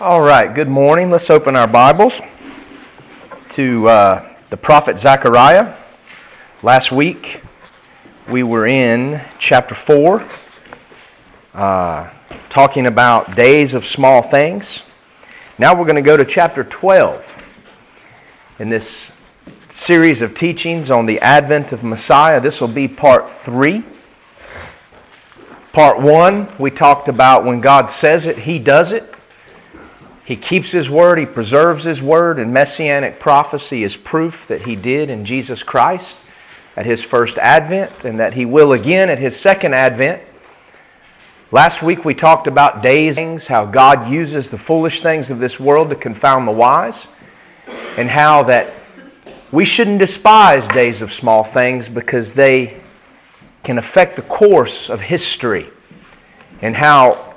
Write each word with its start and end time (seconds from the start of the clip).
All 0.00 0.20
right, 0.20 0.54
good 0.54 0.68
morning. 0.68 1.10
Let's 1.10 1.28
open 1.28 1.56
our 1.56 1.66
Bibles 1.66 2.12
to 3.50 3.88
uh, 3.88 4.32
the 4.48 4.56
prophet 4.56 4.96
Zechariah. 5.00 5.74
Last 6.62 6.92
week 6.92 7.40
we 8.28 8.44
were 8.44 8.64
in 8.64 9.20
chapter 9.40 9.74
4, 9.74 10.24
uh, 11.52 12.10
talking 12.48 12.86
about 12.86 13.34
days 13.34 13.74
of 13.74 13.88
small 13.88 14.22
things. 14.22 14.82
Now 15.58 15.76
we're 15.76 15.84
going 15.84 15.96
to 15.96 16.02
go 16.02 16.16
to 16.16 16.24
chapter 16.24 16.62
12 16.62 17.24
in 18.60 18.68
this 18.68 19.10
series 19.68 20.20
of 20.20 20.32
teachings 20.32 20.92
on 20.92 21.06
the 21.06 21.18
advent 21.18 21.72
of 21.72 21.82
Messiah. 21.82 22.40
This 22.40 22.60
will 22.60 22.68
be 22.68 22.86
part 22.86 23.28
3. 23.44 23.82
Part 25.72 26.00
1, 26.00 26.54
we 26.56 26.70
talked 26.70 27.08
about 27.08 27.44
when 27.44 27.60
God 27.60 27.90
says 27.90 28.26
it, 28.26 28.38
He 28.38 28.60
does 28.60 28.92
it. 28.92 29.16
He 30.28 30.36
keeps 30.36 30.72
His 30.72 30.90
word, 30.90 31.18
He 31.18 31.24
preserves 31.24 31.84
His 31.84 32.02
word, 32.02 32.38
and 32.38 32.52
messianic 32.52 33.18
prophecy 33.18 33.82
is 33.82 33.96
proof 33.96 34.44
that 34.48 34.66
He 34.66 34.76
did 34.76 35.08
in 35.08 35.24
Jesus 35.24 35.62
Christ 35.62 36.16
at 36.76 36.84
His 36.84 37.02
first 37.02 37.38
advent 37.38 38.04
and 38.04 38.20
that 38.20 38.34
He 38.34 38.44
will 38.44 38.74
again 38.74 39.08
at 39.08 39.18
His 39.18 39.34
second 39.34 39.74
advent. 39.74 40.22
Last 41.50 41.82
week 41.82 42.04
we 42.04 42.12
talked 42.12 42.46
about 42.46 42.82
days, 42.82 43.46
how 43.46 43.64
God 43.64 44.12
uses 44.12 44.50
the 44.50 44.58
foolish 44.58 45.00
things 45.00 45.30
of 45.30 45.38
this 45.38 45.58
world 45.58 45.88
to 45.88 45.96
confound 45.96 46.46
the 46.46 46.52
wise, 46.52 47.06
and 47.96 48.10
how 48.10 48.42
that 48.42 48.74
we 49.50 49.64
shouldn't 49.64 49.98
despise 49.98 50.68
days 50.68 51.00
of 51.00 51.10
small 51.10 51.42
things 51.42 51.88
because 51.88 52.34
they 52.34 52.82
can 53.64 53.78
affect 53.78 54.16
the 54.16 54.22
course 54.22 54.90
of 54.90 55.00
history, 55.00 55.70
and 56.60 56.76
how 56.76 57.27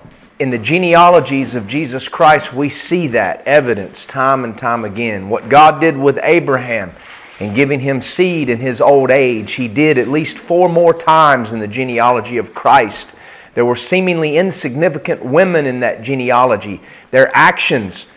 in 0.42 0.50
the 0.50 0.58
genealogies 0.58 1.54
of 1.54 1.68
Jesus 1.68 2.08
Christ, 2.08 2.52
we 2.52 2.68
see 2.68 3.06
that 3.10 3.44
evidence 3.46 4.06
time 4.08 4.44
and 4.44 4.58
time 4.58 4.84
again. 4.84 5.30
What 5.30 5.50
God 5.50 5.80
did 5.80 5.96
with 5.96 6.18
Abraham 6.24 6.94
in 7.40 7.54
giving 7.54 7.80
him 7.80 8.02
seed 8.02 8.50
in 8.50 8.60
his 8.60 8.82
old 8.82 9.12
age, 9.12 9.52
he 9.52 9.68
did 9.68 10.00
at 10.00 10.08
least 10.08 10.40
four 10.40 10.68
more 10.68 10.96
times 10.96 11.52
in 11.52 11.60
the 11.60 11.68
genealogy 11.68 12.38
of 12.38 12.56
Christ. 12.56 13.10
There 13.54 13.68
were 13.68 13.76
seemingly 13.76 14.36
insignificant 14.36 15.24
women 15.24 15.68
in 15.68 15.82
that 15.82 16.02
genealogy. 16.02 16.82
Their 17.12 17.30
actions 17.38 18.08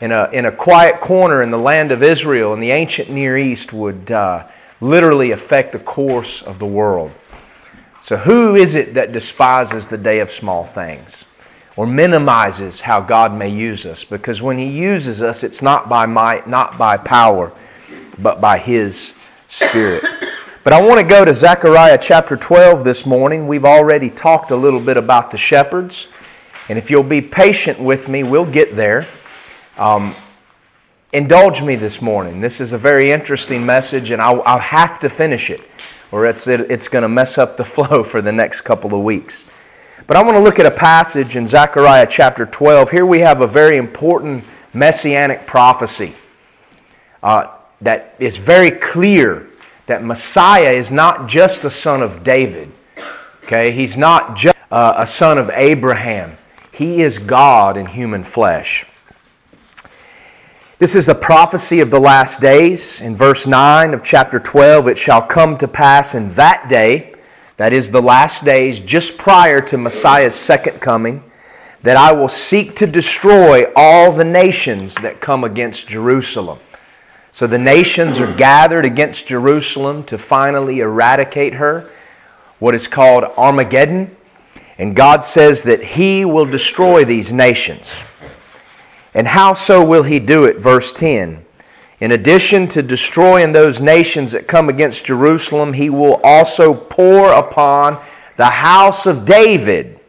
in 0.00 0.12
a, 0.12 0.30
in 0.30 0.44
a 0.44 0.52
quiet 0.52 1.00
corner 1.00 1.42
in 1.42 1.50
the 1.50 1.58
land 1.58 1.90
of 1.90 2.04
Israel 2.04 2.54
in 2.54 2.60
the 2.60 2.70
ancient 2.70 3.10
Near 3.10 3.36
East 3.36 3.72
would 3.72 4.12
uh, 4.12 4.46
literally 4.80 5.32
affect 5.32 5.72
the 5.72 5.80
course 5.80 6.40
of 6.40 6.60
the 6.60 6.66
world. 6.66 7.10
So, 8.00 8.16
who 8.16 8.54
is 8.54 8.76
it 8.76 8.94
that 8.94 9.10
despises 9.10 9.88
the 9.88 9.98
day 9.98 10.20
of 10.20 10.30
small 10.30 10.66
things? 10.68 11.23
Or 11.76 11.86
minimizes 11.86 12.80
how 12.80 13.00
God 13.00 13.34
may 13.34 13.48
use 13.48 13.84
us. 13.84 14.04
Because 14.04 14.40
when 14.40 14.58
He 14.58 14.66
uses 14.66 15.20
us, 15.20 15.42
it's 15.42 15.60
not 15.60 15.88
by 15.88 16.06
might, 16.06 16.48
not 16.48 16.78
by 16.78 16.96
power, 16.96 17.52
but 18.18 18.40
by 18.40 18.58
His 18.58 19.12
Spirit. 19.48 20.04
But 20.62 20.72
I 20.72 20.80
want 20.80 21.00
to 21.00 21.06
go 21.06 21.24
to 21.24 21.34
Zechariah 21.34 21.98
chapter 22.00 22.36
12 22.36 22.84
this 22.84 23.04
morning. 23.04 23.46
We've 23.46 23.64
already 23.66 24.08
talked 24.08 24.50
a 24.50 24.56
little 24.56 24.80
bit 24.80 24.96
about 24.96 25.30
the 25.30 25.36
shepherds. 25.36 26.06
And 26.68 26.78
if 26.78 26.90
you'll 26.90 27.02
be 27.02 27.20
patient 27.20 27.78
with 27.78 28.08
me, 28.08 28.22
we'll 28.22 28.50
get 28.50 28.74
there. 28.74 29.06
Um, 29.76 30.14
indulge 31.12 31.60
me 31.60 31.76
this 31.76 32.00
morning. 32.00 32.40
This 32.40 32.60
is 32.60 32.72
a 32.72 32.78
very 32.78 33.10
interesting 33.10 33.66
message, 33.66 34.10
and 34.10 34.22
I'll, 34.22 34.42
I'll 34.46 34.58
have 34.58 34.98
to 35.00 35.10
finish 35.10 35.50
it, 35.50 35.60
or 36.10 36.24
it's, 36.24 36.46
it, 36.46 36.60
it's 36.70 36.88
going 36.88 37.02
to 37.02 37.08
mess 37.08 37.36
up 37.36 37.56
the 37.56 37.64
flow 37.66 38.02
for 38.02 38.22
the 38.22 38.32
next 38.32 38.62
couple 38.62 38.94
of 38.94 39.04
weeks. 39.04 39.44
But 40.06 40.18
I 40.18 40.22
want 40.22 40.36
to 40.36 40.42
look 40.42 40.58
at 40.58 40.66
a 40.66 40.70
passage 40.70 41.34
in 41.34 41.46
Zechariah 41.46 42.06
chapter 42.10 42.44
12. 42.44 42.90
Here 42.90 43.06
we 43.06 43.20
have 43.20 43.40
a 43.40 43.46
very 43.46 43.78
important 43.78 44.44
messianic 44.74 45.46
prophecy 45.46 46.14
uh, 47.22 47.56
that 47.80 48.14
is 48.18 48.36
very 48.36 48.70
clear 48.70 49.48
that 49.86 50.04
Messiah 50.04 50.72
is 50.72 50.90
not 50.90 51.26
just 51.26 51.64
a 51.64 51.70
son 51.70 52.02
of 52.02 52.22
David. 52.22 52.70
Okay, 53.44 53.72
he's 53.72 53.96
not 53.96 54.36
just 54.36 54.56
uh, 54.70 54.92
a 54.98 55.06
son 55.06 55.38
of 55.38 55.48
Abraham. 55.54 56.36
He 56.70 57.02
is 57.02 57.18
God 57.18 57.78
in 57.78 57.86
human 57.86 58.24
flesh. 58.24 58.84
This 60.78 60.94
is 60.94 61.06
the 61.06 61.14
prophecy 61.14 61.80
of 61.80 61.88
the 61.88 62.00
last 62.00 62.40
days. 62.40 63.00
In 63.00 63.16
verse 63.16 63.46
9 63.46 63.94
of 63.94 64.04
chapter 64.04 64.38
12, 64.38 64.88
it 64.88 64.98
shall 64.98 65.22
come 65.22 65.56
to 65.56 65.68
pass 65.68 66.14
in 66.14 66.34
that 66.34 66.68
day 66.68 67.13
that 67.56 67.72
is 67.72 67.90
the 67.90 68.02
last 68.02 68.44
days 68.44 68.80
just 68.80 69.16
prior 69.16 69.60
to 69.60 69.78
Messiah's 69.78 70.34
second 70.34 70.80
coming, 70.80 71.22
that 71.82 71.96
I 71.96 72.12
will 72.12 72.28
seek 72.28 72.76
to 72.76 72.86
destroy 72.86 73.64
all 73.76 74.10
the 74.10 74.24
nations 74.24 74.94
that 74.96 75.20
come 75.20 75.44
against 75.44 75.86
Jerusalem. 75.86 76.58
So 77.32 77.46
the 77.46 77.58
nations 77.58 78.18
are 78.18 78.32
gathered 78.32 78.86
against 78.86 79.26
Jerusalem 79.26 80.04
to 80.04 80.16
finally 80.16 80.80
eradicate 80.80 81.54
her, 81.54 81.90
what 82.58 82.74
is 82.74 82.86
called 82.86 83.24
Armageddon. 83.36 84.16
And 84.78 84.96
God 84.96 85.24
says 85.24 85.62
that 85.64 85.82
He 85.82 86.24
will 86.24 86.46
destroy 86.46 87.04
these 87.04 87.32
nations. 87.32 87.88
And 89.12 89.28
how 89.28 89.54
so 89.54 89.84
will 89.84 90.04
He 90.04 90.18
do 90.18 90.44
it? 90.44 90.58
Verse 90.58 90.92
10 90.92 91.44
in 92.00 92.12
addition 92.12 92.68
to 92.68 92.82
destroying 92.82 93.52
those 93.52 93.80
nations 93.80 94.32
that 94.32 94.48
come 94.48 94.68
against 94.68 95.04
Jerusalem, 95.04 95.72
he 95.72 95.90
will 95.90 96.20
also 96.24 96.74
pour 96.74 97.32
upon 97.32 98.02
the 98.36 98.46
house 98.46 99.06
of 99.06 99.24
David 99.24 100.00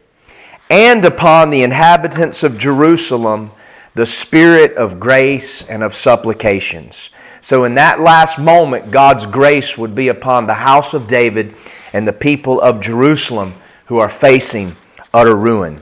and 0.68 1.04
upon 1.04 1.50
the 1.50 1.62
inhabitants 1.62 2.42
of 2.42 2.58
Jerusalem 2.58 3.52
the 3.94 4.06
spirit 4.06 4.74
of 4.74 5.00
grace 5.00 5.62
and 5.68 5.82
of 5.82 5.96
supplications. 5.96 7.08
So, 7.40 7.64
in 7.64 7.76
that 7.76 8.00
last 8.00 8.38
moment, 8.38 8.90
God's 8.90 9.24
grace 9.24 9.78
would 9.78 9.94
be 9.94 10.08
upon 10.08 10.46
the 10.46 10.54
house 10.54 10.92
of 10.92 11.08
David 11.08 11.54
and 11.92 12.06
the 12.06 12.12
people 12.12 12.60
of 12.60 12.82
Jerusalem 12.82 13.54
who 13.86 13.98
are 13.98 14.10
facing 14.10 14.76
utter 15.14 15.34
ruin. 15.34 15.80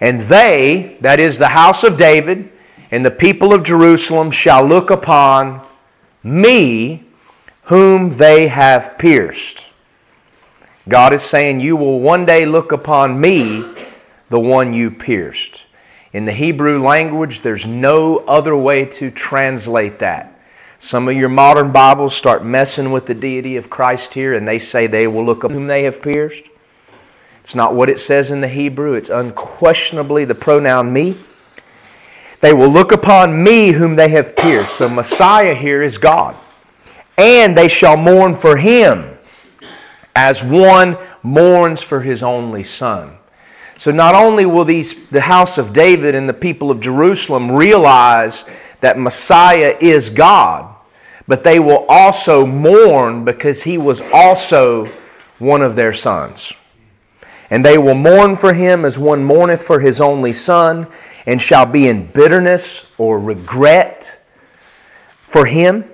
And 0.00 0.22
they, 0.22 0.98
that 1.00 1.20
is 1.20 1.38
the 1.38 1.48
house 1.48 1.84
of 1.84 1.96
David, 1.96 2.50
and 2.94 3.04
the 3.04 3.10
people 3.10 3.52
of 3.52 3.64
Jerusalem 3.64 4.30
shall 4.30 4.64
look 4.64 4.88
upon 4.88 5.66
me 6.22 7.04
whom 7.64 8.18
they 8.18 8.46
have 8.46 8.98
pierced. 8.98 9.64
God 10.88 11.12
is 11.12 11.20
saying, 11.20 11.58
You 11.58 11.74
will 11.74 11.98
one 11.98 12.24
day 12.24 12.46
look 12.46 12.70
upon 12.70 13.20
me, 13.20 13.64
the 14.30 14.38
one 14.38 14.72
you 14.72 14.92
pierced. 14.92 15.62
In 16.12 16.24
the 16.24 16.32
Hebrew 16.32 16.80
language, 16.84 17.42
there's 17.42 17.66
no 17.66 18.18
other 18.18 18.56
way 18.56 18.84
to 18.84 19.10
translate 19.10 19.98
that. 19.98 20.40
Some 20.78 21.08
of 21.08 21.16
your 21.16 21.28
modern 21.28 21.72
Bibles 21.72 22.14
start 22.14 22.44
messing 22.44 22.92
with 22.92 23.06
the 23.06 23.14
deity 23.14 23.56
of 23.56 23.68
Christ 23.68 24.14
here, 24.14 24.34
and 24.34 24.46
they 24.46 24.60
say 24.60 24.86
they 24.86 25.08
will 25.08 25.26
look 25.26 25.42
upon 25.42 25.56
whom 25.56 25.66
they 25.66 25.82
have 25.82 26.00
pierced. 26.00 26.44
It's 27.42 27.56
not 27.56 27.74
what 27.74 27.90
it 27.90 27.98
says 27.98 28.30
in 28.30 28.40
the 28.40 28.46
Hebrew, 28.46 28.92
it's 28.92 29.10
unquestionably 29.10 30.24
the 30.24 30.36
pronoun 30.36 30.92
me. 30.92 31.16
They 32.44 32.52
will 32.52 32.68
look 32.68 32.92
upon 32.92 33.42
me 33.42 33.72
whom 33.72 33.96
they 33.96 34.10
have 34.10 34.36
pierced. 34.36 34.76
So 34.76 34.86
Messiah 34.86 35.54
here 35.54 35.82
is 35.82 35.96
God. 35.96 36.36
And 37.16 37.56
they 37.56 37.68
shall 37.68 37.96
mourn 37.96 38.36
for 38.36 38.58
him 38.58 39.16
as 40.14 40.44
one 40.44 40.98
mourns 41.22 41.80
for 41.80 42.02
his 42.02 42.22
only 42.22 42.62
son. 42.62 43.16
So 43.78 43.90
not 43.90 44.14
only 44.14 44.44
will 44.44 44.66
these 44.66 44.94
the 45.10 45.22
house 45.22 45.56
of 45.56 45.72
David 45.72 46.14
and 46.14 46.28
the 46.28 46.34
people 46.34 46.70
of 46.70 46.82
Jerusalem 46.82 47.50
realize 47.50 48.44
that 48.82 48.98
Messiah 48.98 49.78
is 49.80 50.10
God, 50.10 50.76
but 51.26 51.44
they 51.44 51.58
will 51.58 51.86
also 51.88 52.44
mourn 52.44 53.24
because 53.24 53.62
he 53.62 53.78
was 53.78 54.02
also 54.12 54.92
one 55.38 55.62
of 55.62 55.76
their 55.76 55.94
sons. 55.94 56.52
And 57.48 57.64
they 57.64 57.78
will 57.78 57.94
mourn 57.94 58.36
for 58.36 58.52
him 58.52 58.84
as 58.84 58.98
one 58.98 59.24
mourneth 59.24 59.62
for 59.62 59.80
his 59.80 59.98
only 59.98 60.34
son, 60.34 60.88
and 61.26 61.40
shall 61.40 61.66
be 61.66 61.88
in 61.88 62.06
bitterness 62.12 62.82
or 62.98 63.18
regret 63.18 64.06
for 65.26 65.46
him, 65.46 65.84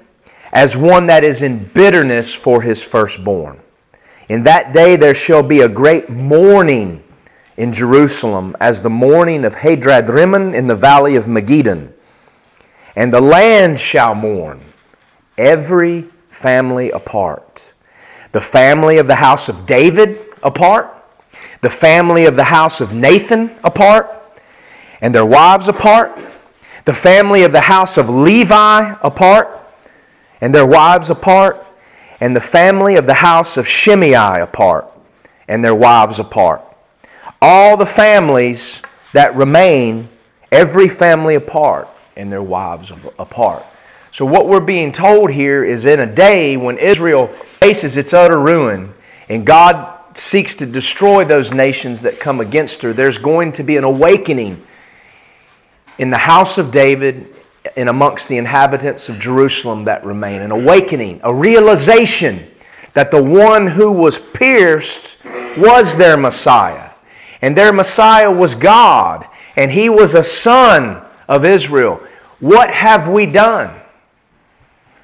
as 0.53 0.77
one 0.77 1.07
that 1.07 1.25
is 1.25 1.43
in 1.43 1.71
bitterness 1.73 2.33
for 2.33 2.63
his 2.63 2.83
firstborn. 2.83 3.61
In 4.29 4.43
that 4.43 4.73
day 4.73 4.97
there 4.97 5.15
shall 5.15 5.43
be 5.43 5.61
a 5.61 5.69
great 5.69 6.11
mourning 6.11 7.03
in 7.57 7.73
Jerusalem, 7.73 8.57
as 8.61 8.83
the 8.83 8.91
mourning 8.91 9.45
of 9.45 9.55
Hadad-rimmon 9.55 10.55
in 10.55 10.67
the 10.67 10.75
valley 10.75 11.15
of 11.15 11.27
Megiddon. 11.27 11.93
And 12.97 13.13
the 13.13 13.21
land 13.21 13.79
shall 13.79 14.15
mourn, 14.15 14.63
every 15.37 16.07
family 16.31 16.91
apart. 16.91 17.63
The 18.33 18.41
family 18.41 18.99
of 18.99 19.07
the 19.07 19.17
house 19.17 19.49
of 19.49 19.67
David 19.67 20.19
apart, 20.43 21.05
the 21.61 21.71
family 21.71 22.25
of 22.25 22.37
the 22.37 22.45
house 22.45 22.81
of 22.81 22.93
Nathan 22.93 23.57
apart, 23.63 24.20
and 25.01 25.15
their 25.15 25.27
wives 25.27 25.69
apart, 25.69 26.19
the 26.85 26.95
family 26.95 27.43
of 27.43 27.53
the 27.53 27.61
house 27.63 27.97
of 27.97 28.09
Levi 28.09 28.95
apart, 29.03 29.49
and 30.41 30.55
their 30.55 30.67
wives 30.67 31.11
apart, 31.11 31.65
and 32.21 32.35
the 32.35 32.41
family 32.41 32.97
of 32.97 33.07
the 33.07 33.15
house 33.15 33.57
of 33.57 33.67
Shimei 33.67 34.41
apart, 34.41 34.87
and 35.49 35.65
their 35.65 35.75
wives 35.75 36.19
apart. 36.19 36.63
All 37.41 37.77
the 37.77 37.87
families 37.87 38.81
that 39.13 39.35
remain 39.35 40.09
every 40.53 40.89
family 40.89 41.35
apart 41.35 41.89
and 42.17 42.31
their 42.31 42.43
wives 42.43 42.93
apart. 43.19 43.65
So, 44.13 44.25
what 44.25 44.49
we're 44.49 44.61
being 44.61 44.93
told 44.93 45.31
here 45.31 45.65
is 45.65 45.85
in 45.85 46.01
a 46.01 46.15
day 46.15 46.57
when 46.57 46.79
Israel 46.79 47.29
faces 47.61 47.97
its 47.97 48.13
utter 48.13 48.39
ruin 48.39 48.93
and 49.29 49.47
God 49.47 50.19
seeks 50.19 50.55
to 50.57 50.67
destroy 50.67 51.25
those 51.25 51.53
nations 51.53 52.03
that 52.03 52.19
come 52.19 52.41
against 52.41 52.83
her, 52.83 52.93
there's 52.93 53.19
going 53.19 53.53
to 53.53 53.63
be 53.63 53.77
an 53.77 53.85
awakening 53.85 54.67
in 56.01 56.09
the 56.09 56.17
house 56.17 56.57
of 56.57 56.71
David 56.71 57.27
and 57.77 57.91
amongst 57.91 58.27
the 58.27 58.39
inhabitants 58.39 59.11
of 59.11 59.21
Jerusalem 59.21 59.85
that 59.85 60.03
remain. 60.03 60.41
An 60.41 60.51
awakening, 60.51 61.21
a 61.23 61.33
realization 61.33 62.51
that 62.95 63.11
the 63.11 63.23
one 63.23 63.67
who 63.67 63.93
was 63.93 64.17
pierced 64.33 65.03
was 65.59 65.99
their 65.99 66.17
Messiah. 66.17 66.93
And 67.43 67.57
their 67.57 67.71
Messiah 67.71 68.31
was 68.31 68.55
God, 68.55 69.27
and 69.57 69.71
he 69.71 69.91
was 69.91 70.15
a 70.15 70.25
son 70.25 71.03
of 71.29 71.45
Israel. 71.45 72.01
What 72.39 72.71
have 72.71 73.07
we 73.07 73.27
done? 73.27 73.79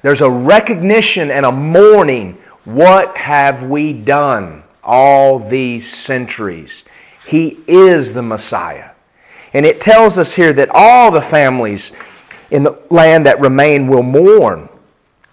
There's 0.01 0.21
a 0.21 0.31
recognition 0.31 1.29
and 1.29 1.45
a 1.45 1.51
mourning. 1.51 2.39
What 2.65 3.15
have 3.17 3.61
we 3.61 3.93
done 3.93 4.63
all 4.83 5.47
these 5.47 5.95
centuries? 5.95 6.81
He 7.27 7.59
is 7.67 8.13
the 8.13 8.23
Messiah. 8.23 8.91
And 9.57 9.65
it 9.65 9.81
tells 9.81 10.19
us 10.19 10.35
here 10.35 10.53
that 10.53 10.69
all 10.71 11.09
the 11.09 11.19
families 11.19 11.91
in 12.51 12.61
the 12.61 12.77
land 12.91 13.25
that 13.25 13.41
remain 13.41 13.87
will 13.87 14.03
mourn. 14.03 14.69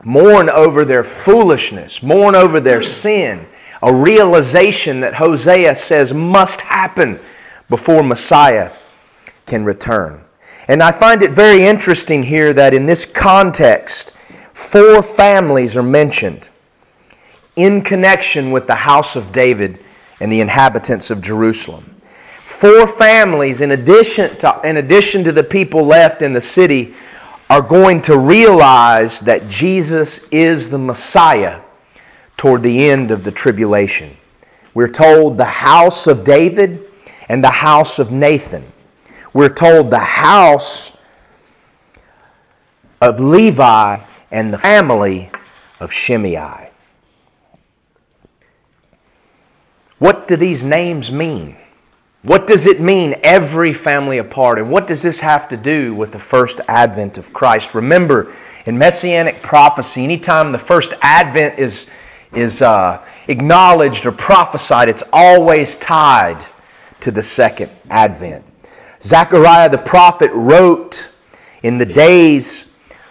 Mourn 0.02 0.48
over 0.48 0.82
their 0.82 1.04
foolishness, 1.04 2.02
mourn 2.02 2.34
over 2.34 2.58
their 2.58 2.80
sin. 2.80 3.46
A 3.82 3.94
realization 3.94 5.00
that 5.00 5.16
Hosea 5.16 5.76
says 5.76 6.14
must 6.14 6.62
happen 6.62 7.20
before 7.68 8.02
Messiah 8.02 8.72
can 9.44 9.62
return. 9.62 10.24
And 10.68 10.82
I 10.82 10.90
find 10.90 11.22
it 11.22 11.32
very 11.32 11.66
interesting 11.66 12.22
here 12.22 12.54
that 12.54 12.72
in 12.72 12.86
this 12.86 13.04
context, 13.04 14.14
four 14.54 15.02
families 15.02 15.76
are 15.76 15.82
mentioned 15.82 16.48
in 17.56 17.82
connection 17.82 18.52
with 18.52 18.68
the 18.68 18.74
house 18.74 19.16
of 19.16 19.32
David 19.32 19.84
and 20.18 20.32
the 20.32 20.40
inhabitants 20.40 21.10
of 21.10 21.20
Jerusalem. 21.20 21.93
Four 22.58 22.86
families, 22.86 23.60
in 23.60 23.72
addition 23.72 24.38
to, 24.38 24.60
in 24.62 24.76
addition 24.76 25.24
to 25.24 25.32
the 25.32 25.42
people 25.42 25.84
left 25.84 26.22
in 26.22 26.32
the 26.32 26.40
city, 26.40 26.94
are 27.50 27.60
going 27.60 28.00
to 28.02 28.16
realize 28.16 29.20
that 29.20 29.48
Jesus 29.48 30.20
is 30.30 30.70
the 30.70 30.78
Messiah 30.78 31.60
toward 32.36 32.62
the 32.62 32.88
end 32.88 33.10
of 33.10 33.24
the 33.24 33.32
tribulation. 33.32 34.16
We're 34.72 34.88
told 34.88 35.36
the 35.36 35.44
house 35.44 36.06
of 36.06 36.24
David 36.24 36.84
and 37.28 37.42
the 37.42 37.50
house 37.50 37.98
of 37.98 38.12
Nathan. 38.12 38.72
We're 39.32 39.52
told 39.52 39.90
the 39.90 39.98
house 39.98 40.92
of 43.00 43.18
Levi 43.18 43.98
and 44.30 44.52
the 44.52 44.58
family 44.58 45.30
of 45.80 45.92
Shimei. 45.92 46.70
What 49.98 50.28
do 50.28 50.36
these 50.36 50.62
names 50.62 51.10
mean? 51.10 51.56
What 52.24 52.46
does 52.46 52.64
it 52.64 52.80
mean, 52.80 53.16
every 53.22 53.74
family 53.74 54.16
apart? 54.16 54.58
And 54.58 54.70
what 54.70 54.86
does 54.86 55.02
this 55.02 55.18
have 55.18 55.46
to 55.50 55.58
do 55.58 55.94
with 55.94 56.10
the 56.10 56.18
first 56.18 56.58
advent 56.68 57.18
of 57.18 57.34
Christ? 57.34 57.74
Remember, 57.74 58.34
in 58.64 58.78
messianic 58.78 59.42
prophecy, 59.42 60.02
anytime 60.02 60.50
the 60.50 60.58
first 60.58 60.94
advent 61.02 61.58
is, 61.58 61.84
is 62.32 62.62
uh, 62.62 63.04
acknowledged 63.28 64.06
or 64.06 64.12
prophesied, 64.12 64.88
it's 64.88 65.02
always 65.12 65.74
tied 65.74 66.42
to 67.00 67.10
the 67.10 67.22
second 67.22 67.70
advent. 67.90 68.42
Zechariah 69.02 69.68
the 69.68 69.76
prophet 69.76 70.30
wrote 70.32 71.08
in 71.62 71.76
the 71.76 71.84
days 71.84 72.64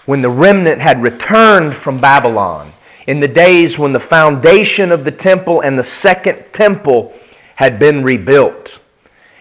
when 0.07 0.24
the 0.24 0.30
remnant 0.31 0.81
had 0.81 1.04
returned 1.04 1.75
from 1.75 2.00
Babylon, 2.00 2.74
in 3.06 3.19
the 3.19 3.27
days 3.27 3.77
when 3.77 3.94
the 3.94 4.00
foundation 4.00 4.92
of 4.92 5.06
the 5.06 5.12
temple 5.12 5.62
and 5.62 5.77
the 5.77 5.83
second 5.83 6.45
temple 6.51 7.13
had 7.57 7.77
been 7.77 8.01
rebuilt. 8.01 8.80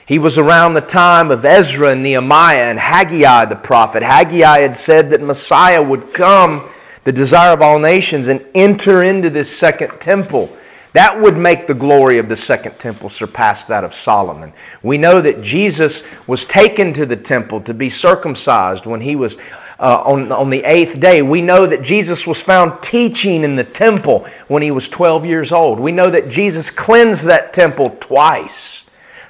He 0.06 0.18
was 0.18 0.36
around 0.36 0.74
the 0.74 0.80
time 0.80 1.30
of 1.30 1.44
Ezra 1.44 1.90
and 1.92 2.02
Nehemiah 2.02 2.64
and 2.64 2.78
Haggai 2.78 3.44
the 3.46 3.56
prophet. 3.56 4.02
Haggai 4.02 4.60
had 4.60 4.76
said 4.76 5.10
that 5.10 5.22
Messiah 5.22 5.82
would 5.82 6.12
come, 6.12 6.68
the 7.04 7.12
desire 7.12 7.52
of 7.52 7.62
all 7.62 7.78
nations, 7.78 8.28
and 8.28 8.44
enter 8.54 9.04
into 9.04 9.30
this 9.30 9.56
second 9.56 10.00
temple. 10.00 10.56
That 10.94 11.20
would 11.20 11.38
make 11.38 11.66
the 11.66 11.74
glory 11.74 12.18
of 12.18 12.28
the 12.28 12.36
second 12.36 12.78
temple 12.78 13.08
surpass 13.08 13.64
that 13.66 13.84
of 13.84 13.94
Solomon. 13.94 14.52
We 14.82 14.98
know 14.98 15.22
that 15.22 15.40
Jesus 15.40 16.02
was 16.26 16.44
taken 16.44 16.92
to 16.94 17.06
the 17.06 17.16
temple 17.16 17.62
to 17.62 17.72
be 17.72 17.88
circumcised 17.88 18.84
when 18.84 19.00
he 19.00 19.16
was 19.16 19.36
uh, 19.78 20.02
on, 20.04 20.30
on 20.30 20.50
the 20.50 20.62
eighth 20.64 21.00
day. 21.00 21.22
We 21.22 21.40
know 21.40 21.66
that 21.66 21.82
Jesus 21.82 22.26
was 22.26 22.40
found 22.40 22.82
teaching 22.82 23.42
in 23.42 23.56
the 23.56 23.64
temple 23.64 24.26
when 24.48 24.62
he 24.62 24.70
was 24.70 24.88
12 24.88 25.24
years 25.24 25.50
old. 25.50 25.80
We 25.80 25.92
know 25.92 26.10
that 26.10 26.28
Jesus 26.28 26.70
cleansed 26.70 27.24
that 27.24 27.54
temple 27.54 27.96
twice. 27.98 28.81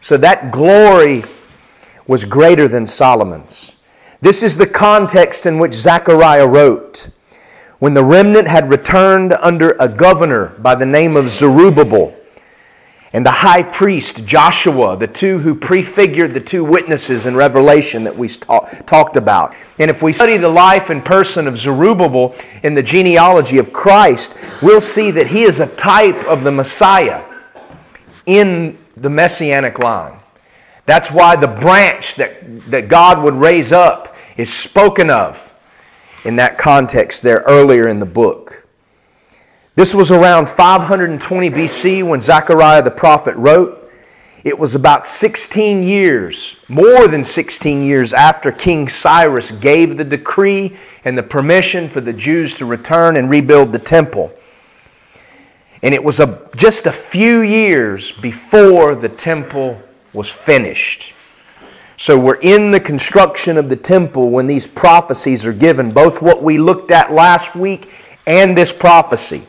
So 0.02 0.16
that 0.16 0.50
glory 0.50 1.24
was 2.06 2.24
greater 2.24 2.66
than 2.66 2.86
Solomon's. 2.86 3.70
This 4.20 4.42
is 4.42 4.56
the 4.56 4.66
context 4.66 5.46
in 5.46 5.58
which 5.58 5.74
Zechariah 5.74 6.46
wrote. 6.46 7.08
When 7.78 7.94
the 7.94 8.04
remnant 8.04 8.48
had 8.48 8.68
returned 8.68 9.32
under 9.40 9.76
a 9.80 9.88
governor 9.88 10.56
by 10.58 10.74
the 10.74 10.86
name 10.86 11.16
of 11.16 11.30
Zerubbabel, 11.30 12.14
and 13.12 13.26
the 13.26 13.30
high 13.30 13.62
priest 13.62 14.24
Joshua, 14.24 14.96
the 14.96 15.06
two 15.06 15.38
who 15.38 15.54
prefigured 15.54 16.32
the 16.32 16.40
two 16.40 16.64
witnesses 16.64 17.26
in 17.26 17.36
Revelation 17.36 18.04
that 18.04 18.16
we 18.16 18.28
talk, 18.28 18.86
talked 18.86 19.16
about. 19.16 19.54
And 19.78 19.90
if 19.90 20.00
we 20.00 20.12
study 20.12 20.38
the 20.38 20.48
life 20.48 20.88
and 20.88 21.04
person 21.04 21.46
of 21.46 21.58
Zerubbabel 21.58 22.34
in 22.62 22.74
the 22.74 22.82
genealogy 22.82 23.58
of 23.58 23.72
Christ, 23.72 24.34
we'll 24.62 24.80
see 24.80 25.10
that 25.10 25.26
he 25.26 25.42
is 25.42 25.60
a 25.60 25.66
type 25.76 26.16
of 26.26 26.42
the 26.42 26.50
Messiah 26.50 27.22
in 28.24 28.78
the 28.96 29.10
messianic 29.10 29.78
line. 29.78 30.18
That's 30.86 31.10
why 31.10 31.36
the 31.36 31.48
branch 31.48 32.16
that, 32.16 32.70
that 32.70 32.88
God 32.88 33.22
would 33.22 33.34
raise 33.34 33.72
up 33.72 34.14
is 34.36 34.52
spoken 34.52 35.10
of 35.10 35.38
in 36.24 36.36
that 36.36 36.58
context 36.58 37.22
there 37.22 37.42
earlier 37.46 37.88
in 37.88 38.00
the 38.00 38.06
book. 38.06 38.66
This 39.74 39.94
was 39.94 40.10
around 40.10 40.48
520 40.48 41.50
BC 41.50 42.06
when 42.06 42.20
Zechariah 42.20 42.82
the 42.82 42.90
prophet 42.90 43.34
wrote. 43.36 43.78
It 44.44 44.58
was 44.58 44.74
about 44.74 45.06
16 45.06 45.84
years, 45.84 46.56
more 46.68 47.06
than 47.06 47.22
16 47.22 47.82
years 47.82 48.12
after 48.12 48.50
King 48.50 48.88
Cyrus 48.88 49.52
gave 49.52 49.96
the 49.96 50.04
decree 50.04 50.76
and 51.04 51.16
the 51.16 51.22
permission 51.22 51.88
for 51.88 52.00
the 52.00 52.12
Jews 52.12 52.54
to 52.54 52.66
return 52.66 53.16
and 53.16 53.30
rebuild 53.30 53.72
the 53.72 53.78
temple. 53.78 54.32
And 55.82 55.94
it 55.94 56.02
was 56.02 56.20
a, 56.20 56.48
just 56.56 56.86
a 56.86 56.92
few 56.92 57.42
years 57.42 58.12
before 58.12 58.94
the 58.94 59.08
temple 59.08 59.82
was 60.12 60.28
finished. 60.28 61.12
So 61.96 62.18
we're 62.18 62.40
in 62.40 62.70
the 62.70 62.80
construction 62.80 63.56
of 63.56 63.68
the 63.68 63.76
temple 63.76 64.30
when 64.30 64.46
these 64.46 64.66
prophecies 64.66 65.44
are 65.44 65.52
given, 65.52 65.92
both 65.92 66.22
what 66.22 66.42
we 66.42 66.58
looked 66.58 66.90
at 66.90 67.12
last 67.12 67.54
week 67.54 67.90
and 68.26 68.56
this 68.56 68.72
prophecy. 68.72 69.46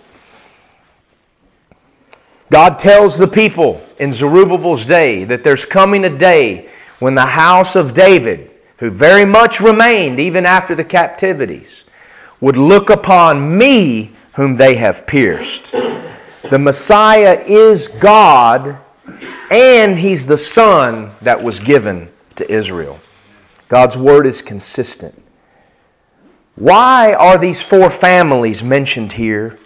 God 2.51 2.77
tells 2.77 3.17
the 3.17 3.27
people 3.27 3.83
in 3.97 4.13
Zerubbabel's 4.13 4.85
day 4.85 5.23
that 5.23 5.43
there's 5.43 5.65
coming 5.65 6.05
a 6.05 6.15
day 6.15 6.69
when 6.99 7.15
the 7.15 7.25
house 7.25 7.75
of 7.75 7.93
David, 7.93 8.51
who 8.77 8.91
very 8.91 9.25
much 9.25 9.59
remained 9.59 10.19
even 10.19 10.45
after 10.45 10.75
the 10.75 10.83
captivities, 10.83 11.81
would 12.39 12.57
look 12.57 12.89
upon 12.89 13.57
me 13.57 14.15
whom 14.35 14.57
they 14.57 14.75
have 14.75 15.07
pierced. 15.07 15.73
The 16.49 16.59
Messiah 16.59 17.41
is 17.47 17.87
God, 17.87 18.77
and 19.49 19.97
He's 19.97 20.25
the 20.25 20.37
Son 20.37 21.11
that 21.21 21.41
was 21.41 21.59
given 21.59 22.11
to 22.35 22.51
Israel. 22.51 22.99
God's 23.69 23.95
Word 23.95 24.27
is 24.27 24.41
consistent. 24.41 25.21
Why 26.55 27.13
are 27.13 27.37
these 27.37 27.61
four 27.61 27.89
families 27.89 28.61
mentioned 28.61 29.13
here? 29.13 29.57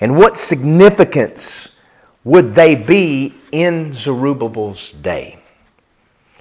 And 0.00 0.16
what 0.16 0.38
significance 0.38 1.68
would 2.24 2.54
they 2.54 2.74
be 2.74 3.34
in 3.50 3.92
Zerubbabel's 3.92 4.92
day? 4.92 5.40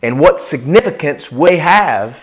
And 0.02 0.20
what 0.20 0.42
significance 0.42 1.30
they 1.30 1.58
have 1.58 2.18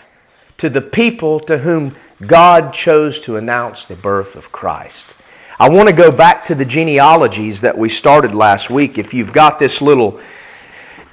to 0.59 0.71
the 0.71 0.81
people 0.81 1.41
to 1.41 1.59
whom 1.59 1.97
God 2.25 2.73
chose 2.73 3.21
to 3.21 3.37
announce 3.37 3.85
the 3.85 3.97
birth 3.97 4.37
of 4.37 4.53
Christ? 4.53 5.15
I 5.61 5.69
want 5.69 5.89
to 5.89 5.93
go 5.93 6.13
back 6.13 6.45
to 6.45 6.55
the 6.55 6.65
genealogies 6.65 7.63
that 7.63 7.77
we 7.77 7.89
started 7.89 8.33
last 8.33 8.71
week. 8.71 8.97
If 8.97 9.13
you've 9.13 9.33
got 9.33 9.59
this 9.59 9.81
little 9.81 10.21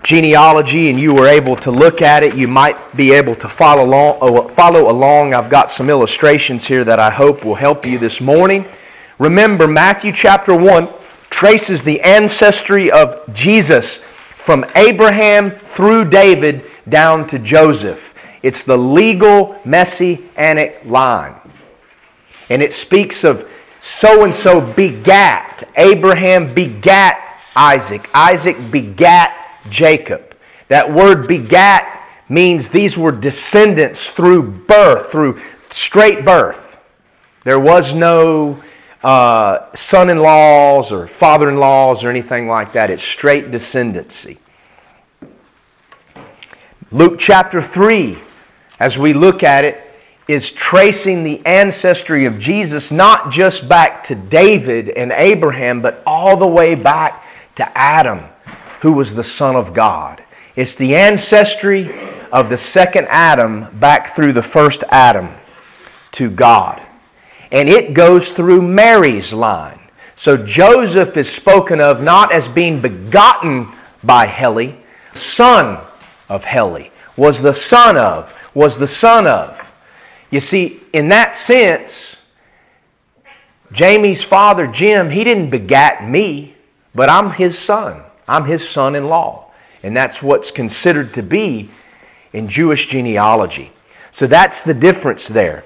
genealogy 0.04 0.92
and 0.92 1.00
you 1.00 1.16
were 1.16 1.26
able 1.26 1.56
to 1.56 1.72
look 1.72 2.04
at 2.04 2.22
it, 2.22 2.36
you 2.36 2.48
might 2.48 2.96
be 2.96 3.12
able 3.12 3.34
to 3.34 3.50
follow 3.50 3.86
along. 3.86 4.20
Uh, 4.22 4.54
follow 4.54 4.92
along. 4.92 5.34
I've 5.34 5.50
got 5.50 5.72
some 5.72 5.90
illustrations 5.90 6.68
here 6.68 6.84
that 6.84 7.00
I 7.00 7.10
hope 7.10 7.44
will 7.44 7.56
help 7.56 7.88
you 7.88 7.98
this 7.98 8.22
morning. 8.22 8.68
Remember, 9.18 9.68
Matthew 9.68 10.14
chapter 10.14 10.56
1 10.56 10.94
traces 11.32 11.82
the 11.82 12.00
ancestry 12.02 12.92
of 12.92 13.34
Jesus 13.34 14.00
from 14.38 14.64
Abraham 14.76 15.60
through 15.74 16.06
David 16.06 16.70
down 16.88 17.28
to 17.30 17.40
Joseph. 17.40 18.14
It's 18.44 18.62
the 18.62 18.78
legal 18.78 19.60
messianic 19.66 20.84
line. 20.86 21.34
And 22.52 22.62
it 22.62 22.76
speaks 22.76 23.24
of 23.24 23.50
so 23.86 24.24
and 24.24 24.34
so 24.34 24.60
begat. 24.60 25.70
Abraham 25.78 26.56
begat 26.56 27.18
Isaac. 27.56 28.10
Isaac 28.16 28.72
begat 28.72 29.32
Jacob. 29.70 30.36
That 30.70 30.92
word 30.92 31.28
begat 31.28 32.04
means 32.28 32.70
these 32.70 32.98
were 32.98 33.12
descendants 33.12 34.10
through 34.10 34.42
birth, 34.42 35.12
through 35.12 35.40
straight 35.72 36.26
birth. 36.26 36.60
There 37.44 37.60
was 37.60 37.94
no 37.94 38.64
uh, 39.04 39.72
son 39.76 40.10
in 40.10 40.18
laws 40.18 40.92
or 40.92 41.08
father 41.08 41.48
in 41.48 41.58
laws 41.58 42.04
or 42.04 42.10
anything 42.10 42.48
like 42.48 42.74
that. 42.74 42.90
It's 42.90 43.04
straight 43.04 43.52
descendancy. 43.52 44.40
Luke 46.92 47.20
chapter 47.20 47.62
3, 47.62 48.18
as 48.80 48.98
we 48.98 49.14
look 49.14 49.44
at 49.44 49.64
it, 49.64 49.85
is 50.28 50.52
tracing 50.52 51.24
the 51.24 51.46
ancestry 51.46 52.26
of 52.26 52.40
Jesus 52.40 52.92
not 52.92 53.32
just 53.32 53.70
back 53.70 54.04
to 54.06 54.16
David 54.16 54.90
and 54.90 55.12
Abraham, 55.12 55.82
but 55.82 56.02
all 56.06 56.38
the 56.38 56.48
way 56.48 56.76
back 56.76 57.24
to 57.56 57.78
Adam, 57.78 58.22
who 58.82 58.94
was 58.94 59.14
the 59.14 59.24
Son 59.24 59.56
of 59.56 59.74
God. 59.74 60.24
It's 60.56 60.76
the 60.76 60.96
ancestry 60.96 61.94
of 62.32 62.50
the 62.50 62.58
second 62.58 63.08
Adam 63.10 63.68
back 63.80 64.16
through 64.16 64.34
the 64.34 64.44
first 64.44 64.84
Adam 64.90 65.30
to 66.14 66.30
God 66.30 66.82
and 67.52 67.70
it 67.70 67.94
goes 67.94 68.34
through 68.34 68.62
Mary's 68.62 69.32
line. 69.32 69.80
So 70.16 70.38
Joseph 70.38 71.16
is 71.18 71.30
spoken 71.32 71.82
of 71.82 72.02
not 72.02 72.32
as 72.32 72.48
being 72.48 72.82
begotten 72.82 73.72
by 74.04 74.26
Heli, 74.26 74.78
son 75.14 75.80
of 76.30 76.44
Heli, 76.44 76.92
was 77.16 77.42
the 77.42 77.54
son 77.54 77.98
of, 77.98 78.34
was 78.54 78.78
the 78.78 78.88
son 78.88 79.28
of. 79.28 79.58
You 80.36 80.42
see, 80.42 80.82
in 80.92 81.08
that 81.08 81.34
sense, 81.34 82.18
Jamie's 83.72 84.22
father, 84.22 84.68
Jim, 84.68 85.10
he 85.10 85.24
didn't 85.24 85.50
begat 85.50 86.06
me, 86.06 86.58
but 86.94 87.08
I'm 87.08 87.32
his 87.32 87.58
son. 87.58 88.04
I'm 88.28 88.44
his 88.44 88.68
son 88.68 88.96
in 88.96 89.08
law. 89.08 89.52
And 89.82 89.96
that's 89.96 90.22
what's 90.22 90.52
considered 90.52 91.14
to 91.14 91.24
be 91.24 91.72
in 92.34 92.50
Jewish 92.50 92.88
genealogy. 92.88 93.72
So 94.12 94.28
that's 94.28 94.62
the 94.62 94.74
difference 94.74 95.26
there. 95.26 95.64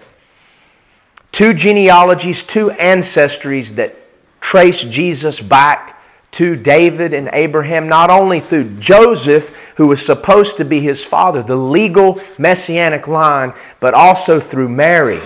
Two 1.31 1.55
genealogies, 1.55 2.43
two 2.43 2.69
ancestries 2.69 3.69
that 3.69 3.95
trace 4.39 4.81
Jesus 4.81 5.39
back 5.39 5.99
to 6.33 6.55
David 6.55 7.15
and 7.15 7.27
Abraham, 7.33 7.89
not 7.89 8.11
only 8.11 8.39
through 8.39 8.77
Joseph, 8.79 9.51
who 9.79 9.88
was 9.88 10.05
supposed 10.05 10.57
to 10.57 10.65
be 10.65 10.81
his 10.81 11.01
father, 11.01 11.41
the 11.41 11.55
legal 11.55 12.19
messianic 12.38 13.07
line, 13.07 13.53
but 13.79 13.93
also 13.93 14.38
through 14.38 14.67
Mary, 14.67 15.21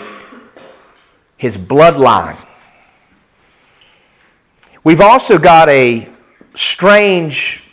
his 1.38 1.58
bloodline. 1.58 2.38
We've 4.84 5.02
also 5.02 5.40
got 5.40 5.70
a 5.70 6.08
strange 6.56 7.64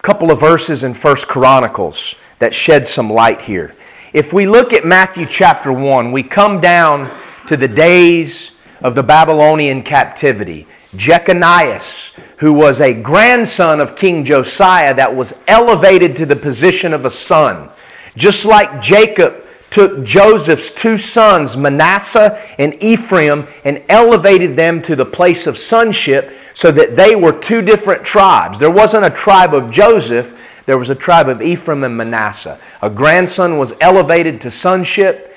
couple 0.00 0.32
of 0.32 0.40
verses 0.40 0.84
in 0.84 0.94
First 0.94 1.28
Chronicles 1.28 2.14
that 2.38 2.54
shed 2.54 2.86
some 2.86 3.12
light 3.12 3.42
here. 3.42 3.76
If 4.14 4.32
we 4.32 4.46
look 4.46 4.72
at 4.72 4.86
Matthew 4.86 5.26
chapter 5.30 5.70
1, 5.70 6.12
we 6.12 6.22
come 6.22 6.62
down 6.62 7.14
to 7.46 7.58
the 7.58 7.68
days 7.68 8.52
of 8.80 8.94
the 8.94 9.02
Babylonian 9.02 9.82
captivity. 9.82 10.66
Jeconias, 10.96 12.10
who 12.38 12.52
was 12.52 12.80
a 12.80 12.92
grandson 12.92 13.80
of 13.80 13.96
King 13.96 14.24
Josiah 14.24 14.94
that 14.94 15.14
was 15.14 15.32
elevated 15.48 16.16
to 16.16 16.26
the 16.26 16.36
position 16.36 16.92
of 16.92 17.04
a 17.04 17.10
son. 17.10 17.70
Just 18.16 18.44
like 18.44 18.80
Jacob 18.82 19.44
took 19.70 20.04
Joseph's 20.04 20.70
two 20.70 20.96
sons, 20.96 21.56
Manasseh 21.56 22.40
and 22.58 22.80
Ephraim, 22.82 23.46
and 23.64 23.82
elevated 23.88 24.56
them 24.56 24.80
to 24.82 24.94
the 24.94 25.04
place 25.04 25.46
of 25.46 25.58
sonship 25.58 26.32
so 26.54 26.70
that 26.70 26.94
they 26.94 27.16
were 27.16 27.32
two 27.32 27.60
different 27.60 28.04
tribes. 28.04 28.58
There 28.58 28.70
wasn't 28.70 29.04
a 29.04 29.10
tribe 29.10 29.54
of 29.54 29.70
Joseph, 29.70 30.30
there 30.66 30.78
was 30.78 30.90
a 30.90 30.94
tribe 30.94 31.28
of 31.28 31.42
Ephraim 31.42 31.84
and 31.84 31.96
Manasseh. 31.96 32.58
A 32.80 32.88
grandson 32.88 33.58
was 33.58 33.72
elevated 33.80 34.40
to 34.42 34.50
sonship 34.50 35.34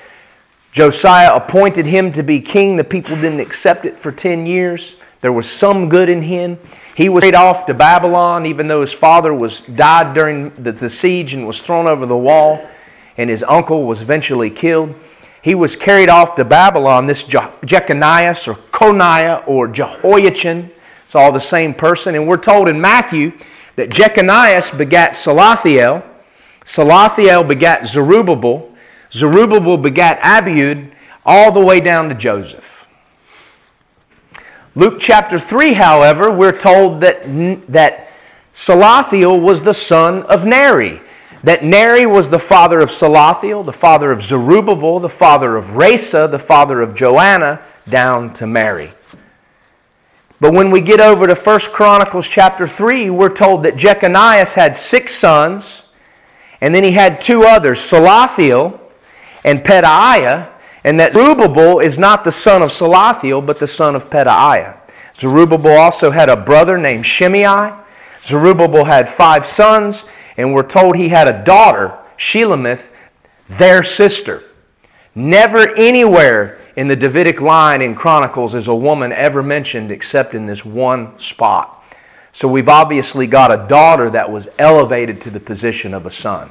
Josiah 0.72 1.34
appointed 1.34 1.86
him 1.86 2.12
to 2.12 2.22
be 2.22 2.40
king. 2.40 2.76
The 2.76 2.84
people 2.84 3.16
didn't 3.16 3.40
accept 3.40 3.84
it 3.84 3.98
for 3.98 4.12
10 4.12 4.46
years. 4.46 4.94
There 5.20 5.32
was 5.32 5.50
some 5.50 5.88
good 5.88 6.08
in 6.08 6.22
him. 6.22 6.58
He 6.94 7.08
was 7.08 7.22
carried 7.22 7.34
off 7.34 7.66
to 7.66 7.74
Babylon, 7.74 8.46
even 8.46 8.68
though 8.68 8.80
his 8.80 8.92
father 8.92 9.34
was 9.34 9.60
died 9.60 10.14
during 10.14 10.52
the, 10.62 10.72
the 10.72 10.90
siege 10.90 11.34
and 11.34 11.46
was 11.46 11.60
thrown 11.60 11.88
over 11.88 12.06
the 12.06 12.16
wall, 12.16 12.68
and 13.16 13.28
his 13.28 13.42
uncle 13.42 13.84
was 13.84 14.00
eventually 14.00 14.50
killed. 14.50 14.94
He 15.42 15.54
was 15.54 15.76
carried 15.76 16.08
off 16.08 16.36
to 16.36 16.44
Babylon. 16.44 17.06
This 17.06 17.22
Je- 17.22 17.38
Jeconias 17.64 18.46
or 18.46 18.56
Coniah 18.72 19.46
or 19.46 19.68
Jehoiachin, 19.68 20.70
it's 21.04 21.14
all 21.14 21.32
the 21.32 21.40
same 21.40 21.74
person. 21.74 22.14
And 22.14 22.28
we're 22.28 22.36
told 22.36 22.68
in 22.68 22.80
Matthew 22.80 23.32
that 23.76 23.90
Jeconias 23.90 24.76
begat 24.76 25.14
Salathiel, 25.14 26.04
Salathiel 26.64 27.46
begat 27.46 27.86
Zerubbabel, 27.86 28.74
Zerubbabel 29.12 29.78
begat 29.78 30.20
Abiud 30.20 30.92
all 31.24 31.50
the 31.50 31.64
way 31.64 31.80
down 31.80 32.08
to 32.08 32.14
Joseph. 32.14 32.64
Luke 34.78 35.00
chapter 35.00 35.40
3, 35.40 35.72
however, 35.72 36.30
we're 36.30 36.56
told 36.56 37.00
that, 37.00 37.24
that 37.66 38.10
Salathiel 38.54 39.42
was 39.42 39.60
the 39.60 39.72
son 39.72 40.22
of 40.26 40.44
Neri. 40.44 41.02
That 41.42 41.64
Neri 41.64 42.06
was 42.06 42.30
the 42.30 42.38
father 42.38 42.78
of 42.78 42.90
Salathiel, 42.90 43.66
the 43.66 43.72
father 43.72 44.12
of 44.12 44.22
Zerubbabel, 44.22 45.00
the 45.00 45.08
father 45.08 45.56
of 45.56 45.70
Rasa, 45.70 46.28
the 46.30 46.38
father 46.38 46.80
of 46.80 46.94
Joanna, 46.94 47.60
down 47.88 48.32
to 48.34 48.46
Mary. 48.46 48.92
But 50.38 50.54
when 50.54 50.70
we 50.70 50.80
get 50.80 51.00
over 51.00 51.26
to 51.26 51.34
1 51.34 51.60
Chronicles 51.72 52.28
chapter 52.28 52.68
3, 52.68 53.10
we're 53.10 53.34
told 53.34 53.64
that 53.64 53.74
Jeconias 53.74 54.52
had 54.52 54.76
six 54.76 55.18
sons, 55.18 55.82
and 56.60 56.72
then 56.72 56.84
he 56.84 56.92
had 56.92 57.20
two 57.20 57.42
others, 57.42 57.80
Salathiel 57.80 58.78
and 59.42 59.64
Pedaiah, 59.64 60.52
and 60.84 60.98
that 61.00 61.14
Zerubbabel 61.14 61.80
is 61.80 61.98
not 61.98 62.24
the 62.24 62.32
son 62.32 62.62
of 62.62 62.70
Salathiel, 62.70 63.44
but 63.44 63.58
the 63.58 63.68
son 63.68 63.96
of 63.96 64.10
Pedaiah. 64.10 64.76
Zerubbabel 65.18 65.76
also 65.76 66.10
had 66.10 66.28
a 66.28 66.36
brother 66.36 66.78
named 66.78 67.06
Shimei. 67.06 67.72
Zerubbabel 68.24 68.84
had 68.84 69.12
five 69.14 69.46
sons, 69.46 70.02
and 70.36 70.54
we're 70.54 70.68
told 70.68 70.96
he 70.96 71.08
had 71.08 71.26
a 71.26 71.44
daughter, 71.44 71.98
Shelomith, 72.16 72.82
their 73.48 73.82
sister. 73.82 74.44
Never 75.14 75.74
anywhere 75.74 76.60
in 76.76 76.86
the 76.86 76.94
Davidic 76.94 77.40
line 77.40 77.82
in 77.82 77.96
Chronicles 77.96 78.54
is 78.54 78.68
a 78.68 78.74
woman 78.74 79.10
ever 79.10 79.42
mentioned 79.42 79.90
except 79.90 80.34
in 80.34 80.46
this 80.46 80.64
one 80.64 81.18
spot. 81.18 81.82
So 82.32 82.46
we've 82.46 82.68
obviously 82.68 83.26
got 83.26 83.52
a 83.52 83.66
daughter 83.68 84.10
that 84.10 84.30
was 84.30 84.46
elevated 84.60 85.20
to 85.22 85.30
the 85.30 85.40
position 85.40 85.92
of 85.92 86.06
a 86.06 86.10
son. 86.12 86.50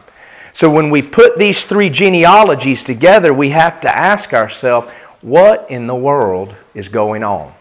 So 0.57 0.71
when 0.71 0.89
we 0.89 1.03
put 1.03 1.37
these 1.37 1.65
three 1.65 1.91
genealogies 1.91 2.83
together, 2.83 3.31
we 3.31 3.51
have 3.51 3.79
to 3.81 3.95
ask 3.95 4.33
ourselves, 4.33 4.87
what 5.21 5.69
in 5.69 5.85
the 5.85 5.93
world 5.93 6.55
is 6.73 6.87
going 6.87 7.23
on? 7.23 7.53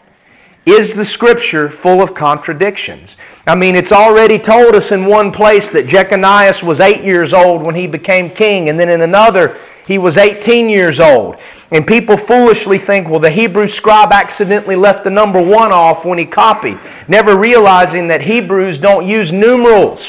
Is 0.65 0.95
the 0.95 1.05
scripture 1.05 1.69
full 1.69 2.03
of 2.03 2.15
contradictions? 2.15 3.17
I 3.47 3.55
mean, 3.55 3.77
it's 3.77 3.93
already 3.93 4.39
told 4.39 4.75
us 4.75 4.93
in 4.93 5.05
one 5.05 5.31
place 5.31 5.69
that 5.73 5.87
Jeconias 5.87 6.63
was 6.63 6.81
eight 6.81 7.05
years 7.05 7.35
old 7.35 7.63
when 7.63 7.75
he 7.75 7.87
became 7.87 8.31
king, 8.31 8.71
and 8.71 8.81
then 8.81 8.89
in 8.89 9.03
another, 9.03 9.59
he 9.87 9.99
was 9.99 10.17
18 10.17 10.71
years 10.71 10.99
old. 10.99 11.37
And 11.73 11.87
people 11.87 12.17
foolishly 12.17 12.79
think, 12.79 13.11
well, 13.11 13.21
the 13.21 13.29
Hebrew 13.29 13.69
scribe 13.69 14.11
accidentally 14.11 14.75
left 14.75 15.05
the 15.05 15.11
number 15.11 15.43
one 15.43 15.71
off 15.71 16.07
when 16.07 16.17
he 16.17 16.25
copied, 16.25 16.81
never 17.09 17.39
realizing 17.39 18.09
that 18.09 18.23
Hebrews 18.23 18.79
don't 18.79 19.07
use 19.07 19.33
numerals. 19.33 20.03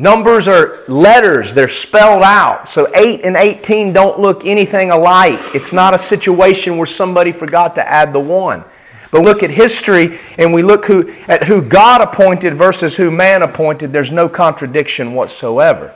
Numbers 0.00 0.46
are 0.46 0.84
letters, 0.86 1.52
they're 1.52 1.68
spelled 1.68 2.22
out. 2.22 2.68
So 2.68 2.88
8 2.94 3.22
and 3.24 3.36
18 3.36 3.92
don't 3.92 4.20
look 4.20 4.46
anything 4.46 4.92
alike. 4.92 5.56
It's 5.56 5.72
not 5.72 5.92
a 5.92 5.98
situation 5.98 6.78
where 6.78 6.86
somebody 6.86 7.32
forgot 7.32 7.74
to 7.74 7.86
add 7.86 8.12
the 8.12 8.20
1. 8.20 8.64
But 9.10 9.22
look 9.22 9.42
at 9.42 9.50
history 9.50 10.20
and 10.38 10.54
we 10.54 10.62
look 10.62 10.84
who, 10.84 11.10
at 11.26 11.44
who 11.44 11.60
God 11.60 12.00
appointed 12.00 12.56
versus 12.56 12.94
who 12.94 13.10
man 13.10 13.42
appointed, 13.42 13.92
there's 13.92 14.12
no 14.12 14.28
contradiction 14.28 15.14
whatsoever. 15.14 15.92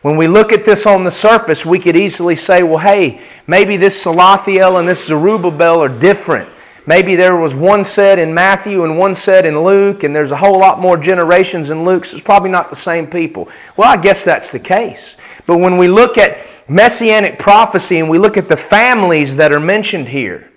When 0.00 0.16
we 0.16 0.26
look 0.26 0.52
at 0.52 0.66
this 0.66 0.84
on 0.84 1.04
the 1.04 1.10
surface, 1.12 1.64
we 1.64 1.78
could 1.78 1.96
easily 1.96 2.34
say, 2.34 2.64
well, 2.64 2.78
hey, 2.78 3.22
maybe 3.46 3.76
this 3.76 4.02
Salathiel 4.02 4.80
and 4.80 4.88
this 4.88 5.06
Zerubbabel 5.06 5.80
are 5.80 5.88
different. 5.88 6.51
Maybe 6.84 7.14
there 7.14 7.36
was 7.36 7.54
one 7.54 7.84
set 7.84 8.18
in 8.18 8.34
Matthew 8.34 8.82
and 8.82 8.98
one 8.98 9.14
set 9.14 9.46
in 9.46 9.62
Luke, 9.62 10.02
and 10.02 10.14
there's 10.14 10.32
a 10.32 10.36
whole 10.36 10.58
lot 10.58 10.80
more 10.80 10.96
generations 10.96 11.70
in 11.70 11.84
Luke, 11.84 12.04
so 12.04 12.16
it's 12.16 12.24
probably 12.24 12.50
not 12.50 12.70
the 12.70 12.76
same 12.76 13.06
people. 13.06 13.48
Well, 13.76 13.88
I 13.88 13.96
guess 13.96 14.24
that's 14.24 14.50
the 14.50 14.58
case. 14.58 15.16
But 15.46 15.58
when 15.58 15.76
we 15.76 15.86
look 15.86 16.18
at 16.18 16.44
messianic 16.68 17.38
prophecy 17.38 17.98
and 17.98 18.10
we 18.10 18.18
look 18.18 18.36
at 18.36 18.48
the 18.48 18.56
families 18.56 19.36
that 19.36 19.52
are 19.52 19.60
mentioned 19.60 20.08
here, 20.08 20.50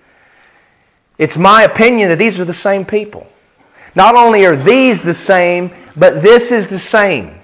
it's 1.17 1.37
my 1.37 1.63
opinion 1.63 2.09
that 2.09 2.17
these 2.17 2.39
are 2.39 2.45
the 2.45 2.53
same 2.53 2.85
people. 2.85 3.27
Not 3.93 4.15
only 4.15 4.45
are 4.45 4.61
these 4.61 5.01
the 5.01 5.13
same, 5.13 5.71
but 5.95 6.21
this 6.21 6.51
is 6.51 6.67
the 6.67 6.79
same. 6.79 7.39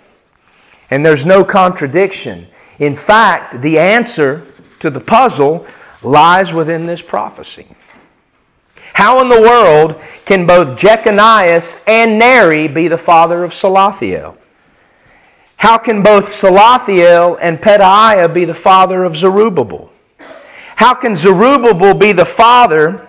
And 0.90 1.06
there's 1.06 1.26
no 1.26 1.44
contradiction. 1.44 2.48
In 2.80 2.96
fact, 2.96 3.62
the 3.62 3.80
answer 3.80 4.46
to 4.80 4.90
the 4.90 5.00
puzzle 5.00 5.66
lies 6.02 6.52
within 6.52 6.88
this 6.88 7.02
prophecy. 7.02 7.68
How 8.94 9.22
in 9.22 9.30
the 9.30 9.42
world 9.42 10.02
can 10.26 10.46
both 10.46 10.78
Jeconias 10.78 11.66
and 11.88 12.20
Neri 12.20 12.68
be 12.68 12.88
the 12.88 12.98
father 12.98 13.44
of 13.44 13.52
Salathiel? 13.52 14.38
How 15.58 15.78
can 15.78 16.02
both 16.02 16.34
Salathiel 16.34 17.38
and 17.40 17.60
Pedaiah 17.60 18.34
be 18.34 18.46
the 18.46 18.56
father 18.56 19.04
of 19.04 19.16
Zerubbabel? 19.16 19.92
How 20.76 20.96
can 20.96 21.16
Zerubbabel 21.16 21.94
be 21.94 22.12
the 22.12 22.26
father 22.26 23.08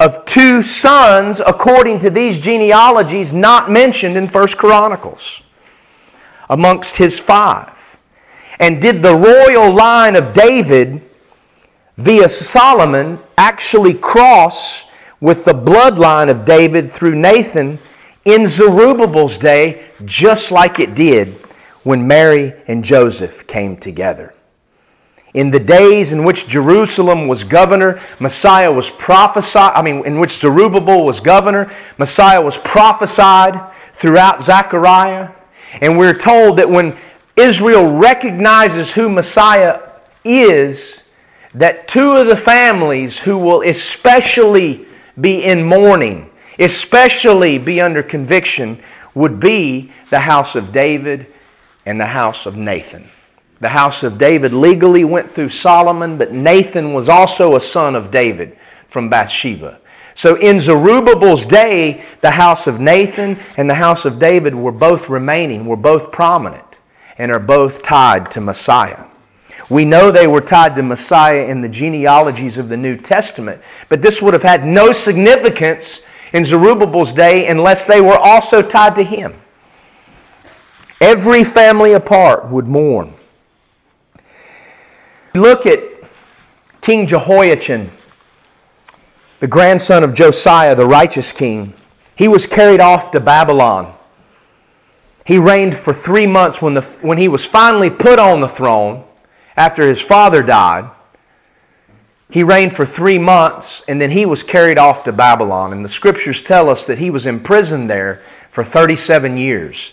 of 0.00 0.24
two 0.24 0.62
sons 0.62 1.40
according 1.46 2.00
to 2.00 2.10
these 2.10 2.38
genealogies 2.38 3.32
not 3.32 3.70
mentioned 3.70 4.16
in 4.16 4.28
First 4.28 4.56
Chronicles 4.56 5.42
amongst 6.48 6.96
his 6.96 7.18
five? 7.18 7.72
And 8.58 8.80
did 8.80 9.02
the 9.02 9.14
royal 9.14 9.74
line 9.74 10.16
of 10.16 10.32
David 10.32 11.02
via 11.98 12.28
Solomon 12.30 13.18
actually 13.36 13.92
cross 13.92 14.85
with 15.20 15.44
the 15.44 15.52
bloodline 15.52 16.30
of 16.30 16.44
David 16.44 16.92
through 16.92 17.14
Nathan 17.14 17.78
in 18.24 18.46
Zerubbabel's 18.46 19.38
day, 19.38 19.86
just 20.04 20.50
like 20.50 20.78
it 20.78 20.94
did 20.94 21.34
when 21.84 22.06
Mary 22.06 22.54
and 22.66 22.84
Joseph 22.84 23.46
came 23.46 23.76
together? 23.76 24.34
In 25.32 25.50
the 25.50 25.60
days 25.60 26.12
in 26.12 26.24
which 26.24 26.48
Jerusalem 26.48 27.28
was 27.28 27.44
governor, 27.44 28.00
Messiah 28.18 28.72
was 28.72 28.88
prophesied, 28.88 29.72
I 29.74 29.82
mean, 29.82 30.04
in 30.06 30.18
which 30.18 30.40
Zerubbabel 30.40 31.04
was 31.04 31.20
governor, 31.20 31.70
Messiah 31.98 32.40
was 32.40 32.56
prophesied 32.56 33.60
throughout 33.96 34.44
Zechariah. 34.44 35.30
And 35.80 35.98
we're 35.98 36.16
told 36.16 36.56
that 36.58 36.70
when 36.70 36.96
Israel 37.36 37.92
recognizes 37.92 38.90
who 38.90 39.10
Messiah 39.10 39.82
is, 40.24 41.00
that 41.54 41.86
two 41.86 42.12
of 42.12 42.26
the 42.26 42.36
families 42.36 43.18
who 43.18 43.36
will 43.36 43.62
especially 43.62 44.86
be 45.20 45.44
in 45.44 45.64
mourning, 45.64 46.30
especially 46.58 47.58
be 47.58 47.80
under 47.80 48.02
conviction, 48.02 48.82
would 49.14 49.40
be 49.40 49.92
the 50.10 50.20
house 50.20 50.54
of 50.54 50.72
David 50.72 51.26
and 51.86 52.00
the 52.00 52.06
house 52.06 52.46
of 52.46 52.56
Nathan. 52.56 53.08
The 53.60 53.70
house 53.70 54.02
of 54.02 54.18
David 54.18 54.52
legally 54.52 55.04
went 55.04 55.34
through 55.34 55.48
Solomon, 55.48 56.18
but 56.18 56.32
Nathan 56.32 56.92
was 56.92 57.08
also 57.08 57.56
a 57.56 57.60
son 57.60 57.94
of 57.94 58.10
David 58.10 58.58
from 58.90 59.08
Bathsheba. 59.08 59.80
So 60.14 60.36
in 60.36 60.60
Zerubbabel's 60.60 61.46
day, 61.46 62.04
the 62.20 62.30
house 62.30 62.66
of 62.66 62.80
Nathan 62.80 63.38
and 63.56 63.68
the 63.68 63.74
house 63.74 64.04
of 64.04 64.18
David 64.18 64.54
were 64.54 64.72
both 64.72 65.08
remaining, 65.08 65.66
were 65.66 65.76
both 65.76 66.12
prominent, 66.12 66.64
and 67.18 67.32
are 67.32 67.38
both 67.38 67.82
tied 67.82 68.30
to 68.32 68.40
Messiah. 68.40 69.05
We 69.68 69.84
know 69.84 70.10
they 70.10 70.26
were 70.26 70.40
tied 70.40 70.76
to 70.76 70.82
Messiah 70.82 71.44
in 71.46 71.60
the 71.60 71.68
genealogies 71.68 72.56
of 72.56 72.68
the 72.68 72.76
New 72.76 72.96
Testament, 72.96 73.60
but 73.88 74.00
this 74.00 74.22
would 74.22 74.32
have 74.32 74.42
had 74.42 74.64
no 74.64 74.92
significance 74.92 76.00
in 76.32 76.44
Zerubbabel's 76.44 77.12
day 77.12 77.48
unless 77.48 77.84
they 77.84 78.00
were 78.00 78.18
also 78.18 78.62
tied 78.62 78.94
to 78.94 79.02
him. 79.02 79.34
Every 81.00 81.42
family 81.42 81.92
apart 81.92 82.48
would 82.48 82.68
mourn. 82.68 83.14
Look 85.34 85.66
at 85.66 85.80
King 86.80 87.06
Jehoiachin, 87.06 87.90
the 89.40 89.46
grandson 89.48 90.04
of 90.04 90.14
Josiah, 90.14 90.74
the 90.74 90.86
righteous 90.86 91.32
king. 91.32 91.74
He 92.14 92.28
was 92.28 92.46
carried 92.46 92.80
off 92.80 93.10
to 93.10 93.20
Babylon. 93.20 93.94
He 95.24 95.38
reigned 95.38 95.76
for 95.76 95.92
three 95.92 96.26
months 96.26 96.62
when, 96.62 96.74
the, 96.74 96.82
when 97.02 97.18
he 97.18 97.26
was 97.26 97.44
finally 97.44 97.90
put 97.90 98.20
on 98.20 98.40
the 98.40 98.48
throne 98.48 99.05
after 99.56 99.88
his 99.88 100.00
father 100.00 100.42
died. 100.42 100.90
He 102.30 102.42
reigned 102.42 102.74
for 102.74 102.84
three 102.84 103.18
months 103.18 103.82
and 103.88 104.00
then 104.00 104.10
he 104.10 104.26
was 104.26 104.42
carried 104.42 104.78
off 104.78 105.04
to 105.04 105.12
Babylon. 105.12 105.72
And 105.72 105.84
the 105.84 105.88
scriptures 105.88 106.42
tell 106.42 106.68
us 106.68 106.84
that 106.86 106.98
he 106.98 107.10
was 107.10 107.26
imprisoned 107.26 107.88
there 107.88 108.22
for 108.50 108.64
37 108.64 109.36
years. 109.36 109.92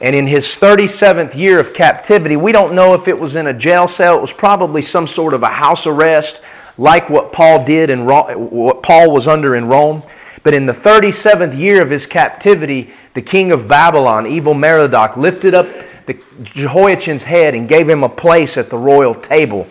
And 0.00 0.16
in 0.16 0.26
his 0.26 0.46
37th 0.46 1.34
year 1.34 1.60
of 1.60 1.74
captivity, 1.74 2.36
we 2.36 2.52
don't 2.52 2.74
know 2.74 2.94
if 2.94 3.06
it 3.06 3.18
was 3.18 3.36
in 3.36 3.46
a 3.46 3.52
jail 3.52 3.86
cell. 3.86 4.16
It 4.16 4.22
was 4.22 4.32
probably 4.32 4.82
some 4.82 5.06
sort 5.06 5.34
of 5.34 5.42
a 5.42 5.48
house 5.48 5.86
arrest, 5.86 6.40
like 6.78 7.10
what 7.10 7.32
Paul 7.32 7.64
did 7.64 7.90
and 7.90 8.06
what 8.06 8.82
Paul 8.82 9.12
was 9.12 9.26
under 9.26 9.54
in 9.54 9.66
Rome. 9.66 10.02
But 10.42 10.54
in 10.54 10.66
the 10.66 10.72
37th 10.72 11.58
year 11.58 11.82
of 11.82 11.90
his 11.90 12.06
captivity, 12.06 12.92
the 13.14 13.22
king 13.22 13.52
of 13.52 13.68
Babylon, 13.68 14.26
Evil 14.26 14.54
Merodach, 14.54 15.16
lifted 15.16 15.54
up 15.54 15.66
the 16.06 16.18
Jehoiachin's 16.42 17.22
head 17.22 17.54
and 17.54 17.68
gave 17.68 17.88
him 17.88 18.02
a 18.02 18.08
place 18.08 18.56
at 18.56 18.70
the 18.70 18.78
royal 18.78 19.14
table 19.14 19.66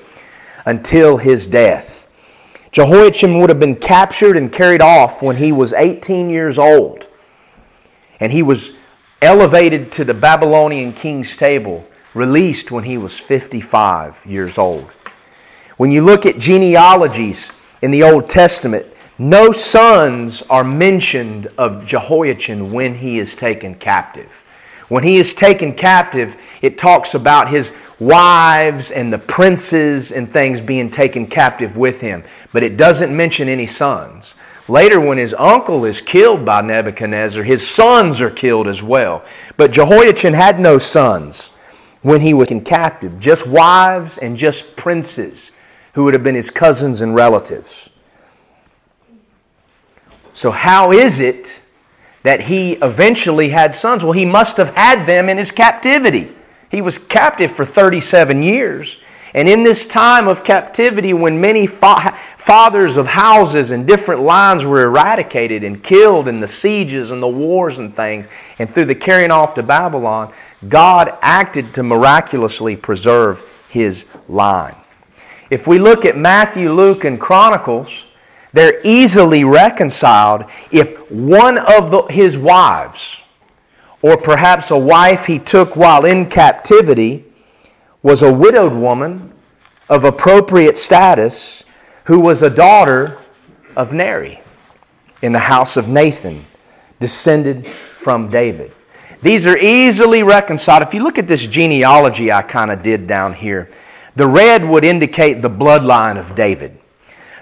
until 0.65 1.17
his 1.17 1.47
death. 1.47 1.89
Jehoiachin 2.71 3.39
would 3.39 3.49
have 3.49 3.59
been 3.59 3.75
captured 3.75 4.37
and 4.37 4.51
carried 4.51 4.81
off 4.81 5.21
when 5.21 5.37
he 5.37 5.51
was 5.51 5.73
18 5.73 6.29
years 6.29 6.57
old. 6.57 7.07
And 8.19 8.31
he 8.31 8.43
was 8.43 8.71
elevated 9.21 9.91
to 9.93 10.05
the 10.05 10.13
Babylonian 10.13 10.93
king's 10.93 11.35
table, 11.35 11.87
released 12.13 12.69
when 12.69 12.83
he 12.83 12.97
was 12.97 13.17
55 13.17 14.17
years 14.25 14.57
old. 14.57 14.91
When 15.77 15.91
you 15.91 16.03
look 16.03 16.25
at 16.25 16.37
genealogies 16.37 17.49
in 17.81 17.91
the 17.91 18.03
Old 18.03 18.29
Testament, 18.29 18.85
no 19.19 19.51
sons 19.51 20.41
are 20.49 20.63
mentioned 20.63 21.47
of 21.57 21.85
Jehoiachin 21.85 22.71
when 22.71 22.95
he 22.95 23.19
is 23.19 23.35
taken 23.35 23.75
captive. 23.75 24.29
When 24.87 25.03
he 25.03 25.17
is 25.17 25.33
taken 25.33 25.75
captive, 25.75 26.35
it 26.61 26.77
talks 26.77 27.13
about 27.13 27.49
his 27.49 27.69
wives 27.99 28.91
and 28.91 29.11
the 29.11 29.17
princes 29.17 30.11
and 30.11 30.31
things 30.31 30.61
being 30.61 30.89
taken 30.89 31.27
captive 31.27 31.75
with 31.75 31.99
him, 31.99 32.23
but 32.53 32.63
it 32.63 32.77
doesn't 32.77 33.15
mention 33.15 33.49
any 33.49 33.67
sons. 33.67 34.33
Later, 34.69 35.01
when 35.01 35.17
his 35.17 35.33
uncle 35.37 35.83
is 35.83 35.99
killed 35.99 36.45
by 36.45 36.61
Nebuchadnezzar, 36.61 37.43
his 37.43 37.67
sons 37.67 38.21
are 38.21 38.29
killed 38.29 38.67
as 38.67 38.81
well. 38.81 39.25
But 39.57 39.71
Jehoiachin 39.71 40.33
had 40.33 40.59
no 40.59 40.77
sons 40.77 41.49
when 42.01 42.21
he 42.21 42.33
was 42.33 42.49
in 42.49 42.61
captive, 42.61 43.19
just 43.19 43.45
wives 43.45 44.17
and 44.17 44.37
just 44.37 44.77
princes 44.77 45.51
who 45.93 46.05
would 46.05 46.13
have 46.13 46.23
been 46.23 46.35
his 46.35 46.49
cousins 46.49 47.01
and 47.01 47.15
relatives. 47.15 47.89
So, 50.39 50.51
how 50.51 50.93
is 50.93 51.19
it 51.19 51.51
that 52.23 52.39
he 52.39 52.75
eventually 52.75 53.49
had 53.49 53.75
sons? 53.75 54.05
Well, 54.05 54.13
he 54.13 54.23
must 54.23 54.55
have 54.55 54.73
had 54.73 55.05
them 55.05 55.27
in 55.27 55.37
his 55.37 55.51
captivity. 55.51 56.33
He 56.71 56.79
was 56.79 56.97
captive 56.97 57.57
for 57.57 57.65
37 57.65 58.41
years. 58.41 58.95
And 59.33 59.49
in 59.49 59.63
this 59.63 59.85
time 59.85 60.29
of 60.29 60.45
captivity, 60.45 61.11
when 61.11 61.41
many 61.41 61.67
fa- 61.67 62.17
fathers 62.37 62.95
of 62.95 63.05
houses 63.05 63.71
and 63.71 63.85
different 63.85 64.21
lines 64.21 64.63
were 64.63 64.83
eradicated 64.83 65.65
and 65.65 65.83
killed 65.83 66.29
in 66.29 66.39
the 66.39 66.47
sieges 66.47 67.11
and 67.11 67.21
the 67.21 67.27
wars 67.27 67.77
and 67.77 67.93
things, 67.93 68.25
and 68.59 68.73
through 68.73 68.85
the 68.85 68.95
carrying 68.95 69.31
off 69.31 69.55
to 69.55 69.61
Babylon, 69.61 70.33
God 70.69 71.17
acted 71.21 71.73
to 71.73 71.83
miraculously 71.83 72.77
preserve 72.77 73.41
his 73.67 74.05
line. 74.29 74.77
If 75.49 75.67
we 75.67 75.79
look 75.79 76.05
at 76.05 76.15
Matthew, 76.15 76.71
Luke, 76.71 77.03
and 77.03 77.19
Chronicles, 77.19 77.89
they're 78.53 78.85
easily 78.85 79.43
reconciled 79.43 80.45
if 80.71 80.97
one 81.11 81.57
of 81.59 81.91
the, 81.91 82.03
his 82.03 82.37
wives, 82.37 83.17
or 84.01 84.17
perhaps 84.17 84.71
a 84.71 84.77
wife 84.77 85.25
he 85.25 85.39
took 85.39 85.75
while 85.75 86.05
in 86.05 86.29
captivity, 86.29 87.25
was 88.01 88.21
a 88.21 88.33
widowed 88.33 88.73
woman 88.73 89.33
of 89.89 90.03
appropriate 90.03 90.77
status 90.77 91.63
who 92.05 92.19
was 92.19 92.41
a 92.41 92.49
daughter 92.49 93.19
of 93.75 93.93
Neri 93.93 94.41
in 95.21 95.33
the 95.33 95.39
house 95.39 95.77
of 95.77 95.87
Nathan, 95.87 96.45
descended 96.99 97.67
from 97.99 98.31
David. 98.31 98.73
These 99.21 99.45
are 99.45 99.57
easily 99.57 100.23
reconciled. 100.23 100.81
If 100.83 100.93
you 100.93 101.03
look 101.03 101.17
at 101.17 101.27
this 101.27 101.41
genealogy 101.41 102.31
I 102.31 102.41
kind 102.41 102.71
of 102.71 102.81
did 102.81 103.05
down 103.05 103.33
here, 103.33 103.69
the 104.15 104.27
red 104.27 104.63
would 104.65 104.85
indicate 104.85 105.41
the 105.41 105.49
bloodline 105.49 106.17
of 106.17 106.35
David. 106.35 106.78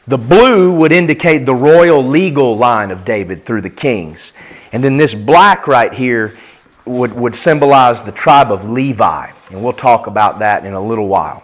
The 0.07 0.17
blue 0.17 0.71
would 0.71 0.93
indicate 0.93 1.45
the 1.45 1.55
royal 1.55 2.01
legal 2.01 2.57
line 2.57 2.91
of 2.91 3.03
David 3.03 3.43
through 3.43 3.61
the 3.61 3.69
kings. 3.69 4.31
And 4.71 4.81
then 4.81 4.95
this 4.95 5.13
black 5.13 5.67
right 5.67 5.93
here 5.93 6.37
would, 6.85 7.11
would 7.11 7.35
symbolize 7.35 8.01
the 8.03 8.13
tribe 8.13 8.49
of 8.49 8.69
Levi. 8.69 9.31
And 9.49 9.61
we'll 9.61 9.73
talk 9.73 10.07
about 10.07 10.39
that 10.39 10.65
in 10.65 10.73
a 10.73 10.81
little 10.81 11.07
while. 11.07 11.43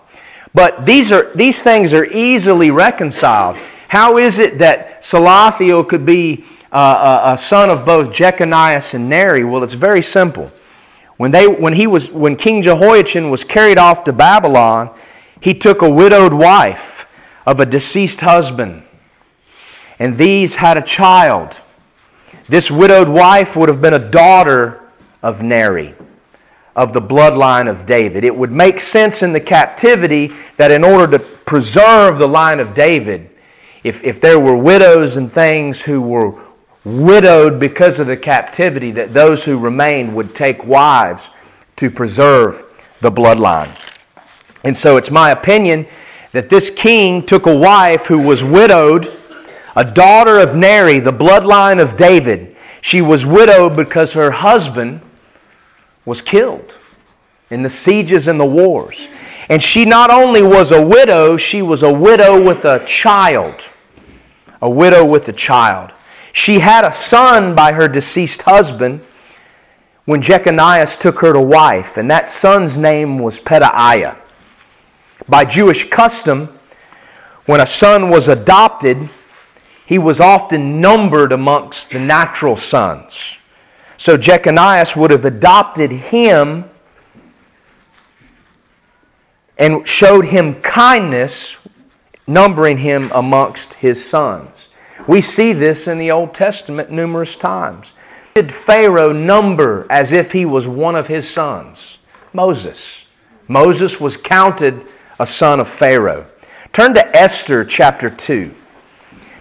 But 0.54 0.86
these, 0.86 1.12
are, 1.12 1.34
these 1.36 1.62
things 1.62 1.92
are 1.92 2.06
easily 2.06 2.72
reconciled. 2.72 3.58
How 3.90 4.18
is 4.18 4.40
it 4.40 4.60
that 4.60 5.04
Salathiel 5.04 5.88
could 5.88 6.06
be 6.06 6.46
uh, 6.72 7.22
a, 7.26 7.34
a, 7.34 7.38
son 7.38 7.70
of 7.70 7.86
both 7.86 8.14
Jeconias 8.14 8.94
and 8.94 9.10
Neri? 9.10 9.44
Well, 9.44 9.64
it's 9.64 9.74
very 9.74 10.02
simple. 10.02 10.52
When, 11.18 11.32
they, 11.32 11.48
when, 11.48 11.74
he 11.74 11.86
was, 11.86 12.10
when 12.10 12.38
King 12.38 12.62
Jehoiachin 12.62 13.30
was 13.30 13.44
carried 13.44 13.78
off 13.78 14.06
to 14.06 14.14
Babylon, 14.14 14.90
he 15.42 15.54
took 15.54 15.82
a 15.82 15.90
widowed 15.90 16.34
wife 16.34 16.93
of 17.46 17.60
a 17.60 17.66
deceased 17.66 18.22
husband, 18.22 18.84
and 20.00 20.18
these 20.18 20.56
had 20.56 20.78
a 20.78 20.82
child. 20.82 21.56
This 22.48 22.70
widowed 22.72 23.10
wife 23.10 23.56
would 23.56 23.70
have 23.70 23.82
been 23.82 23.94
a 23.94 24.12
daughter 24.12 24.92
of 25.22 25.42
Neri 25.42 25.96
of 26.76 26.94
the 26.94 27.02
bloodline 27.02 27.70
of 27.70 27.86
David. 27.86 28.24
It 28.24 28.36
would 28.36 28.52
make 28.52 28.80
sense 28.80 29.22
in 29.22 29.32
the 29.34 29.40
captivity 29.40 30.34
that 30.58 30.72
in 30.72 30.84
order 30.84 31.18
to 31.18 31.20
preserve 31.20 32.18
the 32.18 32.28
line 32.28 32.60
of 32.60 32.74
David, 32.74 33.30
if, 33.84 34.04
if 34.04 34.20
there 34.20 34.40
were 34.40 34.56
widows 34.56 35.16
and 35.18 35.32
things 35.32 35.82
who 35.82 36.02
were 36.02 36.42
widowed 36.84 37.60
because 37.60 38.00
of 38.00 38.08
the 38.08 38.18
captivity, 38.18 38.92
that 38.92 39.14
those 39.14 39.44
who 39.44 39.58
remained 39.58 40.16
would 40.16 40.34
take 40.34 40.64
wives 40.66 41.30
to 41.76 41.90
preserve 41.90 42.66
the 43.02 43.12
bloodline. 43.12 43.76
And 44.64 44.76
so 44.76 44.98
it's 44.98 45.12
my 45.12 45.32
opinion 45.32 45.86
that 46.34 46.50
this 46.50 46.70
king 46.72 47.26
took 47.26 47.46
a 47.46 47.56
wife 47.56 48.08
who 48.08 48.20
was 48.20 48.44
widowed, 48.44 49.18
a 49.76 49.86
daughter 49.86 50.40
of 50.40 50.56
Neri, 50.56 51.00
the 51.00 51.14
bloodline 51.14 51.82
of 51.82 51.96
David. 51.96 52.56
She 52.82 53.02
was 53.02 53.26
widowed 53.26 53.76
because 53.76 54.12
her 54.14 54.32
husband 54.32 55.02
was 56.06 56.22
killed 56.22 56.74
in 57.50 57.64
the 57.64 57.70
sieges 57.70 58.28
and 58.28 58.40
the 58.40 58.46
wars. 58.46 59.08
And 59.48 59.62
she 59.62 59.86
not 59.86 60.10
only 60.10 60.42
was 60.42 60.72
a 60.72 60.86
widow, 60.86 61.38
she 61.38 61.62
was 61.62 61.84
a 61.84 61.94
widow 61.94 62.44
with 62.44 62.66
a 62.66 62.84
child. 62.88 63.56
A 64.62 64.70
widow 64.70 65.06
with 65.06 65.28
a 65.28 65.34
child. 65.34 65.92
She 66.34 66.60
had 66.60 66.84
a 66.84 66.94
son 66.94 67.54
by 67.54 67.74
her 67.74 67.88
deceased 67.88 68.42
husband 68.42 69.02
when 70.06 70.22
Jeconiah 70.22 70.88
took 71.00 71.20
her 71.20 71.32
to 71.32 71.42
wife, 71.42 71.96
and 71.96 72.10
that 72.10 72.28
son's 72.28 72.76
name 72.76 73.20
was 73.20 73.40
Pedaiah. 73.40 74.18
By 75.28 75.46
Jewish 75.46 75.90
custom, 75.90 76.60
when 77.46 77.62
a 77.62 77.68
son 77.68 78.10
was 78.10 78.28
adopted, 78.28 79.10
he 79.86 79.98
was 79.98 80.20
often 80.20 80.82
numbered 80.82 81.32
amongst 81.32 81.90
the 81.90 82.00
natural 82.00 82.58
sons. 82.58 83.14
So 83.98 84.18
Jeconiah 84.18 84.88
would 84.96 85.12
have 85.12 85.26
adopted 85.26 85.92
him 85.92 86.66
and 89.58 89.88
showed 89.88 90.26
him 90.26 90.62
kindness, 90.62 91.56
numbering 92.28 92.80
him 92.80 93.12
amongst 93.14 93.76
his 93.76 94.04
sons. 94.06 94.68
We 95.08 95.22
see 95.22 95.54
this 95.54 95.88
in 95.88 96.00
the 96.00 96.12
Old 96.12 96.34
Testament 96.34 96.92
numerous 96.92 97.36
times. 97.36 97.92
Did 98.36 98.54
Pharaoh 98.54 99.12
number 99.12 99.86
as 99.90 100.12
if 100.12 100.32
he 100.32 100.46
was 100.46 100.66
one 100.66 100.96
of 100.96 101.08
his 101.08 101.30
sons? 101.30 101.98
Moses. 102.32 102.80
Moses 103.48 104.00
was 104.00 104.18
counted 104.18 104.88
a 105.24 105.26
son 105.26 105.62
of 105.62 105.70
Pharaoh. 105.70 106.26
Turn 106.74 106.94
to 106.96 107.18
Esther 107.18 107.64
chapter 107.64 108.10
2. 108.10 108.54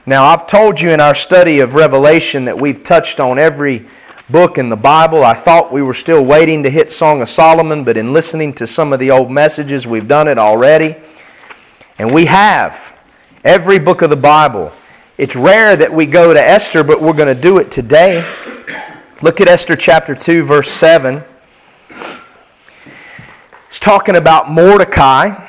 Now, 0.07 0.27
I've 0.27 0.47
told 0.47 0.81
you 0.81 0.91
in 0.91 1.01
our 1.01 1.17
study 1.17 1.59
of 1.59 1.75
Revelation 1.75 2.45
that 2.45 2.57
we've 2.57 2.85
touched 2.85 3.19
on 3.19 3.37
every 3.37 3.89
book 4.31 4.59
in 4.59 4.69
the 4.69 4.77
Bible. 4.77 5.25
I 5.25 5.35
thought 5.35 5.73
we 5.73 5.83
were 5.83 5.93
still 5.93 6.25
waiting 6.25 6.63
to 6.63 6.71
hit 6.71 6.93
Song 6.93 7.21
of 7.21 7.29
Solomon, 7.29 7.83
but 7.83 7.97
in 7.97 8.13
listening 8.13 8.55
to 8.55 8.67
some 8.67 8.93
of 8.93 9.01
the 9.01 9.11
old 9.11 9.29
messages, 9.29 9.85
we've 9.85 10.07
done 10.07 10.29
it 10.29 10.39
already. 10.39 10.95
And 11.99 12.15
we 12.15 12.27
have 12.27 12.79
every 13.43 13.81
book 13.81 14.03
of 14.03 14.11
the 14.11 14.17
Bible. 14.17 14.71
It's 15.19 15.35
rare 15.35 15.75
that 15.75 15.93
we 15.93 16.07
go 16.07 16.33
to 16.33 16.41
Esther, 16.41 16.85
but 16.85 17.03
we're 17.03 17.13
going 17.13 17.35
to 17.35 17.43
do 17.43 17.59
it 17.59 17.73
today. 17.73 18.25
Look 19.21 19.41
at 19.41 19.49
Esther 19.49 19.75
chapter 19.75 20.15
2, 20.15 20.45
verse 20.45 20.71
7. 20.71 21.25
It's 23.69 23.81
talking 23.81 24.15
about 24.15 24.49
Mordecai. 24.49 25.49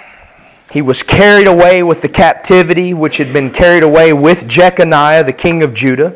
He 0.73 0.81
was 0.81 1.03
carried 1.03 1.45
away 1.45 1.83
with 1.83 2.01
the 2.01 2.09
captivity 2.09 2.95
which 2.95 3.17
had 3.17 3.31
been 3.31 3.51
carried 3.51 3.83
away 3.83 4.11
with 4.11 4.47
Jeconiah, 4.47 5.23
the 5.23 5.31
king 5.31 5.61
of 5.61 5.75
Judah, 5.75 6.15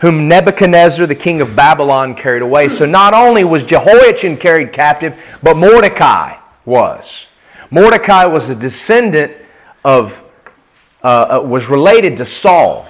whom 0.00 0.26
Nebuchadnezzar, 0.26 1.06
the 1.06 1.14
king 1.14 1.40
of 1.40 1.54
Babylon, 1.54 2.16
carried 2.16 2.42
away. 2.42 2.68
So 2.68 2.84
not 2.84 3.14
only 3.14 3.44
was 3.44 3.62
Jehoiachin 3.62 4.38
carried 4.38 4.72
captive, 4.72 5.16
but 5.40 5.56
Mordecai 5.56 6.36
was. 6.64 7.26
Mordecai 7.70 8.24
was 8.24 8.48
a 8.48 8.56
descendant 8.56 9.36
of, 9.84 10.20
uh, 11.04 11.38
uh 11.38 11.46
was 11.46 11.66
related 11.68 12.16
to 12.16 12.26
Saul. 12.26 12.88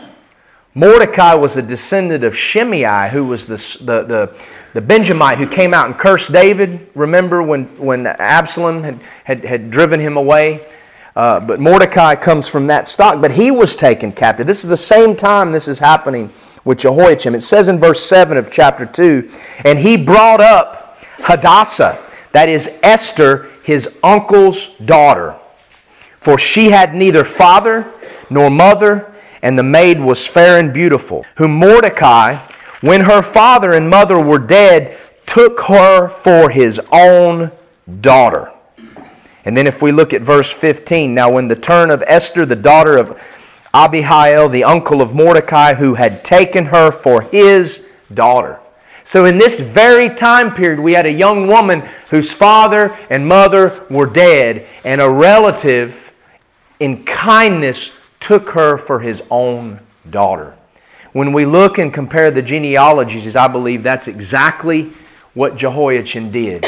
Mordecai 0.74 1.34
was 1.34 1.58
a 1.58 1.62
descendant 1.62 2.24
of 2.24 2.34
Shimei, 2.34 3.10
who 3.10 3.26
was 3.26 3.44
the, 3.44 3.58
the, 3.80 4.02
the, 4.04 4.36
the 4.72 4.80
Benjamite 4.80 5.36
who 5.36 5.46
came 5.46 5.74
out 5.74 5.88
and 5.88 5.98
cursed 5.98 6.32
David. 6.32 6.88
Remember 6.94 7.42
when, 7.42 7.64
when 7.76 8.06
Absalom 8.06 8.82
had, 8.82 9.02
had, 9.24 9.44
had 9.44 9.70
driven 9.70 10.00
him 10.00 10.16
away? 10.16 10.66
Uh, 11.14 11.40
but 11.40 11.60
Mordecai 11.60 12.14
comes 12.14 12.48
from 12.48 12.66
that 12.68 12.88
stock, 12.88 13.20
but 13.20 13.32
he 13.32 13.50
was 13.50 13.76
taken 13.76 14.12
captive. 14.12 14.46
This 14.46 14.64
is 14.64 14.70
the 14.70 14.76
same 14.76 15.14
time 15.16 15.52
this 15.52 15.68
is 15.68 15.78
happening 15.78 16.32
with 16.64 16.78
Jehoiachin. 16.78 17.34
It 17.34 17.42
says 17.42 17.68
in 17.68 17.78
verse 17.78 18.04
7 18.06 18.36
of 18.36 18.50
chapter 18.50 18.86
2 18.86 19.30
And 19.64 19.78
he 19.78 19.96
brought 19.96 20.40
up 20.40 20.98
Hadassah, 21.18 21.98
that 22.32 22.48
is 22.48 22.68
Esther, 22.82 23.50
his 23.62 23.88
uncle's 24.02 24.70
daughter. 24.84 25.36
For 26.20 26.38
she 26.38 26.70
had 26.70 26.94
neither 26.94 27.24
father 27.24 27.92
nor 28.30 28.48
mother, 28.48 29.12
and 29.42 29.58
the 29.58 29.62
maid 29.62 30.00
was 30.00 30.26
fair 30.26 30.58
and 30.58 30.72
beautiful, 30.72 31.26
whom 31.36 31.52
Mordecai, 31.52 32.36
when 32.80 33.02
her 33.02 33.22
father 33.22 33.72
and 33.72 33.90
mother 33.90 34.18
were 34.18 34.38
dead, 34.38 34.96
took 35.26 35.60
her 35.62 36.08
for 36.08 36.48
his 36.48 36.80
own 36.90 37.50
daughter. 38.00 38.52
And 39.44 39.56
then 39.56 39.66
if 39.66 39.82
we 39.82 39.92
look 39.92 40.12
at 40.12 40.22
verse 40.22 40.50
15, 40.50 41.14
now 41.14 41.30
when 41.30 41.48
the 41.48 41.56
turn 41.56 41.90
of 41.90 42.02
Esther, 42.06 42.46
the 42.46 42.56
daughter 42.56 42.96
of 42.96 43.18
Abihail, 43.74 44.48
the 44.48 44.64
uncle 44.64 45.02
of 45.02 45.14
Mordecai, 45.14 45.74
who 45.74 45.94
had 45.94 46.24
taken 46.24 46.66
her 46.66 46.92
for 46.92 47.22
his 47.22 47.82
daughter. 48.12 48.60
So 49.04 49.24
in 49.24 49.38
this 49.38 49.58
very 49.58 50.14
time 50.14 50.54
period, 50.54 50.78
we 50.78 50.94
had 50.94 51.06
a 51.06 51.12
young 51.12 51.48
woman 51.48 51.88
whose 52.10 52.30
father 52.30 52.96
and 53.10 53.26
mother 53.26 53.84
were 53.90 54.06
dead, 54.06 54.66
and 54.84 55.00
a 55.00 55.10
relative 55.10 56.12
in 56.78 57.04
kindness 57.04 57.90
took 58.20 58.50
her 58.50 58.78
for 58.78 59.00
his 59.00 59.22
own 59.30 59.80
daughter. 60.10 60.56
When 61.12 61.32
we 61.32 61.44
look 61.44 61.78
and 61.78 61.92
compare 61.92 62.30
the 62.30 62.42
genealogies, 62.42 63.34
I 63.34 63.48
believe 63.48 63.82
that's 63.82 64.06
exactly 64.06 64.92
what 65.34 65.56
Jehoiachin 65.56 66.30
did. 66.30 66.64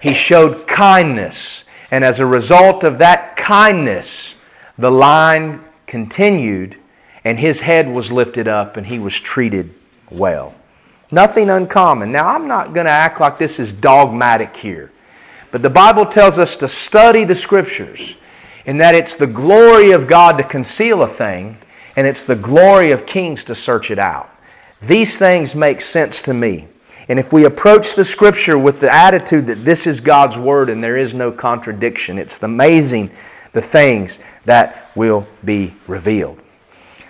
He 0.00 0.14
showed 0.14 0.66
kindness 0.66 1.63
and 1.90 2.04
as 2.04 2.18
a 2.18 2.26
result 2.26 2.84
of 2.84 2.98
that 2.98 3.36
kindness, 3.36 4.34
the 4.78 4.90
line 4.90 5.64
continued 5.86 6.76
and 7.24 7.38
his 7.38 7.60
head 7.60 7.88
was 7.88 8.12
lifted 8.12 8.48
up 8.48 8.76
and 8.76 8.86
he 8.86 8.98
was 8.98 9.14
treated 9.14 9.74
well. 10.10 10.54
Nothing 11.10 11.50
uncommon. 11.50 12.12
Now, 12.12 12.28
I'm 12.28 12.48
not 12.48 12.74
going 12.74 12.86
to 12.86 12.92
act 12.92 13.20
like 13.20 13.38
this 13.38 13.58
is 13.58 13.72
dogmatic 13.72 14.56
here, 14.56 14.90
but 15.50 15.62
the 15.62 15.70
Bible 15.70 16.06
tells 16.06 16.38
us 16.38 16.56
to 16.56 16.68
study 16.68 17.24
the 17.24 17.34
Scriptures 17.34 18.14
and 18.66 18.80
that 18.80 18.94
it's 18.94 19.14
the 19.14 19.26
glory 19.26 19.92
of 19.92 20.06
God 20.06 20.38
to 20.38 20.44
conceal 20.44 21.02
a 21.02 21.08
thing 21.08 21.58
and 21.96 22.06
it's 22.06 22.24
the 22.24 22.34
glory 22.34 22.90
of 22.90 23.06
kings 23.06 23.44
to 23.44 23.54
search 23.54 23.90
it 23.90 23.98
out. 23.98 24.30
These 24.82 25.16
things 25.16 25.54
make 25.54 25.80
sense 25.80 26.20
to 26.22 26.34
me. 26.34 26.68
And 27.08 27.18
if 27.18 27.32
we 27.32 27.44
approach 27.44 27.94
the 27.94 28.04
Scripture 28.04 28.56
with 28.58 28.80
the 28.80 28.92
attitude 28.92 29.46
that 29.48 29.64
this 29.64 29.86
is 29.86 30.00
God's 30.00 30.36
Word 30.36 30.70
and 30.70 30.82
there 30.82 30.96
is 30.96 31.12
no 31.12 31.30
contradiction, 31.30 32.18
it's 32.18 32.42
amazing 32.42 33.10
the 33.52 33.62
things 33.62 34.18
that 34.46 34.90
will 34.94 35.26
be 35.44 35.74
revealed. 35.86 36.40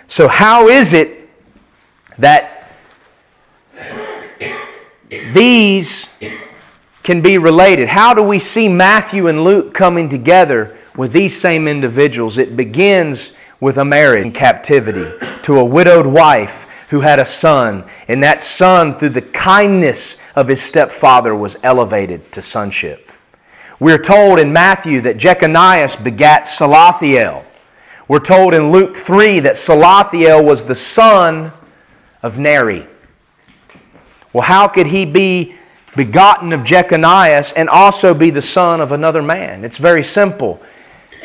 So, 0.07 0.27
how 0.27 0.67
is 0.67 0.93
it 0.93 1.29
that 2.17 2.71
these 5.33 6.05
can 7.03 7.21
be 7.21 7.37
related? 7.37 7.87
How 7.87 8.13
do 8.13 8.21
we 8.21 8.39
see 8.39 8.67
Matthew 8.67 9.27
and 9.27 9.43
Luke 9.43 9.73
coming 9.73 10.09
together 10.09 10.77
with 10.95 11.13
these 11.13 11.39
same 11.39 11.67
individuals? 11.67 12.37
It 12.37 12.57
begins 12.57 13.31
with 13.59 13.77
a 13.77 13.85
marriage 13.85 14.25
in 14.25 14.31
captivity 14.31 15.11
to 15.43 15.59
a 15.59 15.63
widowed 15.63 16.05
wife 16.05 16.64
who 16.89 17.01
had 17.01 17.19
a 17.19 17.25
son, 17.25 17.83
and 18.07 18.23
that 18.23 18.41
son, 18.41 18.97
through 18.97 19.09
the 19.09 19.21
kindness 19.21 20.15
of 20.35 20.47
his 20.47 20.61
stepfather, 20.61 21.35
was 21.35 21.55
elevated 21.63 22.31
to 22.31 22.41
sonship. 22.41 23.11
We're 23.79 23.97
told 23.97 24.39
in 24.39 24.53
Matthew 24.53 25.01
that 25.01 25.17
Jeconiah 25.17 26.01
begat 26.03 26.47
Salathiel. 26.47 27.43
We're 28.07 28.19
told 28.19 28.53
in 28.53 28.71
Luke 28.71 28.95
3 28.95 29.41
that 29.41 29.55
Salathiel 29.55 30.45
was 30.45 30.63
the 30.63 30.75
son 30.75 31.51
of 32.21 32.37
Neri. 32.37 32.87
Well, 34.31 34.43
how 34.43 34.67
could 34.67 34.87
he 34.87 35.05
be 35.05 35.55
begotten 35.95 36.53
of 36.53 36.63
Jeconiah 36.63 37.45
and 37.55 37.69
also 37.69 38.13
be 38.13 38.29
the 38.29 38.41
son 38.41 38.79
of 38.79 38.91
another 38.91 39.21
man? 39.21 39.65
It's 39.65 39.77
very 39.77 40.03
simple. 40.03 40.61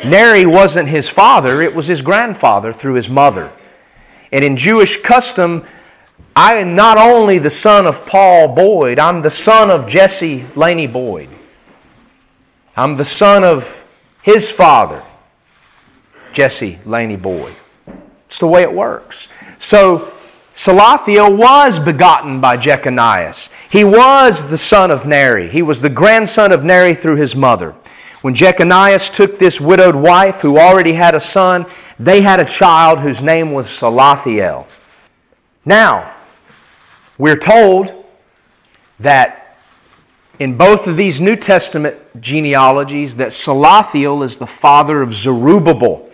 Neri 0.03 0.45
wasn't 0.45 0.89
his 0.89 1.07
father, 1.07 1.61
it 1.61 1.75
was 1.75 1.87
his 1.87 2.01
grandfather 2.01 2.73
through 2.73 2.95
his 2.95 3.07
mother. 3.07 3.51
And 4.31 4.43
in 4.43 4.55
Jewish 4.57 5.01
custom, 5.01 5.65
I 6.35 6.55
am 6.55 6.75
not 6.75 6.97
only 6.97 7.39
the 7.39 7.49
son 7.49 7.85
of 7.85 8.05
Paul 8.05 8.55
Boyd, 8.55 8.99
I'm 8.99 9.21
the 9.21 9.29
son 9.29 9.69
of 9.69 9.87
Jesse 9.87 10.45
Laney 10.55 10.87
Boyd. 10.87 11.29
I'm 12.75 12.95
the 12.95 13.05
son 13.05 13.43
of 13.43 13.67
his 14.21 14.49
father, 14.49 15.03
Jesse 16.31 16.79
Laney 16.85 17.17
Boyd. 17.17 17.55
It's 18.27 18.39
the 18.39 18.47
way 18.47 18.61
it 18.61 18.71
works. 18.71 19.27
So 19.59 20.13
Salathiel 20.55 21.35
was 21.35 21.79
begotten 21.79 22.39
by 22.39 22.55
Jeconias. 22.55 23.49
He 23.69 23.83
was 23.83 24.47
the 24.47 24.57
son 24.57 24.89
of 24.89 25.05
Neri. 25.05 25.49
He 25.49 25.61
was 25.61 25.81
the 25.81 25.89
grandson 25.89 26.53
of 26.53 26.63
Neri 26.63 26.93
through 26.93 27.17
his 27.17 27.35
mother. 27.35 27.75
When 28.21 28.35
Jeconias 28.35 29.11
took 29.11 29.39
this 29.39 29.59
widowed 29.59 29.95
wife 29.95 30.35
who 30.41 30.59
already 30.59 30.93
had 30.93 31.15
a 31.15 31.19
son, 31.19 31.65
they 31.99 32.21
had 32.21 32.39
a 32.39 32.45
child 32.45 32.99
whose 32.99 33.21
name 33.21 33.51
was 33.51 33.65
Salathiel. 33.65 34.67
Now, 35.65 36.15
we're 37.17 37.37
told 37.37 38.05
that 38.99 39.57
in 40.39 40.55
both 40.55 40.85
of 40.87 40.97
these 40.97 41.19
New 41.19 41.35
Testament 41.35 41.97
genealogies 42.21 43.15
that 43.15 43.29
Salathiel 43.29 44.23
is 44.23 44.37
the 44.37 44.47
father 44.47 45.01
of 45.01 45.15
Zerubbabel, 45.15 46.09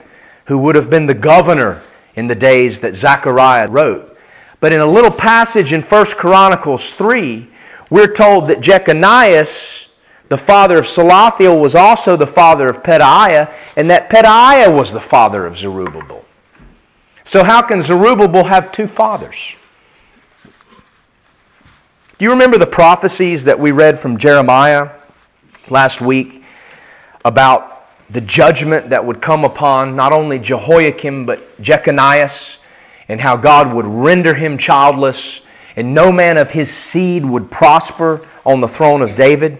who 0.46 0.58
would 0.60 0.76
have 0.76 0.90
been 0.90 1.08
the 1.08 1.14
governor 1.14 1.84
in 2.16 2.28
the 2.28 2.36
days 2.36 2.80
that 2.80 2.96
Zechariah 2.96 3.68
wrote. 3.70 4.18
But 4.60 4.74
in 4.74 4.80
a 4.80 4.86
little 4.86 5.12
passage 5.12 5.74
in 5.74 5.82
1 5.82 6.06
Chronicles 6.08 6.94
3, 6.94 7.50
we're 7.90 8.14
told 8.14 8.48
that 8.48 8.62
Jeconias 8.62 9.87
the 10.30 10.38
father 10.38 10.80
of 10.80 10.86
Salathiel 10.86 11.60
was 11.60 11.76
also 11.76 12.18
the 12.18 12.28
father 12.28 12.68
of 12.68 12.84
Pedaiah, 12.84 13.54
and 13.76 13.90
that 13.90 14.10
Pedaiah 14.10 14.74
was 14.74 14.92
the 14.92 15.02
father 15.02 15.46
of 15.46 15.58
Zerubbabel. 15.58 16.26
So, 17.24 17.44
how 17.44 17.62
can 17.62 17.82
Zerubbabel 17.82 18.46
have 18.46 18.72
two 18.72 18.88
fathers? 18.88 19.36
Do 22.18 22.26
you 22.26 22.32
remember 22.32 22.58
the 22.58 22.68
prophecies 22.68 23.44
that 23.44 23.60
we 23.60 23.72
read 23.72 24.00
from 24.00 24.18
Jeremiah 24.18 24.90
last 25.70 26.02
week 26.02 26.44
about 27.24 27.86
the 28.10 28.22
judgment 28.22 28.90
that 28.90 29.06
would 29.06 29.22
come 29.22 29.44
upon 29.44 29.96
not 29.96 30.14
only 30.14 30.40
Jehoiakim 30.40 31.26
but 31.26 31.62
Jeconias 31.62 32.56
and 33.08 33.22
how 33.22 33.36
God 33.36 33.74
would 33.74 33.86
render 33.86 34.34
him 34.34 34.58
childless 34.58 35.42
and 35.76 35.94
no 35.94 36.12
man 36.12 36.38
of 36.38 36.50
his 36.50 36.74
seed 36.74 37.24
would 37.24 37.52
prosper 37.52 38.26
on 38.46 38.62
the 38.62 38.68
throne 38.68 39.02
of 39.02 39.16
David? 39.16 39.60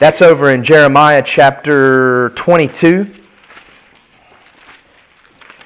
That's 0.00 0.20
over 0.20 0.50
in 0.50 0.64
Jeremiah 0.64 1.22
chapter 1.24 2.30
22. 2.30 3.12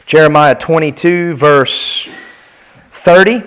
Jeremiah 0.05 0.55
22, 0.55 1.35
verse 1.35 2.07
30. 2.93 3.43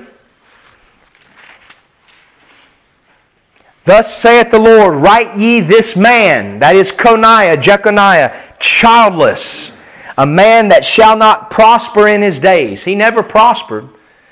Thus 3.85 4.17
saith 4.17 4.49
the 4.49 4.57
Lord, 4.57 4.95
Write 4.95 5.37
ye 5.37 5.59
this 5.59 5.95
man, 5.95 6.57
that 6.59 6.75
is 6.75 6.91
Coniah, 6.91 7.61
Jeconiah, 7.61 8.55
childless, 8.59 9.69
a 10.17 10.25
man 10.25 10.69
that 10.69 10.83
shall 10.83 11.15
not 11.15 11.51
prosper 11.51 12.07
in 12.07 12.23
his 12.23 12.39
days. 12.39 12.83
He 12.83 12.95
never 12.95 13.21
prospered. 13.21 13.87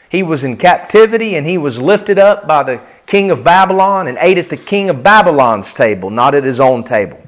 He 0.09 0.23
was 0.23 0.43
in 0.43 0.57
captivity 0.57 1.35
and 1.35 1.45
he 1.45 1.59
was 1.59 1.77
lifted 1.77 2.17
up 2.17 2.47
by 2.47 2.63
the 2.63 2.81
king 3.09 3.31
of 3.31 3.43
Babylon 3.43 4.07
and 4.07 4.17
ate 4.21 4.37
at 4.37 4.49
the 4.49 4.57
king 4.57 4.89
of 4.89 5.03
Babylon's 5.03 5.73
table, 5.73 6.09
not 6.09 6.35
at 6.35 6.43
his 6.43 6.59
own 6.59 6.83
table. 6.83 7.19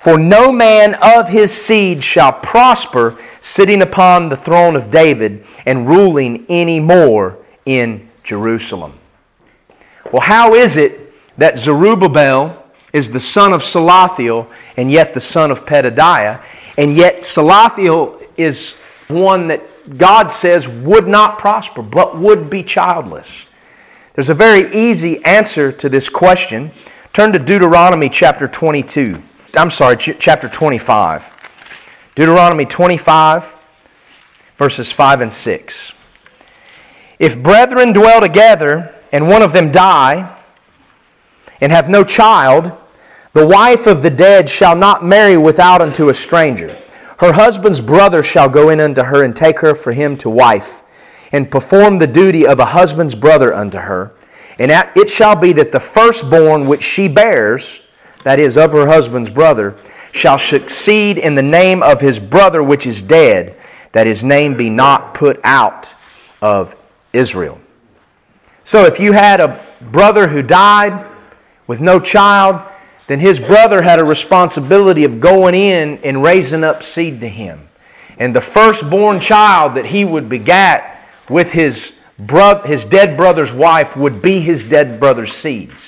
For 0.00 0.16
no 0.16 0.52
man 0.52 0.94
of 0.94 1.28
his 1.28 1.52
seed 1.52 2.04
shall 2.04 2.32
prosper 2.32 3.18
sitting 3.40 3.82
upon 3.82 4.28
the 4.28 4.36
throne 4.36 4.76
of 4.76 4.90
David 4.90 5.44
and 5.66 5.88
ruling 5.88 6.46
any 6.48 6.78
more 6.78 7.38
in 7.66 8.08
Jerusalem. 8.22 8.94
Well, 10.12 10.22
how 10.22 10.54
is 10.54 10.76
it 10.76 11.12
that 11.36 11.58
Zerubbabel 11.58 12.64
is 12.92 13.10
the 13.10 13.20
son 13.20 13.52
of 13.52 13.62
Salathiel 13.62 14.46
and 14.76 14.90
yet 14.90 15.14
the 15.14 15.20
son 15.20 15.50
of 15.50 15.66
Pedadiah, 15.66 16.42
and 16.76 16.96
yet 16.96 17.24
Salathiel 17.24 18.24
is 18.36 18.74
one 19.08 19.48
that 19.48 19.98
God 19.98 20.28
says 20.28 20.68
would 20.68 21.08
not 21.08 21.38
prosper 21.38 21.82
but 21.82 22.16
would 22.16 22.48
be 22.48 22.62
childless? 22.62 23.26
There's 24.18 24.28
a 24.28 24.34
very 24.34 24.74
easy 24.74 25.24
answer 25.24 25.70
to 25.70 25.88
this 25.88 26.08
question. 26.08 26.72
Turn 27.12 27.32
to 27.34 27.38
Deuteronomy 27.38 28.08
chapter 28.08 28.48
22. 28.48 29.22
I'm 29.54 29.70
sorry, 29.70 29.96
ch- 29.96 30.16
chapter 30.18 30.48
25. 30.48 31.22
Deuteronomy 32.16 32.64
25, 32.64 33.44
verses 34.58 34.90
5 34.90 35.20
and 35.20 35.32
6. 35.32 35.92
If 37.20 37.40
brethren 37.40 37.92
dwell 37.92 38.20
together, 38.20 38.92
and 39.12 39.28
one 39.28 39.40
of 39.42 39.52
them 39.52 39.70
die, 39.70 40.36
and 41.60 41.70
have 41.70 41.88
no 41.88 42.02
child, 42.02 42.72
the 43.34 43.46
wife 43.46 43.86
of 43.86 44.02
the 44.02 44.10
dead 44.10 44.50
shall 44.50 44.74
not 44.74 45.04
marry 45.04 45.36
without 45.36 45.80
unto 45.80 46.08
a 46.08 46.14
stranger. 46.14 46.76
Her 47.18 47.34
husband's 47.34 47.80
brother 47.80 48.24
shall 48.24 48.48
go 48.48 48.68
in 48.68 48.80
unto 48.80 49.04
her 49.04 49.22
and 49.22 49.36
take 49.36 49.60
her 49.60 49.76
for 49.76 49.92
him 49.92 50.16
to 50.16 50.28
wife 50.28 50.82
and 51.32 51.50
perform 51.50 51.98
the 51.98 52.06
duty 52.06 52.46
of 52.46 52.58
a 52.58 52.66
husband's 52.66 53.14
brother 53.14 53.54
unto 53.54 53.78
her. 53.78 54.12
And 54.58 54.70
it 54.96 55.08
shall 55.10 55.36
be 55.36 55.52
that 55.52 55.72
the 55.72 55.80
firstborn 55.80 56.66
which 56.66 56.82
she 56.82 57.06
bears, 57.06 57.80
that 58.24 58.40
is, 58.40 58.56
of 58.56 58.72
her 58.72 58.86
husband's 58.86 59.30
brother, 59.30 59.76
shall 60.12 60.38
succeed 60.38 61.18
in 61.18 61.34
the 61.34 61.42
name 61.42 61.82
of 61.82 62.00
his 62.00 62.18
brother 62.18 62.62
which 62.62 62.86
is 62.86 63.02
dead, 63.02 63.56
that 63.92 64.06
his 64.06 64.24
name 64.24 64.56
be 64.56 64.68
not 64.70 65.14
put 65.14 65.40
out 65.44 65.88
of 66.42 66.74
Israel. 67.12 67.60
So 68.64 68.84
if 68.84 68.98
you 68.98 69.12
had 69.12 69.40
a 69.40 69.64
brother 69.80 70.28
who 70.28 70.42
died 70.42 71.06
with 71.66 71.80
no 71.80 72.00
child, 72.00 72.60
then 73.06 73.20
his 73.20 73.38
brother 73.38 73.80
had 73.80 73.98
a 73.98 74.04
responsibility 74.04 75.04
of 75.04 75.20
going 75.20 75.54
in 75.54 75.98
and 76.04 76.22
raising 76.22 76.64
up 76.64 76.82
seed 76.82 77.20
to 77.20 77.28
him. 77.28 77.68
And 78.18 78.34
the 78.34 78.40
firstborn 78.40 79.20
child 79.20 79.76
that 79.76 79.86
he 79.86 80.04
would 80.04 80.28
begat 80.28 80.97
with 81.28 81.50
his, 81.50 81.92
bro- 82.18 82.62
his 82.62 82.84
dead 82.84 83.16
brother's 83.16 83.52
wife 83.52 83.96
would 83.96 84.22
be 84.22 84.40
his 84.40 84.64
dead 84.64 85.00
brother's 85.00 85.34
seeds. 85.34 85.80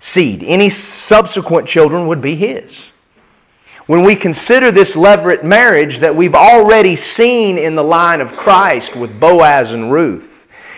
Seed. 0.00 0.42
Any 0.42 0.70
subsequent 0.70 1.68
children 1.68 2.06
would 2.06 2.22
be 2.22 2.36
his. 2.36 2.76
When 3.86 4.04
we 4.04 4.14
consider 4.14 4.70
this 4.70 4.92
levirate 4.92 5.42
marriage 5.42 5.98
that 5.98 6.14
we've 6.14 6.34
already 6.34 6.96
seen 6.96 7.58
in 7.58 7.74
the 7.74 7.82
line 7.82 8.20
of 8.20 8.32
Christ 8.32 8.94
with 8.94 9.18
Boaz 9.18 9.72
and 9.72 9.92
Ruth, 9.92 10.28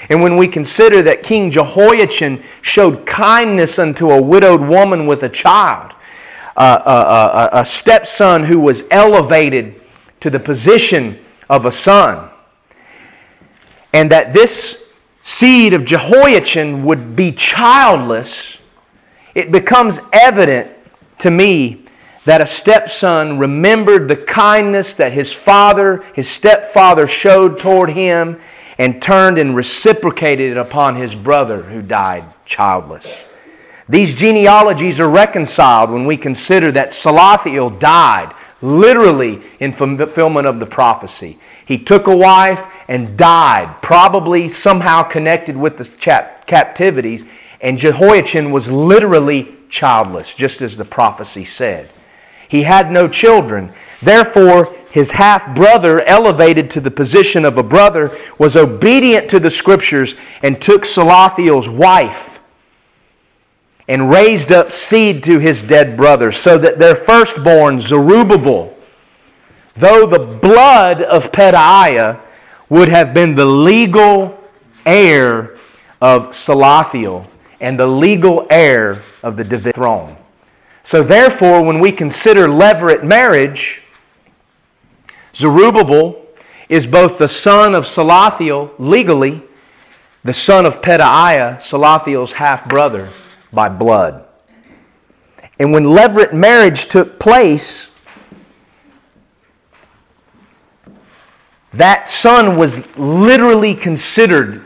and 0.08 0.22
when 0.22 0.36
we 0.36 0.48
consider 0.48 1.02
that 1.02 1.22
King 1.22 1.50
Jehoiachin 1.50 2.42
showed 2.62 3.06
kindness 3.06 3.78
unto 3.78 4.10
a 4.10 4.20
widowed 4.20 4.60
woman 4.60 5.06
with 5.06 5.22
a 5.22 5.28
child, 5.28 5.92
uh, 6.56 7.48
a 7.52 7.64
stepson 7.64 8.44
who 8.44 8.58
was 8.58 8.82
elevated 8.90 9.80
to 10.20 10.30
the 10.30 10.40
position 10.40 11.18
of 11.48 11.66
a 11.66 11.72
son, 11.72 12.30
and 13.92 14.10
that 14.10 14.32
this 14.32 14.76
seed 15.22 15.74
of 15.74 15.84
Jehoiachin 15.84 16.84
would 16.84 17.14
be 17.14 17.32
childless, 17.32 18.34
it 19.34 19.52
becomes 19.52 19.98
evident 20.12 20.70
to 21.18 21.30
me 21.30 21.86
that 22.24 22.40
a 22.40 22.46
stepson 22.46 23.38
remembered 23.38 24.08
the 24.08 24.16
kindness 24.16 24.94
that 24.94 25.12
his 25.12 25.32
father, 25.32 26.04
his 26.14 26.28
stepfather, 26.28 27.08
showed 27.08 27.58
toward 27.58 27.90
him 27.90 28.40
and 28.78 29.02
turned 29.02 29.38
and 29.38 29.56
reciprocated 29.56 30.52
it 30.52 30.56
upon 30.56 30.96
his 30.96 31.14
brother 31.14 31.62
who 31.62 31.82
died 31.82 32.24
childless. 32.44 33.06
These 33.88 34.14
genealogies 34.14 35.00
are 35.00 35.08
reconciled 35.08 35.90
when 35.90 36.06
we 36.06 36.16
consider 36.16 36.72
that 36.72 36.92
Salathiel 36.92 37.78
died 37.78 38.34
literally 38.60 39.42
in 39.58 39.72
fulfillment 39.72 40.46
of 40.46 40.60
the 40.60 40.66
prophecy. 40.66 41.38
He 41.66 41.78
took 41.78 42.06
a 42.06 42.16
wife 42.16 42.60
and 42.92 43.16
died, 43.16 43.74
probably 43.80 44.50
somehow 44.50 45.02
connected 45.02 45.56
with 45.56 45.78
the 45.78 45.84
captivities, 46.46 47.24
and 47.62 47.78
Jehoiachin 47.78 48.50
was 48.50 48.68
literally 48.68 49.56
childless, 49.70 50.34
just 50.34 50.60
as 50.60 50.76
the 50.76 50.84
prophecy 50.84 51.46
said. 51.46 51.88
He 52.50 52.64
had 52.64 52.92
no 52.92 53.08
children. 53.08 53.72
Therefore, 54.02 54.76
his 54.90 55.12
half 55.12 55.56
brother, 55.56 56.02
elevated 56.02 56.70
to 56.72 56.82
the 56.82 56.90
position 56.90 57.46
of 57.46 57.56
a 57.56 57.62
brother, 57.62 58.14
was 58.36 58.56
obedient 58.56 59.30
to 59.30 59.40
the 59.40 59.50
scriptures 59.50 60.14
and 60.42 60.60
took 60.60 60.84
Salathiel's 60.84 61.70
wife 61.70 62.40
and 63.88 64.12
raised 64.12 64.52
up 64.52 64.70
seed 64.70 65.22
to 65.22 65.38
his 65.38 65.62
dead 65.62 65.96
brother, 65.96 66.30
so 66.30 66.58
that 66.58 66.78
their 66.78 66.96
firstborn, 66.96 67.80
Zerubbabel, 67.80 68.76
though 69.74 70.06
the 70.06 70.18
blood 70.18 71.00
of 71.00 71.32
Pedaiah 71.32 72.20
would 72.72 72.88
have 72.88 73.12
been 73.12 73.34
the 73.34 73.44
legal 73.44 74.34
heir 74.86 75.58
of 76.00 76.28
Salathiel 76.28 77.26
and 77.60 77.78
the 77.78 77.86
legal 77.86 78.46
heir 78.48 79.02
of 79.22 79.36
the 79.36 79.44
Davidic 79.44 79.74
throne. 79.74 80.16
So, 80.82 81.02
therefore, 81.02 81.62
when 81.62 81.80
we 81.80 81.92
consider 81.92 82.46
levirate 82.48 83.04
marriage, 83.04 83.82
Zerubbabel 85.34 86.26
is 86.70 86.86
both 86.86 87.18
the 87.18 87.28
son 87.28 87.74
of 87.74 87.84
Salathiel 87.84 88.70
legally, 88.78 89.42
the 90.24 90.32
son 90.32 90.64
of 90.64 90.80
Pedaiah, 90.80 91.60
Salathiel's 91.60 92.32
half 92.32 92.66
brother 92.70 93.10
by 93.52 93.68
blood. 93.68 94.24
And 95.58 95.74
when 95.74 95.84
levirate 95.84 96.32
marriage 96.32 96.88
took 96.88 97.18
place, 97.20 97.88
that 101.74 102.08
son 102.08 102.56
was 102.56 102.78
literally 102.96 103.74
considered 103.74 104.64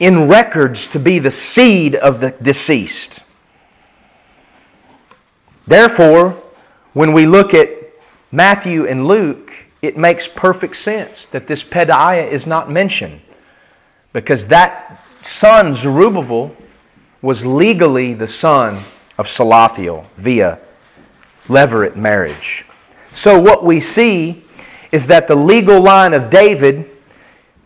in 0.00 0.28
records 0.28 0.86
to 0.88 0.98
be 0.98 1.18
the 1.18 1.30
seed 1.30 1.94
of 1.94 2.20
the 2.20 2.30
deceased. 2.42 3.20
Therefore, 5.66 6.40
when 6.94 7.12
we 7.12 7.26
look 7.26 7.52
at 7.52 7.68
Matthew 8.32 8.86
and 8.86 9.06
Luke, 9.06 9.52
it 9.82 9.96
makes 9.96 10.26
perfect 10.26 10.76
sense 10.76 11.26
that 11.26 11.46
this 11.46 11.62
Pedaiah 11.62 12.30
is 12.30 12.46
not 12.46 12.70
mentioned 12.70 13.20
because 14.12 14.46
that 14.46 15.04
son, 15.22 15.74
Zerubbabel, 15.74 16.56
was 17.20 17.44
legally 17.44 18.14
the 18.14 18.28
son 18.28 18.84
of 19.18 19.26
Salathiel 19.26 20.06
via 20.16 20.58
levirate 21.48 21.96
marriage. 21.96 22.64
So, 23.14 23.40
what 23.40 23.64
we 23.64 23.80
see 23.80 24.44
is 24.92 25.06
that 25.06 25.28
the 25.28 25.36
legal 25.36 25.82
line 25.82 26.14
of 26.14 26.30
David, 26.30 26.90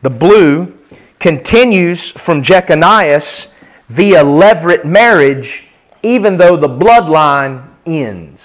the 0.02 0.10
blue, 0.10 0.76
continues 1.18 2.10
from 2.10 2.42
Jeconias 2.42 3.46
via 3.88 4.24
levirate 4.24 4.84
marriage, 4.84 5.64
even 6.02 6.36
though 6.36 6.56
the 6.56 6.68
bloodline 6.68 7.68
ends. 7.86 8.42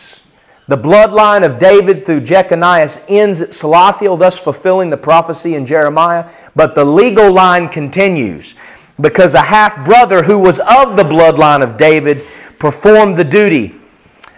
The 0.67 0.77
bloodline 0.77 1.45
of 1.45 1.59
David 1.59 2.05
through 2.05 2.21
Jeconias 2.21 3.01
ends 3.07 3.39
at 3.39 3.51
Salathiel, 3.51 4.19
thus 4.19 4.37
fulfilling 4.37 4.89
the 4.89 4.97
prophecy 4.97 5.55
in 5.55 5.65
Jeremiah, 5.65 6.29
but 6.55 6.75
the 6.75 6.85
legal 6.85 7.31
line 7.31 7.69
continues 7.69 8.53
because 8.99 9.33
a 9.33 9.43
half 9.43 9.85
brother 9.85 10.23
who 10.23 10.37
was 10.37 10.59
of 10.59 10.97
the 10.97 11.03
bloodline 11.03 11.63
of 11.63 11.77
David 11.77 12.25
performed 12.59 13.17
the 13.17 13.23
duty 13.23 13.75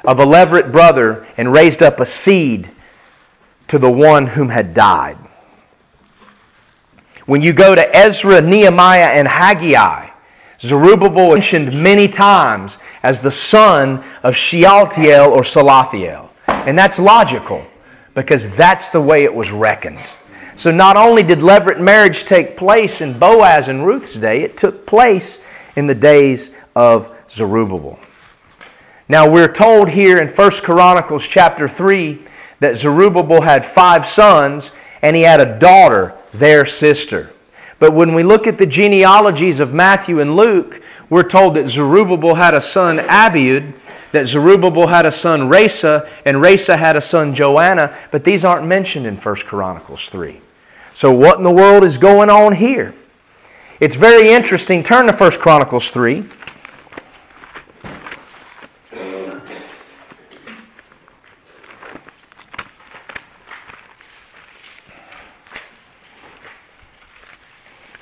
of 0.05 0.19
a 0.19 0.25
levirate 0.25 0.71
brother 0.71 1.25
and 1.37 1.53
raised 1.53 1.81
up 1.81 1.99
a 1.99 2.05
seed 2.05 2.69
to 3.69 3.79
the 3.79 3.91
one 3.91 4.27
whom 4.27 4.49
had 4.49 4.73
died. 4.73 5.17
When 7.25 7.41
you 7.41 7.53
go 7.53 7.75
to 7.75 7.95
Ezra, 7.95 8.41
Nehemiah, 8.41 9.11
and 9.13 9.27
Haggai, 9.27 10.09
Zerubbabel 10.61 11.33
is 11.33 11.39
mentioned 11.39 11.81
many 11.81 12.07
times 12.07 12.77
as 13.03 13.21
the 13.21 13.31
son 13.31 14.03
of 14.23 14.35
Shealtiel 14.35 15.31
or 15.31 15.43
Salathiel. 15.43 16.29
And 16.47 16.77
that's 16.77 16.99
logical 16.99 17.65
because 18.13 18.49
that's 18.57 18.89
the 18.89 18.99
way 18.99 19.23
it 19.23 19.33
was 19.33 19.51
reckoned. 19.51 20.01
So 20.55 20.71
not 20.71 20.97
only 20.97 21.23
did 21.23 21.39
levirate 21.39 21.79
marriage 21.79 22.25
take 22.25 22.57
place 22.57 22.99
in 22.99 23.17
Boaz 23.17 23.69
and 23.69 23.85
Ruth's 23.85 24.15
day, 24.15 24.43
it 24.43 24.57
took 24.57 24.85
place 24.85 25.37
in 25.77 25.87
the 25.87 25.95
days 25.95 26.49
of 26.75 27.15
Zerubbabel. 27.31 27.97
Now 29.07 29.29
we're 29.29 29.53
told 29.53 29.89
here 29.89 30.17
in 30.17 30.27
1 30.27 30.51
Chronicles 30.51 31.25
chapter 31.25 31.69
3 31.69 32.27
that 32.59 32.77
Zerubbabel 32.77 33.41
had 33.41 33.71
five 33.73 34.07
sons 34.07 34.71
and 35.01 35.15
he 35.15 35.23
had 35.23 35.39
a 35.41 35.59
daughter, 35.59 36.15
their 36.33 36.65
sister. 36.65 37.31
But 37.79 37.93
when 37.93 38.13
we 38.13 38.23
look 38.23 38.45
at 38.47 38.57
the 38.57 38.65
genealogies 38.65 39.59
of 39.59 39.73
Matthew 39.73 40.19
and 40.19 40.35
Luke, 40.35 40.81
we're 41.09 41.23
told 41.23 41.55
that 41.55 41.69
Zerubbabel 41.69 42.35
had 42.35 42.53
a 42.53 42.61
son, 42.61 42.97
Abiud, 42.97 43.73
that 44.11 44.27
Zerubbabel 44.27 44.87
had 44.87 45.05
a 45.05 45.11
son, 45.11 45.49
Rhesa, 45.49 46.09
and 46.25 46.37
Rhesa 46.37 46.77
had 46.77 46.95
a 46.95 47.01
son, 47.01 47.33
Joanna, 47.33 47.97
but 48.11 48.23
these 48.23 48.43
aren't 48.43 48.65
mentioned 48.65 49.05
in 49.05 49.17
1 49.17 49.35
Chronicles 49.37 50.07
3. 50.09 50.41
So 50.93 51.13
what 51.13 51.37
in 51.37 51.43
the 51.43 51.51
world 51.51 51.85
is 51.85 51.97
going 51.97 52.29
on 52.29 52.55
here? 52.55 52.93
It's 53.79 53.95
very 53.95 54.29
interesting. 54.29 54.83
Turn 54.83 55.07
to 55.07 55.13
1 55.13 55.31
Chronicles 55.33 55.89
3. 55.89 56.27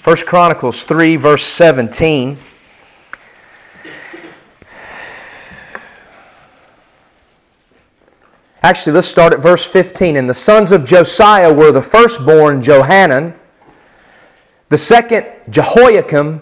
First 0.08 0.26
Chronicles 0.26 0.84
3, 0.84 1.18
verse 1.18 1.46
17. 1.46 2.38
Actually, 8.64 8.94
let's 8.94 9.10
start 9.10 9.34
at 9.34 9.42
verse 9.42 9.66
15. 9.66 10.16
And 10.16 10.30
the 10.30 10.34
sons 10.34 10.72
of 10.72 10.86
Josiah 10.86 11.54
were 11.54 11.74
the 11.74 11.82
firstborn 11.82 12.62
Johanan, 12.62 13.34
the 14.70 14.78
second 14.78 15.26
Jehoiakim, 15.50 16.40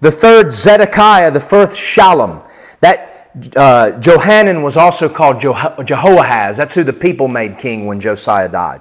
the 0.00 0.10
third 0.10 0.52
Zedekiah, 0.52 1.30
the 1.30 1.38
fourth 1.38 1.74
Shallum. 1.74 2.42
That 2.80 3.30
uh, 3.54 3.92
Johanan 4.00 4.64
was 4.64 4.76
also 4.76 5.08
called 5.08 5.36
Jeho- 5.36 5.86
Jehoahaz. 5.86 6.56
That's 6.56 6.74
who 6.74 6.82
the 6.82 6.92
people 6.92 7.28
made 7.28 7.56
king 7.56 7.86
when 7.86 8.00
Josiah 8.00 8.48
died. 8.48 8.80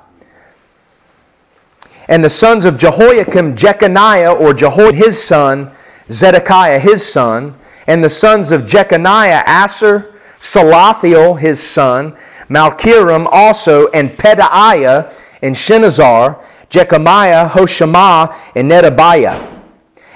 And 2.07 2.23
the 2.23 2.29
sons 2.29 2.65
of 2.65 2.77
Jehoiakim, 2.77 3.55
Jeconiah, 3.55 4.33
or 4.33 4.53
Jehoiachin, 4.53 4.95
his 4.95 5.23
son, 5.23 5.71
Zedekiah, 6.11 6.79
his 6.79 7.07
son. 7.07 7.55
And 7.87 8.03
the 8.03 8.09
sons 8.09 8.51
of 8.51 8.65
Jeconiah, 8.65 9.43
Assir, 9.47 10.13
Salathiel, 10.39 11.39
his 11.39 11.61
son, 11.61 12.15
Malchiram 12.49 13.27
also, 13.31 13.87
and 13.87 14.11
Pedaiah, 14.11 15.13
and 15.41 15.55
Shenazar, 15.55 16.43
Jecamiah, 16.69 17.49
Hoshama, 17.49 18.35
and 18.55 18.69
Nedabiah. 18.69 19.61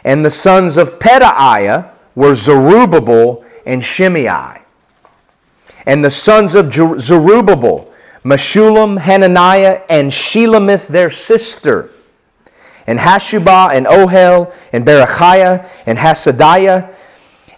And 0.04 0.26
the 0.26 0.32
sons 0.32 0.78
of 0.78 1.00
Pedaiah 1.00 1.92
were 2.16 2.36
Zerubbabel 2.36 3.44
and 3.66 3.84
Shimei. 3.84 4.62
And 5.86 6.06
the 6.06 6.12
sons 6.12 6.54
of 6.56 6.72
Zerubbabel, 6.74 7.89
Meshullam, 8.24 9.00
Hananiah, 9.00 9.82
and 9.90 10.12
Shelomith, 10.12 10.88
their 10.88 11.12
sister, 11.12 11.92
and 12.86 13.00
Hashubah, 13.00 13.72
and 13.72 13.86
Ohel, 13.86 14.54
and 14.74 14.86
Berechiah, 14.86 15.70
and 15.86 15.98
Hasadiah, 15.98 16.94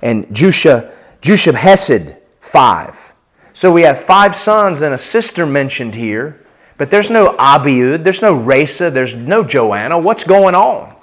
and 0.01 0.27
Jusha, 0.27 0.91
Jushab 1.21 1.55
Hesed, 1.55 2.15
five. 2.41 2.95
So 3.53 3.71
we 3.71 3.83
have 3.83 4.03
five 4.03 4.35
sons 4.35 4.81
and 4.81 4.93
a 4.93 4.99
sister 4.99 5.45
mentioned 5.45 5.95
here, 5.95 6.45
but 6.77 6.89
there's 6.89 7.09
no 7.09 7.35
Abiud, 7.37 8.03
there's 8.03 8.21
no 8.21 8.35
Rhesa, 8.35 8.91
there's 8.91 9.13
no 9.13 9.43
Joanna. 9.43 9.99
What's 9.99 10.23
going 10.23 10.55
on? 10.55 10.95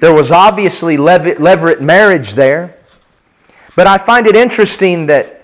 There 0.00 0.14
was 0.14 0.30
obviously 0.30 0.96
levirate 0.96 1.80
marriage 1.80 2.34
there, 2.34 2.76
but 3.74 3.86
I 3.88 3.98
find 3.98 4.26
it 4.28 4.36
interesting 4.36 5.06
that 5.06 5.37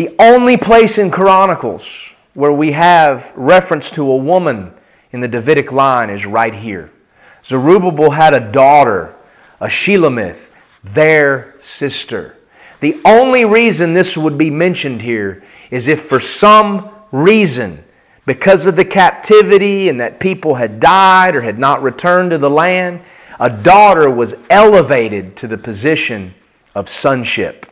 the 0.00 0.14
only 0.18 0.56
place 0.56 0.96
in 0.96 1.10
Chronicles 1.10 1.86
where 2.32 2.52
we 2.52 2.72
have 2.72 3.30
reference 3.34 3.90
to 3.90 4.10
a 4.10 4.16
woman 4.16 4.72
in 5.12 5.20
the 5.20 5.28
Davidic 5.28 5.72
line 5.72 6.08
is 6.08 6.24
right 6.24 6.54
here. 6.54 6.90
Zerubbabel 7.44 8.10
had 8.10 8.32
a 8.32 8.50
daughter, 8.50 9.14
a 9.60 9.66
Shelomith, 9.66 10.38
their 10.82 11.54
sister. 11.60 12.38
The 12.80 12.98
only 13.04 13.44
reason 13.44 13.92
this 13.92 14.16
would 14.16 14.38
be 14.38 14.48
mentioned 14.48 15.02
here 15.02 15.44
is 15.70 15.86
if 15.86 16.08
for 16.08 16.18
some 16.18 16.88
reason, 17.12 17.84
because 18.24 18.64
of 18.64 18.76
the 18.76 18.86
captivity 18.86 19.90
and 19.90 20.00
that 20.00 20.18
people 20.18 20.54
had 20.54 20.80
died 20.80 21.36
or 21.36 21.42
had 21.42 21.58
not 21.58 21.82
returned 21.82 22.30
to 22.30 22.38
the 22.38 22.48
land, 22.48 23.02
a 23.38 23.50
daughter 23.50 24.08
was 24.08 24.32
elevated 24.48 25.36
to 25.36 25.46
the 25.46 25.58
position 25.58 26.32
of 26.74 26.88
sonship. 26.88 27.66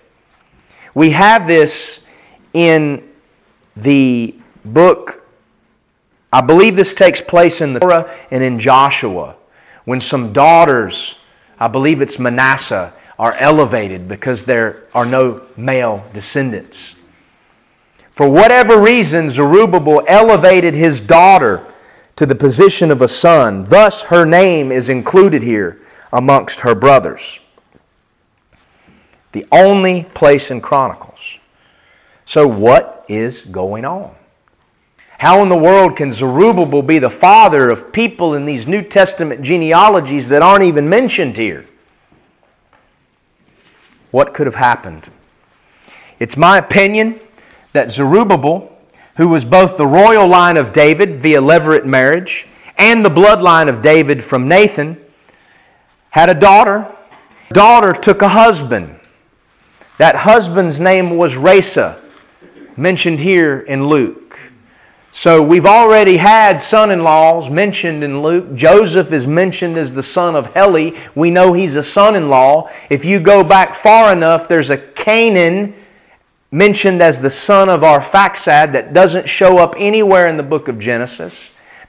We 0.93 1.13
have 1.13 1.47
this 1.47 2.01
in 2.59 3.09
the 3.77 4.35
book, 4.65 5.25
I 6.33 6.41
believe 6.41 6.77
this 6.77 6.93
takes 6.93 7.21
place 7.21 7.61
in 7.61 7.73
the 7.73 7.81
Torah 7.81 8.15
and 8.31 8.43
in 8.43 8.61
Joshua, 8.61 9.37
when 9.85 10.01
some 10.01 10.33
daughters, 10.33 11.15
I 11.59 11.69
believe 11.69 12.01
it's 12.01 12.19
Manasseh, 12.19 12.93
are 13.19 13.35
elevated 13.35 14.09
because 14.09 14.45
there 14.45 14.85
are 14.95 15.07
no 15.07 15.47
male 15.57 16.05
descendants. 16.13 16.95
For 18.15 18.29
whatever 18.29 18.81
reason, 18.81 19.31
Zerubbabel 19.31 20.03
elevated 20.07 20.75
his 20.75 21.01
daughter 21.01 21.65
to 22.17 22.27
the 22.27 22.35
position 22.35 22.91
of 22.91 23.01
a 23.01 23.09
son. 23.09 23.65
Thus, 23.65 24.03
her 24.03 24.27
name 24.27 24.73
is 24.73 24.89
included 24.89 25.43
here 25.43 25.81
amongst 26.13 26.61
her 26.61 26.75
brothers. 26.75 27.39
The 29.33 29.47
only 29.53 30.05
place 30.15 30.51
in 30.51 30.61
Chronicles. 30.61 31.38
So, 32.29 32.47
what 32.47 33.05
is 33.09 33.41
going 33.41 33.85
on? 33.85 34.15
How 35.19 35.43
in 35.43 35.49
the 35.49 35.59
world 35.59 35.97
can 35.97 36.13
Zerubbabel 36.13 36.83
be 36.83 37.01
the 37.01 37.11
father 37.11 37.69
of 37.69 37.93
people 37.93 38.35
in 38.35 38.45
these 38.45 38.69
New 38.69 38.83
Testament 38.83 39.43
genealogies 39.43 40.29
that 40.29 40.43
aren't 40.43 40.65
even 40.65 40.89
mentioned 40.89 41.37
here? 41.37 41.67
what 44.11 44.35
could 44.35 44.47
have 44.47 44.55
happened. 44.55 45.11
It's 46.19 46.37
my 46.37 46.59
opinion 46.59 47.21
that 47.73 47.91
Zerubbabel, 47.91 48.73
who 49.17 49.29
was 49.29 49.45
both 49.45 49.77
the 49.77 49.87
royal 49.87 50.29
line 50.29 50.57
of 50.57 50.73
David 50.73 51.21
via 51.23 51.41
levirate 51.41 51.85
marriage 51.85 52.47
and 52.77 53.05
the 53.05 53.11
bloodline 53.11 53.69
of 53.69 53.83
David 53.83 54.25
from 54.25 54.49
Nathan, 54.49 54.97
had 56.11 56.31
a 56.31 56.35
daughter. 56.35 56.91
Daughter 57.51 57.93
took 57.93 58.23
a 58.23 58.29
husband. 58.29 58.99
That 59.99 60.15
husband's 60.17 60.79
name 60.79 61.17
was 61.17 61.35
Rhesa, 61.35 62.01
mentioned 62.79 63.19
here 63.19 63.61
in 63.61 63.89
Luke. 63.89 64.39
So 65.13 65.43
we've 65.43 65.67
already 65.67 66.17
had 66.17 66.61
son 66.61 66.93
in 66.93 67.03
laws 67.03 67.51
mentioned 67.51 68.05
in 68.05 68.23
Luke. 68.23 68.55
Joseph 68.55 69.13
is 69.13 69.27
mentioned 69.27 69.77
as 69.77 69.93
the 69.93 70.03
son 70.03 70.37
of 70.37 70.47
Heli. 70.55 70.97
We 71.17 71.31
know 71.31 71.55
he's 71.55 71.75
a 71.75 71.83
son 71.83 72.15
in 72.15 72.29
law. 72.29 72.71
If 72.89 73.05
you 73.05 73.19
go 73.19 73.43
back 73.43 73.75
far 73.75 74.13
enough, 74.13 74.49
there's 74.49 74.71
a 74.71 74.79
Cainan 74.79 75.75
mentioned 76.53 77.03
as 77.03 77.19
the 77.19 77.31
son 77.31 77.69
of 77.69 77.81
Arphaxad 77.81 78.73
that 78.73 78.95
doesn't 78.95 79.29
show 79.29 79.59
up 79.59 79.75
anywhere 79.77 80.29
in 80.29 80.37
the 80.37 80.43
book 80.43 80.69
of 80.69 80.79
Genesis. 80.79 81.35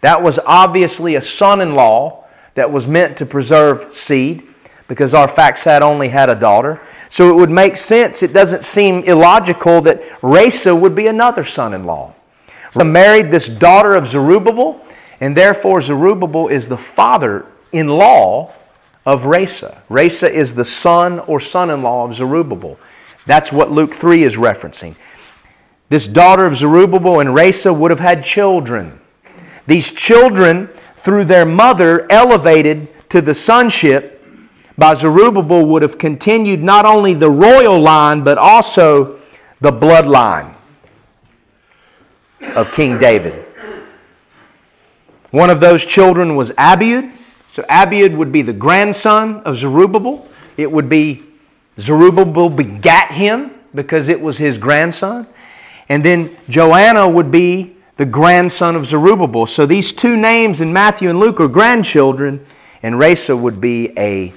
That 0.02 0.24
was 0.24 0.40
obviously 0.46 1.16
a 1.16 1.22
son 1.22 1.62
in 1.62 1.76
law 1.76 2.26
that 2.56 2.72
was 2.72 2.88
meant 2.88 3.18
to 3.18 3.26
preserve 3.26 3.94
seed 3.94 4.44
because 4.88 5.14
Arphaxad 5.14 5.82
only 5.82 6.10
had 6.10 6.30
a 6.30 6.36
daughter. 6.36 6.82
So 7.10 7.30
it 7.30 7.36
would 7.36 7.50
make 7.50 7.76
sense, 7.76 8.22
it 8.22 8.34
doesn't 8.34 8.64
seem 8.64 9.04
illogical 9.04 9.82
that 9.82 10.02
Rhesa 10.22 10.80
would 10.80 10.94
be 10.94 11.08
another 11.08 11.44
son 11.44 11.74
in 11.74 11.86
law. 11.86 12.14
Married 12.76 13.32
this 13.32 13.48
daughter 13.48 13.96
of 13.96 14.08
Zerubbabel, 14.08 14.80
and 15.20 15.36
therefore 15.36 15.82
Zerubbabel 15.82 16.48
is 16.50 16.68
the 16.68 16.78
father 16.78 17.48
in 17.72 17.88
law 17.88 18.54
of 19.06 19.24
Rhesa. 19.24 19.80
Rhesa 19.90 20.30
is 20.30 20.54
the 20.54 20.66
son 20.66 21.20
or 21.22 21.40
son 21.40 21.72
in 21.72 21.82
law 21.82 22.06
of 22.06 22.16
Zerubbabel. 22.16 22.78
That's 23.26 23.52
what 23.52 23.72
Luke 23.72 23.96
3 23.96 24.24
is 24.24 24.36
referencing. 24.36 24.96
This 25.90 26.08
daughter 26.08 26.46
of 26.46 26.58
Zerubbabel 26.58 27.20
and 27.20 27.30
Rhesa 27.30 27.76
would 27.76 27.90
have 27.90 28.00
had 28.00 28.24
children. 28.24 29.00
These 29.66 29.92
children, 29.92 30.70
through 30.98 31.26
their 31.26 31.46
mother, 31.46 32.06
elevated 32.12 32.88
to 33.10 33.22
the 33.22 33.34
sonship 33.34 34.19
by 34.80 34.96
Zerubbabel, 34.96 35.66
would 35.66 35.82
have 35.82 35.98
continued 35.98 36.64
not 36.64 36.86
only 36.86 37.14
the 37.14 37.30
royal 37.30 37.80
line, 37.80 38.24
but 38.24 38.38
also 38.38 39.20
the 39.62 39.72
bloodline 39.72 40.56
of 42.56 42.72
King 42.72 42.98
David. 42.98 43.46
One 45.32 45.50
of 45.50 45.60
those 45.60 45.86
children 45.86 46.36
was 46.36 46.52
Abiud. 46.52 47.12
So 47.48 47.64
Abiud 47.64 48.16
would 48.16 48.32
be 48.32 48.42
the 48.42 48.54
grandson 48.54 49.42
of 49.42 49.58
Zerubbabel. 49.58 50.28
It 50.58 50.72
would 50.72 50.90
be 50.90 51.24
Zerubbabel 51.80 52.50
begat 52.50 53.12
him 53.12 53.52
because 53.74 54.10
it 54.10 54.20
was 54.20 54.38
his 54.38 54.58
grandson. 54.58 55.28
And 55.90 56.04
then 56.04 56.38
Joanna 56.48 57.08
would 57.08 57.32
be 57.32 57.76
the 57.98 58.06
grandson 58.06 58.76
of 58.76 58.86
Zerubbabel. 58.86 59.48
So 59.48 59.66
these 59.66 59.92
two 59.92 60.16
names 60.16 60.62
in 60.62 60.72
Matthew 60.72 61.10
and 61.10 61.20
Luke 61.20 61.40
are 61.40 61.48
grandchildren, 61.48 62.46
and 62.82 62.96
Rhesa 62.96 63.38
would 63.38 63.60
be 63.60 63.92
a, 63.98 64.34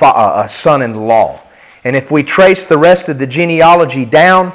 Uh, 0.00 0.42
a 0.44 0.48
son 0.48 0.82
in 0.82 1.06
law. 1.06 1.40
And 1.84 1.96
if 1.96 2.10
we 2.10 2.22
trace 2.22 2.66
the 2.66 2.76
rest 2.78 3.08
of 3.08 3.18
the 3.18 3.26
genealogy 3.26 4.04
down, 4.04 4.52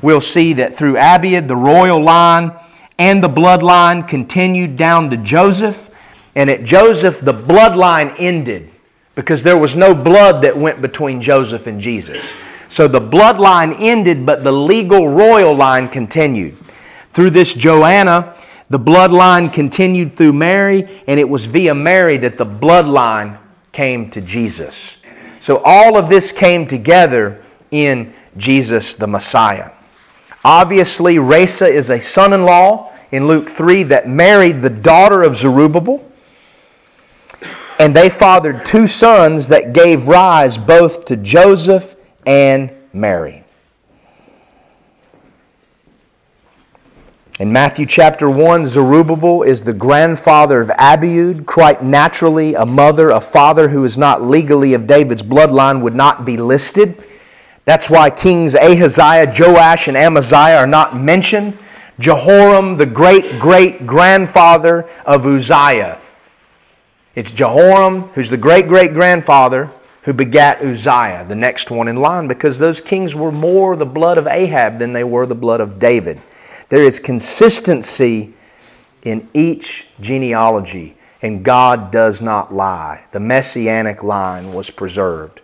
we'll 0.00 0.20
see 0.20 0.52
that 0.54 0.78
through 0.78 0.94
Abiud, 0.94 1.46
the 1.48 1.56
royal 1.56 2.02
line 2.02 2.52
and 2.98 3.22
the 3.22 3.28
bloodline 3.28 4.06
continued 4.08 4.76
down 4.76 5.10
to 5.10 5.16
Joseph. 5.16 5.90
And 6.34 6.50
at 6.50 6.64
Joseph, 6.64 7.20
the 7.20 7.34
bloodline 7.34 8.14
ended 8.18 8.70
because 9.14 9.42
there 9.42 9.58
was 9.58 9.74
no 9.74 9.94
blood 9.94 10.42
that 10.42 10.56
went 10.56 10.80
between 10.80 11.20
Joseph 11.20 11.66
and 11.66 11.80
Jesus. 11.80 12.24
So 12.68 12.86
the 12.86 13.00
bloodline 13.00 13.76
ended, 13.80 14.26
but 14.26 14.44
the 14.44 14.52
legal 14.52 15.08
royal 15.08 15.54
line 15.54 15.88
continued. 15.88 16.56
Through 17.12 17.30
this 17.30 17.52
Joanna, 17.54 18.36
the 18.70 18.78
bloodline 18.78 19.52
continued 19.52 20.16
through 20.16 20.34
Mary, 20.34 21.02
and 21.06 21.18
it 21.18 21.28
was 21.28 21.46
via 21.46 21.74
Mary 21.74 22.18
that 22.18 22.36
the 22.36 22.46
bloodline 22.46 23.38
came 23.72 24.10
to 24.10 24.20
Jesus. 24.20 24.74
So 25.40 25.62
all 25.64 25.96
of 25.96 26.08
this 26.08 26.32
came 26.32 26.66
together 26.66 27.44
in 27.70 28.14
Jesus 28.36 28.94
the 28.94 29.06
Messiah. 29.06 29.70
Obviously, 30.44 31.16
Rhesa 31.16 31.70
is 31.70 31.90
a 31.90 32.00
son 32.00 32.32
in 32.32 32.44
law 32.44 32.92
in 33.10 33.26
Luke 33.26 33.50
3 33.50 33.84
that 33.84 34.08
married 34.08 34.62
the 34.62 34.70
daughter 34.70 35.22
of 35.22 35.36
Zerubbabel. 35.36 36.04
And 37.78 37.94
they 37.94 38.10
fathered 38.10 38.66
two 38.66 38.88
sons 38.88 39.48
that 39.48 39.72
gave 39.72 40.06
rise 40.06 40.58
both 40.58 41.04
to 41.06 41.16
Joseph 41.16 41.94
and 42.26 42.72
Mary. 42.92 43.44
In 47.38 47.52
Matthew 47.52 47.86
chapter 47.86 48.28
1, 48.28 48.66
Zerubbabel 48.66 49.44
is 49.44 49.62
the 49.62 49.72
grandfather 49.72 50.60
of 50.60 50.70
Abiud. 50.70 51.46
Quite 51.46 51.84
naturally, 51.84 52.54
a 52.54 52.66
mother, 52.66 53.10
a 53.10 53.20
father 53.20 53.68
who 53.68 53.84
is 53.84 53.96
not 53.96 54.24
legally 54.24 54.74
of 54.74 54.88
David's 54.88 55.22
bloodline 55.22 55.80
would 55.82 55.94
not 55.94 56.24
be 56.24 56.36
listed. 56.36 57.00
That's 57.64 57.88
why 57.88 58.10
kings 58.10 58.56
Ahaziah, 58.56 59.32
Joash, 59.38 59.86
and 59.86 59.96
Amaziah 59.96 60.56
are 60.56 60.66
not 60.66 60.96
mentioned. 60.96 61.56
Jehoram, 62.00 62.76
the 62.76 62.86
great 62.86 63.38
great 63.38 63.86
grandfather 63.86 64.88
of 65.06 65.24
Uzziah. 65.24 66.00
It's 67.14 67.30
Jehoram, 67.30 68.08
who's 68.14 68.30
the 68.30 68.36
great 68.36 68.66
great 68.66 68.94
grandfather, 68.94 69.70
who 70.02 70.12
begat 70.12 70.60
Uzziah, 70.60 71.24
the 71.28 71.36
next 71.36 71.70
one 71.70 71.86
in 71.86 71.96
line, 71.98 72.26
because 72.26 72.58
those 72.58 72.80
kings 72.80 73.14
were 73.14 73.30
more 73.30 73.76
the 73.76 73.86
blood 73.86 74.18
of 74.18 74.26
Ahab 74.26 74.80
than 74.80 74.92
they 74.92 75.04
were 75.04 75.26
the 75.26 75.36
blood 75.36 75.60
of 75.60 75.78
David. 75.78 76.20
There 76.68 76.82
is 76.82 76.98
consistency 76.98 78.34
in 79.02 79.28
each 79.32 79.86
genealogy, 80.00 80.96
and 81.22 81.44
God 81.44 81.90
does 81.90 82.20
not 82.20 82.54
lie. 82.54 83.04
The 83.12 83.20
messianic 83.20 84.02
line 84.02 84.52
was 84.52 84.68
preserved. 84.70 85.40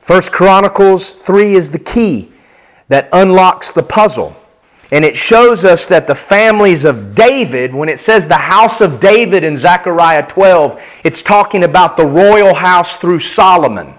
First 0.00 0.32
Chronicles 0.32 1.12
3 1.24 1.56
is 1.56 1.70
the 1.70 1.78
key 1.78 2.32
that 2.88 3.08
unlocks 3.12 3.70
the 3.70 3.82
puzzle. 3.82 4.36
And 4.92 5.04
it 5.04 5.16
shows 5.16 5.64
us 5.64 5.86
that 5.86 6.06
the 6.06 6.14
families 6.14 6.84
of 6.84 7.14
David, 7.14 7.74
when 7.74 7.88
it 7.88 7.98
says 7.98 8.26
the 8.26 8.34
house 8.34 8.80
of 8.80 9.00
David 9.00 9.42
in 9.42 9.56
Zechariah 9.56 10.28
12, 10.28 10.80
it's 11.02 11.22
talking 11.22 11.64
about 11.64 11.96
the 11.96 12.06
royal 12.06 12.54
house 12.54 12.96
through 12.96 13.18
Solomon. 13.18 13.94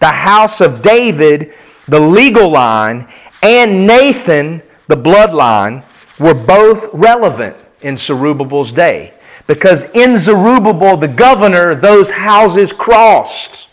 The 0.00 0.08
house 0.08 0.60
of 0.60 0.82
David, 0.82 1.54
the 1.86 2.00
legal 2.00 2.50
line, 2.50 3.08
and 3.42 3.86
Nathan, 3.86 4.62
the 4.88 4.96
bloodline, 4.96 5.82
were 6.18 6.34
both 6.34 6.88
relevant 6.92 7.56
in 7.80 7.96
Zerubbabel's 7.96 8.72
day. 8.72 9.14
Because 9.46 9.84
in 9.94 10.18
Zerubbabel, 10.18 10.96
the 10.96 11.08
governor, 11.08 11.74
those 11.74 12.10
houses 12.10 12.72
crossed. 12.72 13.66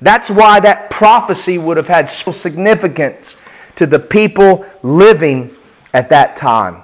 That's 0.00 0.28
why 0.28 0.60
that 0.60 0.90
prophecy 0.90 1.58
would 1.58 1.76
have 1.76 1.86
had 1.86 2.08
so 2.08 2.32
significance 2.32 3.34
to 3.76 3.86
the 3.86 3.98
people 3.98 4.64
living 4.82 5.54
at 5.92 6.08
that 6.08 6.36
time. 6.36 6.82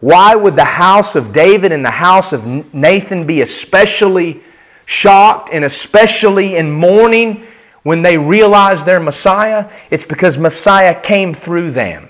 Why 0.00 0.34
would 0.34 0.54
the 0.54 0.64
house 0.64 1.14
of 1.16 1.32
David 1.32 1.72
and 1.72 1.84
the 1.84 1.90
house 1.90 2.32
of 2.32 2.46
Nathan 2.72 3.26
be 3.26 3.42
especially 3.42 4.42
shocked 4.86 5.50
and 5.52 5.64
especially 5.64 6.56
in 6.56 6.70
mourning 6.70 7.44
when 7.82 8.02
they 8.02 8.16
realized 8.16 8.86
their 8.86 9.00
Messiah? 9.00 9.68
It's 9.90 10.04
because 10.04 10.38
Messiah 10.38 11.00
came 11.00 11.34
through 11.34 11.72
them. 11.72 12.08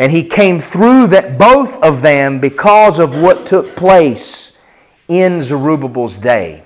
And 0.00 0.12
he 0.12 0.24
came 0.24 0.62
through 0.62 1.08
that 1.08 1.36
both 1.36 1.74
of 1.82 2.00
them 2.00 2.40
because 2.40 2.98
of 2.98 3.14
what 3.14 3.44
took 3.44 3.76
place 3.76 4.52
in 5.08 5.42
Zerubbabel's 5.42 6.16
day. 6.16 6.64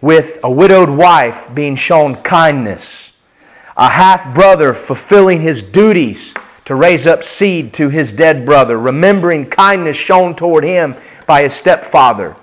With 0.00 0.40
a 0.42 0.50
widowed 0.50 0.90
wife 0.90 1.46
being 1.54 1.76
shown 1.76 2.16
kindness, 2.24 2.82
a 3.76 3.88
half 3.88 4.34
brother 4.34 4.74
fulfilling 4.74 5.42
his 5.42 5.62
duties 5.62 6.34
to 6.64 6.74
raise 6.74 7.06
up 7.06 7.22
seed 7.22 7.72
to 7.74 7.88
his 7.88 8.12
dead 8.12 8.44
brother, 8.44 8.76
remembering 8.80 9.48
kindness 9.48 9.96
shown 9.96 10.34
toward 10.34 10.64
him 10.64 10.96
by 11.28 11.44
his 11.44 11.52
stepfather, 11.52 12.34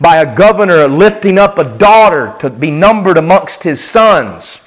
by 0.00 0.18
a 0.18 0.36
governor 0.36 0.86
lifting 0.86 1.40
up 1.40 1.58
a 1.58 1.76
daughter 1.76 2.36
to 2.38 2.50
be 2.50 2.70
numbered 2.70 3.18
amongst 3.18 3.64
his 3.64 3.82
sons. 3.82 4.58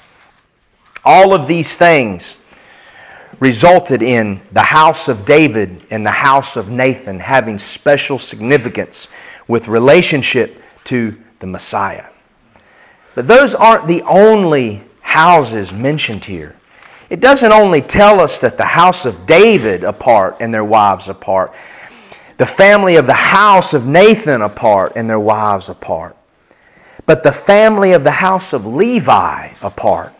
All 1.06 1.34
of 1.34 1.48
these 1.48 1.78
things 1.78 2.36
resulted 3.40 4.02
in 4.02 4.42
the 4.52 4.64
house 4.64 5.08
of 5.08 5.26
David 5.26 5.86
and 5.90 6.06
the 6.06 6.12
house 6.12 6.56
of 6.56 6.70
Nathan 6.70 7.20
having 7.20 7.60
special 7.60 8.20
significance 8.20 9.08
with 9.48 9.68
relationship 9.68 10.62
to 10.86 11.18
the 11.40 11.48
Messiah. 11.48 12.06
But 13.16 13.28
those 13.28 13.54
aren't 13.54 13.88
the 13.88 14.02
only 14.04 14.84
houses 15.02 15.72
mentioned 15.72 16.26
here. 16.26 16.56
It 17.10 17.20
doesn't 17.20 17.52
only 17.52 17.82
tell 17.82 18.20
us 18.20 18.40
that 18.40 18.58
the 18.58 18.66
house 18.66 19.06
of 19.06 19.26
David 19.28 19.84
apart 19.84 20.38
and 20.40 20.54
their 20.54 20.64
wives 20.64 21.08
apart, 21.08 21.54
the 22.38 22.46
family 22.48 22.96
of 22.96 23.06
the 23.06 23.14
house 23.14 23.74
of 23.74 23.86
Nathan 23.86 24.42
apart 24.42 24.94
and 24.96 25.08
their 25.08 25.20
wives 25.20 25.70
apart, 25.70 26.18
but 27.06 27.22
the 27.22 27.32
family 27.32 27.92
of 27.92 28.04
the 28.04 28.12
house 28.12 28.54
of 28.54 28.66
Levi 28.66 29.54
apart 29.62 30.14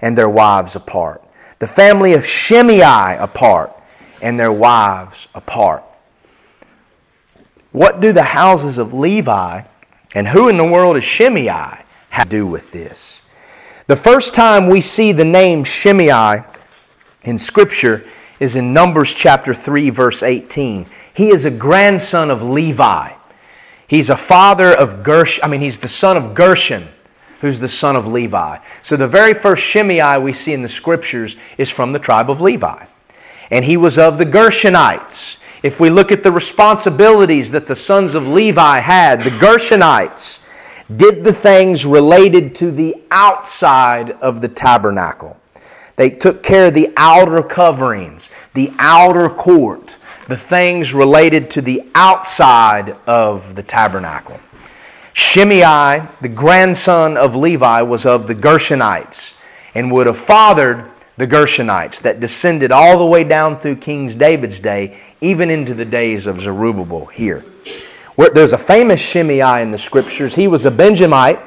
and 0.00 0.16
their 0.16 0.28
wives 0.28 0.74
apart, 0.74 1.22
the 1.58 1.66
family 1.66 2.14
of 2.14 2.26
Shimei 2.26 3.16
apart 3.18 3.72
and 4.20 4.38
their 4.38 4.52
wives 4.52 5.28
apart. 5.34 5.82
What 7.72 8.00
do 8.00 8.12
the 8.12 8.22
houses 8.22 8.78
of 8.78 8.92
Levi 8.92 9.62
and 10.14 10.28
who 10.28 10.48
in 10.48 10.56
the 10.56 10.64
world 10.64 10.96
is 10.96 11.04
Shimei 11.04 11.46
have 12.10 12.24
to 12.24 12.28
do 12.28 12.46
with 12.46 12.72
this. 12.72 13.20
The 13.86 13.96
first 13.96 14.34
time 14.34 14.68
we 14.68 14.80
see 14.80 15.12
the 15.12 15.24
name 15.24 15.64
Shimei 15.64 16.44
in 17.22 17.38
Scripture 17.38 18.06
is 18.40 18.56
in 18.56 18.72
Numbers 18.72 19.12
chapter 19.12 19.54
3, 19.54 19.90
verse 19.90 20.22
18. 20.22 20.86
He 21.14 21.28
is 21.28 21.44
a 21.44 21.50
grandson 21.50 22.30
of 22.30 22.42
Levi. 22.42 23.12
He's 23.86 24.10
a 24.10 24.16
father 24.16 24.72
of 24.72 25.02
Gershon, 25.02 25.44
I 25.44 25.48
mean, 25.48 25.60
he's 25.60 25.78
the 25.78 25.88
son 25.88 26.16
of 26.16 26.34
Gershon, 26.34 26.88
who's 27.40 27.60
the 27.60 27.68
son 27.68 27.96
of 27.96 28.06
Levi. 28.06 28.58
So 28.82 28.96
the 28.96 29.08
very 29.08 29.34
first 29.34 29.62
Shimei 29.62 30.18
we 30.18 30.32
see 30.32 30.52
in 30.52 30.62
the 30.62 30.68
scriptures 30.68 31.36
is 31.56 31.70
from 31.70 31.92
the 31.92 31.98
tribe 31.98 32.30
of 32.30 32.40
Levi. 32.40 32.86
And 33.50 33.64
he 33.64 33.76
was 33.76 33.96
of 33.96 34.18
the 34.18 34.26
Gershonites. 34.26 35.36
If 35.62 35.80
we 35.80 35.90
look 35.90 36.12
at 36.12 36.22
the 36.22 36.32
responsibilities 36.32 37.50
that 37.50 37.66
the 37.66 37.76
sons 37.76 38.14
of 38.14 38.26
Levi 38.26 38.80
had, 38.80 39.24
the 39.24 39.30
Gershonites 39.30 40.38
did 40.94 41.24
the 41.24 41.32
things 41.32 41.84
related 41.84 42.54
to 42.56 42.70
the 42.70 42.96
outside 43.10 44.12
of 44.22 44.40
the 44.40 44.48
tabernacle. 44.48 45.36
They 45.96 46.10
took 46.10 46.42
care 46.42 46.66
of 46.66 46.74
the 46.74 46.92
outer 46.96 47.42
coverings, 47.42 48.28
the 48.54 48.72
outer 48.78 49.28
court, 49.28 49.90
the 50.28 50.36
things 50.36 50.92
related 50.92 51.50
to 51.52 51.62
the 51.62 51.82
outside 51.94 52.96
of 53.06 53.56
the 53.56 53.62
tabernacle. 53.62 54.38
Shimei, 55.18 56.06
the 56.20 56.28
grandson 56.28 57.16
of 57.16 57.34
Levi, 57.34 57.82
was 57.82 58.06
of 58.06 58.28
the 58.28 58.34
Gershonites 58.36 59.18
and 59.74 59.90
would 59.90 60.06
have 60.06 60.18
fathered 60.18 60.90
the 61.16 61.26
Gershonites 61.26 62.00
that 62.02 62.20
descended 62.20 62.70
all 62.70 62.96
the 62.96 63.04
way 63.04 63.24
down 63.24 63.58
through 63.58 63.76
King 63.76 64.16
David's 64.16 64.60
day, 64.60 65.00
even 65.20 65.50
into 65.50 65.74
the 65.74 65.84
days 65.84 66.26
of 66.26 66.40
Zerubbabel 66.40 67.06
here. 67.06 67.44
There's 68.16 68.52
a 68.52 68.58
famous 68.58 69.00
Shimei 69.00 69.60
in 69.60 69.72
the 69.72 69.78
scriptures. 69.78 70.36
He 70.36 70.46
was 70.46 70.64
a 70.64 70.70
Benjamite 70.70 71.40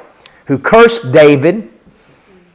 who 0.46 0.58
cursed 0.58 1.10
David 1.10 1.72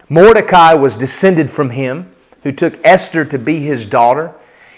Mordecai 0.10 0.74
was 0.74 0.96
descended 0.96 1.52
from 1.52 1.72
him, 1.72 2.14
who 2.44 2.52
took 2.52 2.76
Esther 2.84 3.26
to 3.26 3.38
be 3.38 3.60
his 3.60 3.86
daughter. 3.86 4.34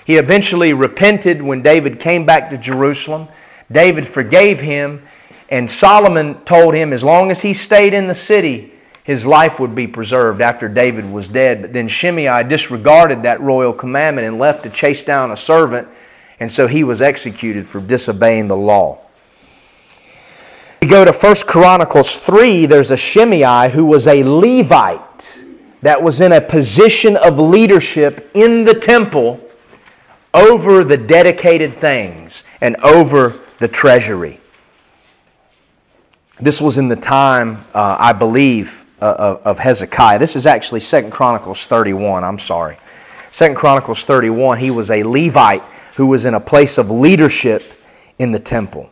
He 0.06 0.16
eventually 0.16 0.74
repented 0.74 1.42
when 1.42 1.62
David 1.62 2.00
came 2.00 2.26
back 2.26 2.50
to 2.50 2.58
Jerusalem. 2.58 3.28
David 3.72 4.08
forgave 4.08 4.60
him, 4.60 5.04
and 5.50 5.70
Solomon 5.70 6.42
told 6.46 6.76
him 6.76 6.94
as 6.94 7.04
long 7.04 7.32
as 7.32 7.42
he 7.42 7.54
stayed 7.54 7.94
in 7.94 8.08
the 8.08 8.16
city, 8.16 8.74
his 9.04 9.26
life 9.26 9.60
would 9.60 9.74
be 9.74 9.88
preserved 9.88 10.40
after 10.42 10.70
David 10.70 11.12
was 11.12 11.28
dead. 11.28 11.64
But 11.64 11.74
then 11.74 11.88
Shimei 11.88 12.44
disregarded 12.44 13.24
that 13.24 13.42
royal 13.42 13.74
commandment 13.74 14.28
and 14.28 14.38
left 14.38 14.64
to 14.64 14.70
chase 14.70 15.04
down 15.04 15.32
a 15.32 15.38
servant, 15.38 15.88
and 16.40 16.52
so 16.52 16.68
he 16.68 16.84
was 16.84 17.02
executed 17.02 17.68
for 17.68 17.80
disobeying 17.80 18.48
the 18.48 18.56
law. 18.56 19.00
We 20.84 20.88
go 20.88 21.04
to 21.04 21.12
1 21.12 21.36
Chronicles 21.48 22.18
3, 22.18 22.68
there's 22.68 22.92
a 22.92 22.98
Shimei 22.98 23.70
who 23.72 23.86
was 23.86 24.06
a 24.06 24.24
Levite 24.24 25.34
that 25.82 26.02
was 26.02 26.22
in 26.22 26.32
a 26.32 26.42
position 26.42 27.18
of 27.18 27.40
leadership 27.40 28.30
in 28.34 28.64
the 28.64 28.76
temple 28.76 29.42
over 30.34 30.84
the 30.84 30.98
dedicated 30.98 31.82
things 31.82 32.44
and 32.62 32.76
over 32.78 33.40
the 33.60 33.68
treasury. 33.68 34.39
This 36.42 36.62
was 36.62 36.78
in 36.78 36.88
the 36.88 36.96
time, 36.96 37.66
uh, 37.74 37.98
I 38.00 38.14
believe, 38.14 38.86
uh, 39.02 39.38
of, 39.44 39.60
Hezekiah. 39.60 40.20
This 40.20 40.38
is 40.38 40.46
actually 40.46 40.80
2 40.80 41.10
Chronicles 41.10 41.66
31. 41.66 42.24
I'm 42.24 42.40
sorry. 42.40 42.78
2 43.34 43.56
Chronicles 43.56 44.06
31, 44.06 44.58
he 44.60 44.72
was 44.72 44.90
a 44.90 45.04
Levite 45.04 45.64
who 45.96 46.08
was 46.08 46.24
in 46.24 46.34
a 46.34 46.40
place 46.40 46.78
of 46.78 46.90
leadership 46.90 47.64
in 48.20 48.32
the 48.32 48.40
temple. 48.40 48.90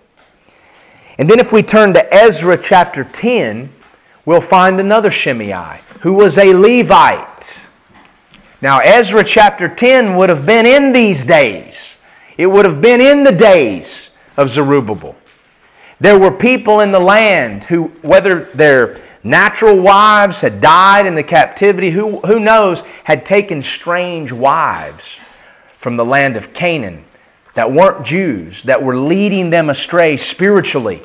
And 1.17 1.29
then 1.29 1.39
if 1.39 1.53
we 1.53 1.63
turn 1.63 1.93
to 1.93 2.13
Ezra 2.13 2.61
chapter 2.61 3.05
10, 3.05 3.73
we'll 4.25 4.41
find 4.41 4.79
another 4.79 5.09
Shimei 5.09 5.79
who 6.01 6.13
was 6.13 6.37
a 6.37 6.53
Levite. 6.53 7.47
Now, 8.61 8.79
Ezra 8.79 9.23
chapter 9.23 9.73
10 9.73 10.17
would 10.17 10.29
have 10.29 10.45
been 10.45 10.65
in 10.65 10.91
these 10.91 11.23
days. 11.23 11.75
It 12.37 12.47
would 12.47 12.65
have 12.65 12.81
been 12.81 12.99
in 12.99 13.23
the 13.23 13.31
days 13.31 14.09
of 14.35 14.49
Zerubbabel. 14.49 15.15
There 15.99 16.19
were 16.19 16.31
people 16.31 16.81
in 16.81 16.91
the 16.91 16.99
land 16.99 17.63
who, 17.63 17.85
whether 18.01 18.45
their 18.53 19.01
natural 19.23 19.79
wives 19.79 20.41
had 20.41 20.61
died 20.61 21.05
in 21.05 21.15
the 21.15 21.23
captivity, 21.23 21.89
who, 21.89 22.19
who 22.21 22.39
knows, 22.39 22.83
had 23.03 23.25
taken 23.25 23.63
strange 23.63 24.31
wives 24.31 25.03
from 25.79 25.97
the 25.97 26.05
land 26.05 26.37
of 26.37 26.53
Canaan 26.53 27.03
that 27.55 27.71
weren't 27.71 28.05
Jews, 28.05 28.61
that 28.63 28.83
were 28.83 28.97
leading 28.97 29.49
them 29.49 29.71
astray 29.71 30.17
spiritually 30.17 31.01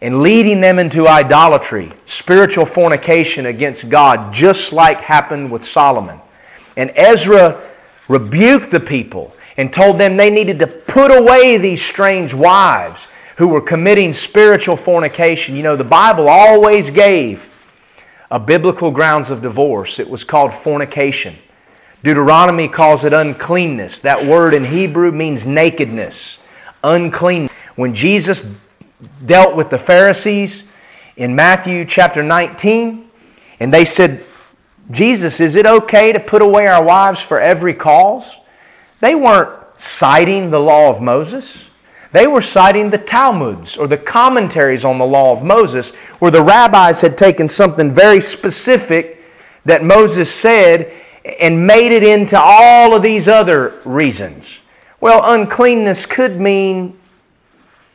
and 0.00 0.22
leading 0.22 0.60
them 0.60 0.78
into 0.78 1.06
idolatry, 1.06 1.92
spiritual 2.06 2.64
fornication 2.64 3.46
against 3.46 3.88
God, 3.88 4.32
just 4.32 4.72
like 4.72 4.98
happened 4.98 5.50
with 5.50 5.66
Solomon. 5.66 6.20
And 6.76 6.92
Ezra 6.96 7.62
rebuked 8.08 8.70
the 8.70 8.80
people 8.80 9.34
and 9.58 9.72
told 9.72 9.98
them 9.98 10.16
they 10.16 10.30
needed 10.30 10.58
to 10.60 10.66
put 10.66 11.10
away 11.10 11.58
these 11.58 11.82
strange 11.82 12.32
wives 12.32 13.00
who 13.36 13.48
were 13.48 13.60
committing 13.60 14.12
spiritual 14.12 14.76
fornication. 14.76 15.56
You 15.56 15.62
know, 15.62 15.76
the 15.76 15.84
Bible 15.84 16.28
always 16.28 16.90
gave 16.90 17.42
a 18.30 18.40
biblical 18.40 18.90
grounds 18.90 19.30
of 19.30 19.42
divorce. 19.42 19.98
It 19.98 20.08
was 20.08 20.24
called 20.24 20.54
fornication. 20.62 21.36
Deuteronomy 22.02 22.68
calls 22.68 23.04
it 23.04 23.12
uncleanness. 23.12 24.00
That 24.00 24.26
word 24.26 24.54
in 24.54 24.64
Hebrew 24.64 25.12
means 25.12 25.44
nakedness, 25.44 26.38
unclean. 26.82 27.48
When 27.74 27.94
Jesus 27.94 28.42
dealt 29.24 29.54
with 29.54 29.70
the 29.70 29.78
Pharisees 29.78 30.62
in 31.16 31.34
Matthew 31.34 31.84
chapter 31.84 32.22
19, 32.22 33.10
and 33.60 33.72
they 33.72 33.84
said, 33.84 34.24
Jesus, 34.90 35.40
is 35.40 35.56
it 35.56 35.66
okay 35.66 36.12
to 36.12 36.20
put 36.20 36.42
away 36.42 36.66
our 36.66 36.82
wives 36.82 37.20
for 37.20 37.40
every 37.40 37.74
cause? 37.74 38.24
They 39.00 39.14
weren't 39.14 39.50
citing 39.76 40.50
the 40.50 40.60
law 40.60 40.90
of 40.90 41.02
Moses. 41.02 41.46
They 42.16 42.26
were 42.26 42.40
citing 42.40 42.88
the 42.88 42.96
Talmuds 42.96 43.76
or 43.76 43.86
the 43.86 43.98
commentaries 43.98 44.86
on 44.86 44.96
the 44.96 45.04
law 45.04 45.32
of 45.32 45.44
Moses, 45.44 45.90
where 46.18 46.30
the 46.30 46.42
rabbis 46.42 47.02
had 47.02 47.18
taken 47.18 47.46
something 47.46 47.92
very 47.92 48.22
specific 48.22 49.22
that 49.66 49.84
Moses 49.84 50.32
said 50.32 50.90
and 51.38 51.66
made 51.66 51.92
it 51.92 52.02
into 52.02 52.40
all 52.40 52.96
of 52.96 53.02
these 53.02 53.28
other 53.28 53.82
reasons. 53.84 54.48
Well, 54.98 55.20
uncleanness 55.30 56.06
could 56.06 56.40
mean 56.40 56.98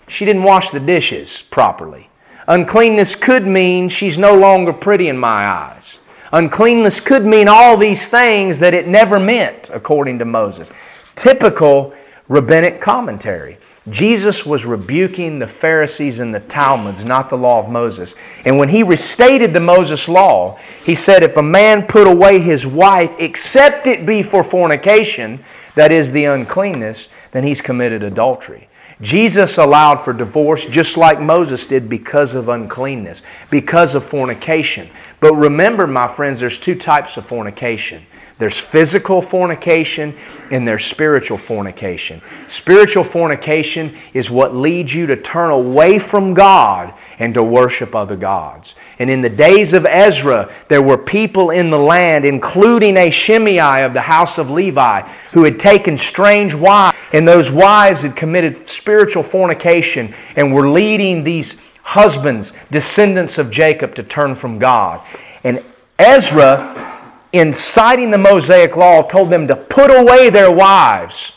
she 0.07 0.23
didn't 0.23 0.43
wash 0.43 0.69
the 0.69 0.79
dishes 0.79 1.41
properly. 1.49 2.11
Uncleanness 2.47 3.15
could 3.15 3.47
mean 3.47 3.89
she's 3.89 4.19
no 4.19 4.35
longer 4.35 4.71
pretty 4.71 5.07
in 5.09 5.17
my 5.17 5.51
eyes. 5.51 5.97
Uncleanness 6.31 6.99
could 6.99 7.25
mean 7.25 7.47
all 7.47 7.75
these 7.75 8.07
things 8.07 8.59
that 8.59 8.75
it 8.75 8.87
never 8.87 9.19
meant, 9.19 9.71
according 9.73 10.19
to 10.19 10.25
Moses. 10.25 10.69
Typical 11.15 11.95
rabbinic 12.27 12.79
commentary. 12.79 13.57
Jesus 13.89 14.45
was 14.45 14.63
rebuking 14.63 15.39
the 15.39 15.47
Pharisees 15.47 16.19
and 16.19 16.35
the 16.35 16.39
Talmuds, 16.39 17.03
not 17.03 17.31
the 17.31 17.37
law 17.37 17.59
of 17.63 17.71
Moses. 17.71 18.13
And 18.45 18.59
when 18.59 18.69
he 18.69 18.83
restated 18.83 19.53
the 19.53 19.59
Moses 19.59 20.07
law, 20.07 20.59
he 20.85 20.93
said, 20.93 21.23
If 21.23 21.35
a 21.35 21.41
man 21.41 21.87
put 21.87 22.05
away 22.05 22.39
his 22.39 22.65
wife, 22.65 23.09
except 23.17 23.87
it 23.87 24.05
be 24.05 24.21
for 24.21 24.43
fornication, 24.43 25.43
that 25.73 25.91
is 25.91 26.11
the 26.11 26.25
uncleanness, 26.25 27.07
then 27.31 27.43
he's 27.43 27.61
committed 27.61 28.03
adultery. 28.03 28.69
Jesus 29.01 29.57
allowed 29.57 30.03
for 30.03 30.13
divorce 30.13 30.63
just 30.65 30.95
like 30.95 31.19
Moses 31.19 31.65
did 31.65 31.89
because 31.89 32.35
of 32.35 32.49
uncleanness, 32.49 33.21
because 33.49 33.95
of 33.95 34.07
fornication. 34.07 34.91
But 35.19 35.33
remember, 35.33 35.87
my 35.87 36.13
friends, 36.15 36.39
there's 36.39 36.59
two 36.59 36.75
types 36.75 37.17
of 37.17 37.25
fornication 37.25 38.05
there's 38.41 38.57
physical 38.57 39.21
fornication 39.21 40.17
and 40.49 40.67
there's 40.67 40.83
spiritual 40.83 41.37
fornication. 41.37 42.23
Spiritual 42.47 43.03
fornication 43.03 43.95
is 44.15 44.31
what 44.31 44.55
leads 44.55 44.91
you 44.91 45.05
to 45.05 45.15
turn 45.15 45.51
away 45.51 45.99
from 45.99 46.33
God 46.33 46.91
and 47.19 47.35
to 47.35 47.43
worship 47.43 47.93
other 47.93 48.15
gods. 48.15 48.73
And 48.97 49.11
in 49.11 49.21
the 49.21 49.29
days 49.29 49.73
of 49.73 49.85
Ezra, 49.85 50.51
there 50.69 50.81
were 50.81 50.97
people 50.97 51.51
in 51.51 51.69
the 51.69 51.77
land, 51.77 52.25
including 52.25 52.97
a 52.97 53.11
Shimei 53.11 53.83
of 53.83 53.93
the 53.93 54.01
house 54.01 54.39
of 54.39 54.49
Levi, 54.49 55.01
who 55.33 55.43
had 55.43 55.59
taken 55.59 55.95
strange 55.95 56.55
wives, 56.55 56.97
and 57.13 57.27
those 57.27 57.51
wives 57.51 58.01
had 58.01 58.15
committed 58.15 58.67
spiritual 58.67 59.21
fornication 59.21 60.15
and 60.35 60.51
were 60.51 60.71
leading 60.71 61.23
these 61.23 61.57
husbands, 61.83 62.53
descendants 62.71 63.37
of 63.37 63.51
Jacob, 63.51 63.93
to 63.93 64.01
turn 64.01 64.33
from 64.33 64.57
God. 64.57 65.05
And 65.43 65.63
Ezra 65.99 66.90
in 67.31 67.53
citing 67.53 68.11
the 68.11 68.17
Mosaic 68.17 68.75
law, 68.75 69.01
told 69.03 69.29
them 69.29 69.47
to 69.47 69.55
put 69.55 69.89
away 69.89 70.29
their 70.29 70.51
wives 70.51 71.31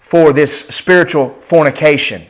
for 0.00 0.32
this 0.32 0.60
spiritual 0.68 1.36
fornication. 1.48 2.26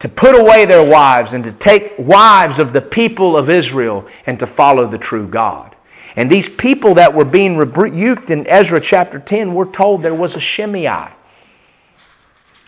To 0.00 0.08
put 0.08 0.38
away 0.38 0.64
their 0.64 0.84
wives 0.84 1.32
and 1.32 1.42
to 1.44 1.52
take 1.52 1.94
wives 1.98 2.58
of 2.58 2.72
the 2.72 2.80
people 2.80 3.36
of 3.36 3.50
Israel 3.50 4.06
and 4.26 4.38
to 4.38 4.46
follow 4.46 4.88
the 4.88 4.98
true 4.98 5.26
God. 5.26 5.74
And 6.14 6.30
these 6.30 6.48
people 6.48 6.94
that 6.94 7.14
were 7.14 7.24
being 7.24 7.56
rebuked 7.56 8.30
in 8.30 8.46
Ezra 8.46 8.80
chapter 8.80 9.18
10 9.18 9.54
were 9.54 9.66
told 9.66 10.02
there 10.02 10.14
was 10.14 10.36
a 10.36 10.40
Shimei. 10.40 11.08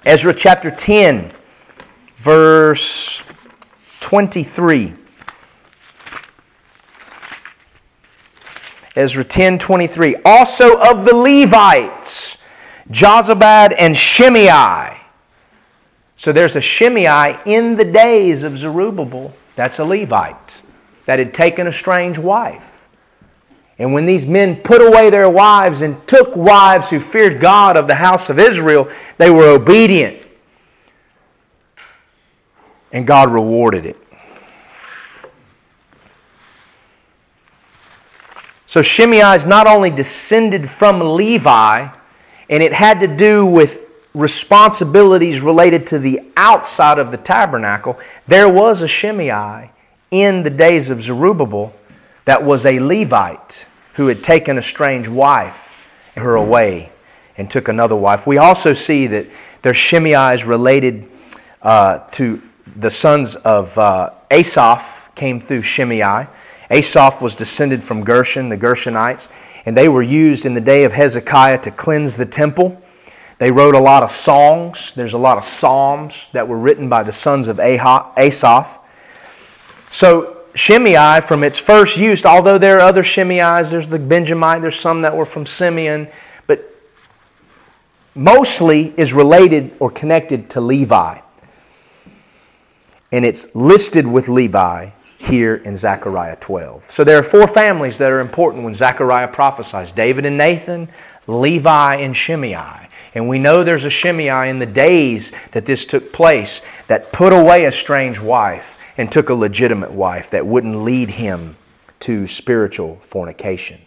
Ezra 0.04 0.32
chapter 0.32 0.70
10, 0.70 1.32
verse 2.18 3.20
23. 4.00 4.94
Ezra 8.96 9.24
10:23 9.24 10.16
also 10.24 10.78
of 10.78 11.04
the 11.04 11.14
Levites 11.14 12.36
Jozabad, 12.90 13.74
and 13.78 13.96
Shimei. 13.96 14.96
So 16.16 16.32
there's 16.32 16.56
a 16.56 16.60
Shimei 16.60 17.38
in 17.46 17.76
the 17.76 17.84
days 17.84 18.42
of 18.42 18.58
Zerubbabel. 18.58 19.32
That's 19.56 19.78
a 19.78 19.84
Levite 19.84 20.36
that 21.06 21.18
had 21.18 21.32
taken 21.32 21.66
a 21.66 21.72
strange 21.72 22.18
wife. 22.18 22.62
And 23.78 23.94
when 23.94 24.04
these 24.04 24.26
men 24.26 24.56
put 24.56 24.82
away 24.82 25.08
their 25.08 25.30
wives 25.30 25.80
and 25.80 26.06
took 26.06 26.36
wives 26.36 26.90
who 26.90 27.00
feared 27.00 27.40
God 27.40 27.78
of 27.78 27.86
the 27.86 27.94
house 27.94 28.28
of 28.28 28.38
Israel, 28.38 28.90
they 29.16 29.30
were 29.30 29.48
obedient. 29.48 30.18
And 32.92 33.06
God 33.06 33.32
rewarded 33.32 33.86
it. 33.86 33.96
So 38.70 38.82
Shimei 38.82 39.34
is 39.34 39.44
not 39.44 39.66
only 39.66 39.90
descended 39.90 40.70
from 40.70 41.00
Levi, 41.16 41.88
and 42.48 42.62
it 42.62 42.72
had 42.72 43.00
to 43.00 43.08
do 43.08 43.44
with 43.44 43.80
responsibilities 44.14 45.40
related 45.40 45.88
to 45.88 45.98
the 45.98 46.20
outside 46.36 47.00
of 47.00 47.10
the 47.10 47.16
tabernacle, 47.16 47.98
there 48.28 48.48
was 48.48 48.80
a 48.80 48.86
Shimei 48.86 49.72
in 50.12 50.44
the 50.44 50.50
days 50.50 50.88
of 50.88 51.02
Zerubbabel 51.02 51.74
that 52.26 52.44
was 52.44 52.64
a 52.64 52.78
Levite 52.78 53.66
who 53.94 54.06
had 54.06 54.22
taken 54.22 54.56
a 54.56 54.62
strange 54.62 55.08
wife 55.08 55.56
her 56.16 56.36
away 56.36 56.92
and 57.36 57.50
took 57.50 57.66
another 57.66 57.96
wife. 57.96 58.24
We 58.24 58.38
also 58.38 58.72
see 58.72 59.08
that 59.08 59.26
their 59.62 59.74
Shimei 59.74 60.34
is 60.34 60.44
related 60.44 61.10
uh, 61.60 62.06
to 62.12 62.40
the 62.76 62.92
sons 62.92 63.34
of 63.34 63.76
uh, 63.76 64.10
Asaph 64.30 64.84
came 65.16 65.40
through 65.40 65.62
Shimei. 65.62 66.28
Asaph 66.70 67.20
was 67.20 67.34
descended 67.34 67.82
from 67.82 68.04
Gershon, 68.04 68.48
the 68.48 68.56
Gershonites, 68.56 69.26
and 69.66 69.76
they 69.76 69.88
were 69.88 70.02
used 70.02 70.46
in 70.46 70.54
the 70.54 70.60
day 70.60 70.84
of 70.84 70.92
Hezekiah 70.92 71.62
to 71.62 71.70
cleanse 71.70 72.16
the 72.16 72.26
temple. 72.26 72.80
They 73.38 73.50
wrote 73.50 73.74
a 73.74 73.80
lot 73.80 74.02
of 74.02 74.12
songs. 74.12 74.92
There's 74.94 75.12
a 75.12 75.18
lot 75.18 75.38
of 75.38 75.44
psalms 75.44 76.14
that 76.32 76.46
were 76.46 76.58
written 76.58 76.88
by 76.88 77.02
the 77.02 77.12
sons 77.12 77.48
of 77.48 77.58
Asaph. 77.58 78.68
So 79.90 80.36
Shimei, 80.54 81.20
from 81.22 81.42
its 81.42 81.58
first 81.58 81.96
use, 81.96 82.24
although 82.24 82.58
there 82.58 82.76
are 82.76 82.80
other 82.80 83.02
Shimei's, 83.02 83.70
there's 83.70 83.88
the 83.88 83.98
Benjamite, 83.98 84.62
there's 84.62 84.78
some 84.78 85.02
that 85.02 85.16
were 85.16 85.26
from 85.26 85.46
Simeon, 85.46 86.08
but 86.46 86.74
mostly 88.14 88.94
is 88.96 89.12
related 89.12 89.72
or 89.80 89.90
connected 89.90 90.50
to 90.50 90.60
Levi. 90.60 91.20
And 93.10 93.24
it's 93.24 93.46
listed 93.54 94.06
with 94.06 94.28
Levi 94.28 94.90
here 95.20 95.56
in 95.56 95.76
Zechariah 95.76 96.36
12. 96.36 96.90
So 96.90 97.04
there 97.04 97.18
are 97.18 97.22
four 97.22 97.46
families 97.46 97.98
that 97.98 98.10
are 98.10 98.20
important 98.20 98.64
when 98.64 98.74
Zechariah 98.74 99.28
prophesies 99.28 99.92
David 99.92 100.24
and 100.24 100.38
Nathan, 100.38 100.88
Levi 101.26 101.96
and 101.96 102.16
Shimei. 102.16 102.88
And 103.14 103.28
we 103.28 103.38
know 103.38 103.62
there's 103.62 103.84
a 103.84 103.90
Shimei 103.90 104.48
in 104.48 104.58
the 104.60 104.66
days 104.66 105.30
that 105.52 105.66
this 105.66 105.84
took 105.84 106.10
place 106.10 106.62
that 106.88 107.12
put 107.12 107.34
away 107.34 107.66
a 107.66 107.72
strange 107.72 108.18
wife 108.18 108.64
and 108.96 109.12
took 109.12 109.28
a 109.28 109.34
legitimate 109.34 109.92
wife 109.92 110.30
that 110.30 110.46
wouldn't 110.46 110.84
lead 110.84 111.10
him 111.10 111.56
to 112.00 112.26
spiritual 112.26 112.98
fornication. 113.06 113.82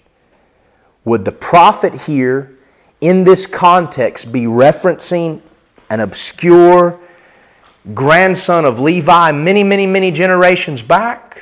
Would 1.04 1.26
the 1.26 1.32
prophet 1.32 2.02
here, 2.02 2.54
in 3.02 3.24
this 3.24 3.48
context, 3.48 4.32
be 4.32 4.42
referencing 4.44 5.42
an 5.90 6.00
obscure 6.00 7.00
grandson 7.94 8.66
of 8.66 8.80
Levi 8.80 9.32
many, 9.32 9.64
many, 9.64 9.86
many 9.86 10.12
generations 10.12 10.82
back? 10.82 11.42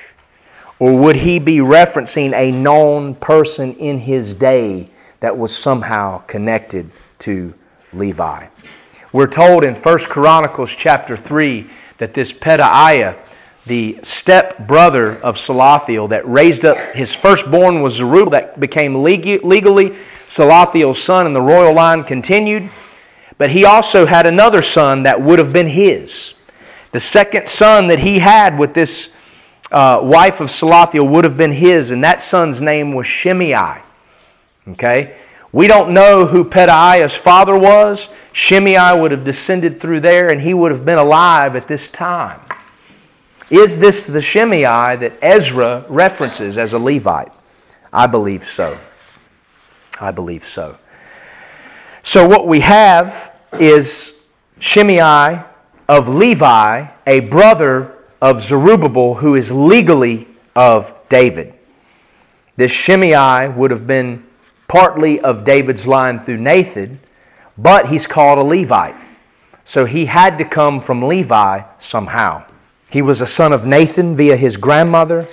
Or 0.80 0.98
would 0.98 1.18
he 1.18 1.38
be 1.38 1.58
referencing 1.58 2.34
a 2.34 2.52
known 2.52 3.14
person 3.16 3.76
in 3.76 4.00
his 4.00 4.34
day 4.34 4.90
that 5.20 5.38
was 5.38 5.56
somehow 5.56 6.20
connected 6.26 6.90
to 7.20 7.54
Levi? 7.94 8.48
We're 9.14 9.28
told 9.28 9.64
in 9.64 9.76
1 9.76 10.00
Chronicles 10.00 10.72
chapter 10.72 11.16
3 11.16 11.70
that 12.00 12.16
this 12.16 12.32
Pedaiah, 12.32 13.16
the 13.68 14.00
step 14.02 14.66
brother 14.68 15.18
of 15.18 15.36
Salathiel 15.36 16.10
that 16.10 16.28
raised 16.28 16.66
up 16.66 16.78
his 16.96 17.14
firstborn 17.14 17.84
was 17.84 17.94
Zerubbabel 17.94 18.32
that 18.32 18.60
became 18.60 19.04
legally 19.04 19.96
Salathiel's 20.30 21.04
son 21.04 21.28
and 21.28 21.36
the 21.36 21.42
royal 21.42 21.76
line 21.76 22.04
continued. 22.04 22.72
But 23.42 23.50
he 23.50 23.66
also 23.66 24.06
had 24.06 24.28
another 24.28 24.62
son 24.62 25.02
that 25.02 25.20
would 25.20 25.40
have 25.40 25.52
been 25.52 25.70
his. 25.70 26.36
The 26.92 27.00
second 27.00 27.48
son 27.48 27.88
that 27.88 27.98
he 27.98 28.20
had 28.20 28.60
with 28.60 28.76
this 28.76 29.10
uh, 29.72 30.00
wife 30.04 30.40
of 30.42 30.50
Salathiel 30.50 31.10
would 31.10 31.24
have 31.24 31.38
been 31.38 31.54
his, 31.54 31.90
and 31.90 32.04
that 32.04 32.22
son's 32.22 32.62
name 32.62 32.94
was 32.94 33.08
Shimei. 33.08 33.82
Okay? 34.68 35.18
We 35.52 35.66
don't 35.66 35.92
know 35.92 36.28
who 36.28 36.44
Pedaiah's 36.44 37.16
father 37.16 37.58
was. 37.58 38.10
Shimei 38.32 38.94
would 39.02 39.10
have 39.10 39.24
descended 39.24 39.82
through 39.82 40.02
there, 40.02 40.32
and 40.32 40.40
he 40.40 40.54
would 40.54 40.72
have 40.72 40.86
been 40.86 41.00
alive 41.00 41.56
at 41.56 41.68
this 41.68 41.90
time. 41.90 42.42
Is 43.50 43.80
this 43.80 44.06
the 44.06 44.22
Shimei 44.22 44.62
that 44.98 45.14
Ezra 45.20 45.84
references 45.90 46.60
as 46.60 46.74
a 46.74 46.78
Levite? 46.78 47.34
I 47.92 48.06
believe 48.06 48.48
so. 48.48 48.78
I 50.00 50.12
believe 50.12 50.48
so. 50.48 50.78
So, 52.04 52.28
what 52.28 52.48
we 52.48 52.60
have 52.60 53.31
is 53.60 54.14
Shimei 54.60 55.44
of 55.88 56.08
Levi, 56.08 56.88
a 57.06 57.20
brother 57.22 57.96
of 58.22 58.44
Zerubbabel, 58.44 59.16
who 59.16 59.36
is 59.36 59.52
legally 59.52 60.28
of 60.56 60.94
David. 61.10 61.54
This 62.56 62.72
Shimei 62.72 63.50
would 63.50 63.72
have 63.72 63.88
been 63.88 64.26
partly 64.68 65.20
of 65.20 65.44
David's 65.44 65.86
line 65.86 66.24
through 66.24 66.38
Nathan, 66.38 67.00
but 67.58 67.88
he's 67.88 68.08
called 68.08 68.40
a 68.40 68.44
Levite. 68.44 68.96
So 69.66 69.86
he 69.86 70.06
had 70.06 70.38
to 70.38 70.46
come 70.46 70.82
from 70.82 71.02
Levi 71.02 71.64
somehow. 71.80 72.46
He 72.90 73.02
was 73.02 73.22
a 73.22 73.28
son 73.28 73.54
of 73.54 73.66
Nathan 73.66 74.16
via 74.16 74.36
his 74.36 74.58
grandmother, 74.58 75.28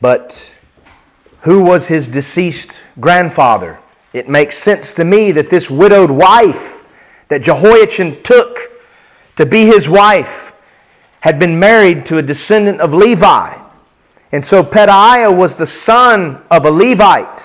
but 0.00 0.50
who 1.42 1.60
was 1.60 1.86
his 1.86 2.08
deceased 2.08 2.70
grandfather? 3.00 3.78
It 4.12 4.28
makes 4.28 4.58
sense 4.58 4.92
to 4.94 5.04
me 5.04 5.32
that 5.32 5.50
this 5.50 5.68
widowed 5.68 6.10
wife 6.10 6.81
that 7.32 7.40
Jehoiachin 7.40 8.22
took 8.22 8.58
to 9.36 9.46
be 9.46 9.64
his 9.64 9.88
wife 9.88 10.52
had 11.20 11.38
been 11.38 11.58
married 11.58 12.04
to 12.04 12.18
a 12.18 12.22
descendant 12.22 12.78
of 12.82 12.92
Levi. 12.92 13.58
And 14.32 14.44
so 14.44 14.62
Pedaiah 14.62 15.34
was 15.34 15.54
the 15.54 15.66
son 15.66 16.42
of 16.50 16.66
a 16.66 16.70
Levite 16.70 17.42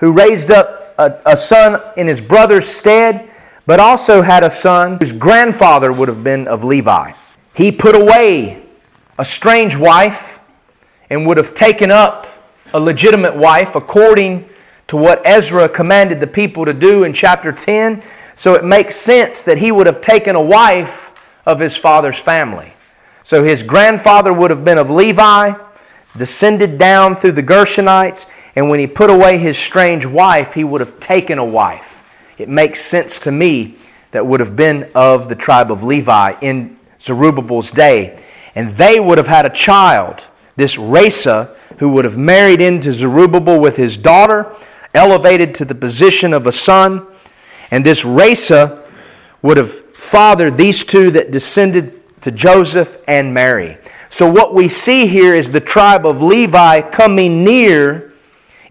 who 0.00 0.10
raised 0.10 0.50
up 0.50 0.96
a, 0.98 1.20
a, 1.24 1.36
son 1.36 1.80
in 1.96 2.08
his 2.08 2.20
brother's 2.20 2.66
stead, 2.66 3.30
but 3.64 3.78
also 3.78 4.22
had 4.22 4.42
a 4.42 4.50
son 4.50 4.98
whose 5.00 5.12
grandfather 5.12 5.92
would 5.92 6.08
have 6.08 6.24
been 6.24 6.48
of 6.48 6.64
Levi. 6.64 7.12
He 7.54 7.70
put 7.70 7.94
away 7.94 8.66
a 9.20 9.24
strange 9.24 9.76
wife 9.76 10.40
and 11.10 11.28
would 11.28 11.36
have 11.36 11.54
taken 11.54 11.92
up 11.92 12.26
a 12.74 12.80
legitimate 12.80 13.36
wife 13.36 13.76
according 13.76 14.48
to 14.88 14.96
what 14.96 15.22
Ezra 15.24 15.68
commanded 15.68 16.18
the 16.18 16.26
people 16.26 16.64
to 16.64 16.72
do 16.72 17.04
in 17.04 17.14
chapter 17.14 17.52
10. 17.52 18.02
So 18.42 18.54
it 18.54 18.64
makes 18.64 19.00
sense 19.00 19.42
that 19.42 19.58
he 19.58 19.70
would 19.70 19.86
have 19.86 20.00
taken 20.00 20.34
a 20.34 20.42
wife 20.42 21.12
of 21.46 21.60
his 21.60 21.76
father's 21.76 22.18
family. 22.18 22.72
So 23.22 23.44
his 23.44 23.62
grandfather 23.62 24.32
would 24.32 24.50
have 24.50 24.64
been 24.64 24.78
of 24.78 24.90
Levi, 24.90 25.52
descended 26.18 26.76
down 26.76 27.14
through 27.14 27.32
the 27.32 27.42
Gershonites, 27.44 28.26
and 28.56 28.68
when 28.68 28.80
he 28.80 28.88
put 28.88 29.10
away 29.10 29.38
his 29.38 29.56
strange 29.56 30.04
wife, 30.04 30.54
he 30.54 30.64
would 30.64 30.80
have 30.80 30.98
taken 30.98 31.38
a 31.38 31.44
wife. 31.44 31.86
It 32.36 32.48
makes 32.48 32.84
sense 32.84 33.20
to 33.20 33.30
me 33.30 33.76
that 34.10 34.26
would 34.26 34.40
have 34.40 34.56
been 34.56 34.90
of 34.92 35.28
the 35.28 35.36
tribe 35.36 35.70
of 35.70 35.84
Levi 35.84 36.34
in 36.40 36.76
Zerubbabel's 37.00 37.70
day. 37.70 38.24
And 38.56 38.76
they 38.76 38.98
would 38.98 39.18
have 39.18 39.28
had 39.28 39.46
a 39.46 39.50
child, 39.50 40.20
this 40.56 40.74
Rhesa, 40.74 41.54
who 41.78 41.90
would 41.90 42.04
have 42.04 42.18
married 42.18 42.60
into 42.60 42.92
Zerubbabel 42.92 43.60
with 43.60 43.76
his 43.76 43.96
daughter, 43.96 44.52
elevated 44.94 45.54
to 45.54 45.64
the 45.64 45.76
position 45.76 46.34
of 46.34 46.48
a 46.48 46.52
son. 46.52 47.06
And 47.72 47.84
this 47.84 48.02
Rhesa 48.02 48.86
would 49.40 49.56
have 49.56 49.96
fathered 49.96 50.58
these 50.58 50.84
two 50.84 51.10
that 51.12 51.30
descended 51.30 52.02
to 52.20 52.30
Joseph 52.30 52.98
and 53.08 53.32
Mary. 53.32 53.78
So, 54.10 54.30
what 54.30 54.54
we 54.54 54.68
see 54.68 55.06
here 55.06 55.34
is 55.34 55.50
the 55.50 55.60
tribe 55.60 56.06
of 56.06 56.22
Levi 56.22 56.82
coming 56.90 57.42
near 57.42 58.12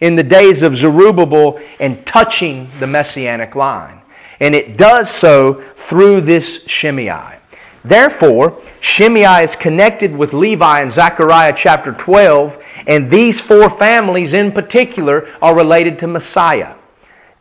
in 0.01 0.15
the 0.15 0.23
days 0.23 0.61
of 0.61 0.77
Zerubbabel 0.77 1.59
and 1.79 2.05
touching 2.05 2.69
the 2.79 2.85
messianic 2.85 3.55
line. 3.55 4.01
And 4.39 4.53
it 4.53 4.77
does 4.77 5.09
so 5.09 5.63
through 5.87 6.21
this 6.21 6.61
Shimei. 6.67 7.39
Therefore, 7.83 8.61
Shimei 8.81 9.43
is 9.43 9.55
connected 9.55 10.15
with 10.15 10.31
Levi 10.31 10.83
in 10.83 10.91
Zechariah 10.91 11.55
chapter 11.57 11.91
12, 11.91 12.63
and 12.85 13.09
these 13.09 13.41
four 13.41 13.71
families 13.71 14.33
in 14.33 14.51
particular 14.51 15.27
are 15.41 15.55
related 15.55 15.97
to 15.99 16.07
Messiah 16.07 16.75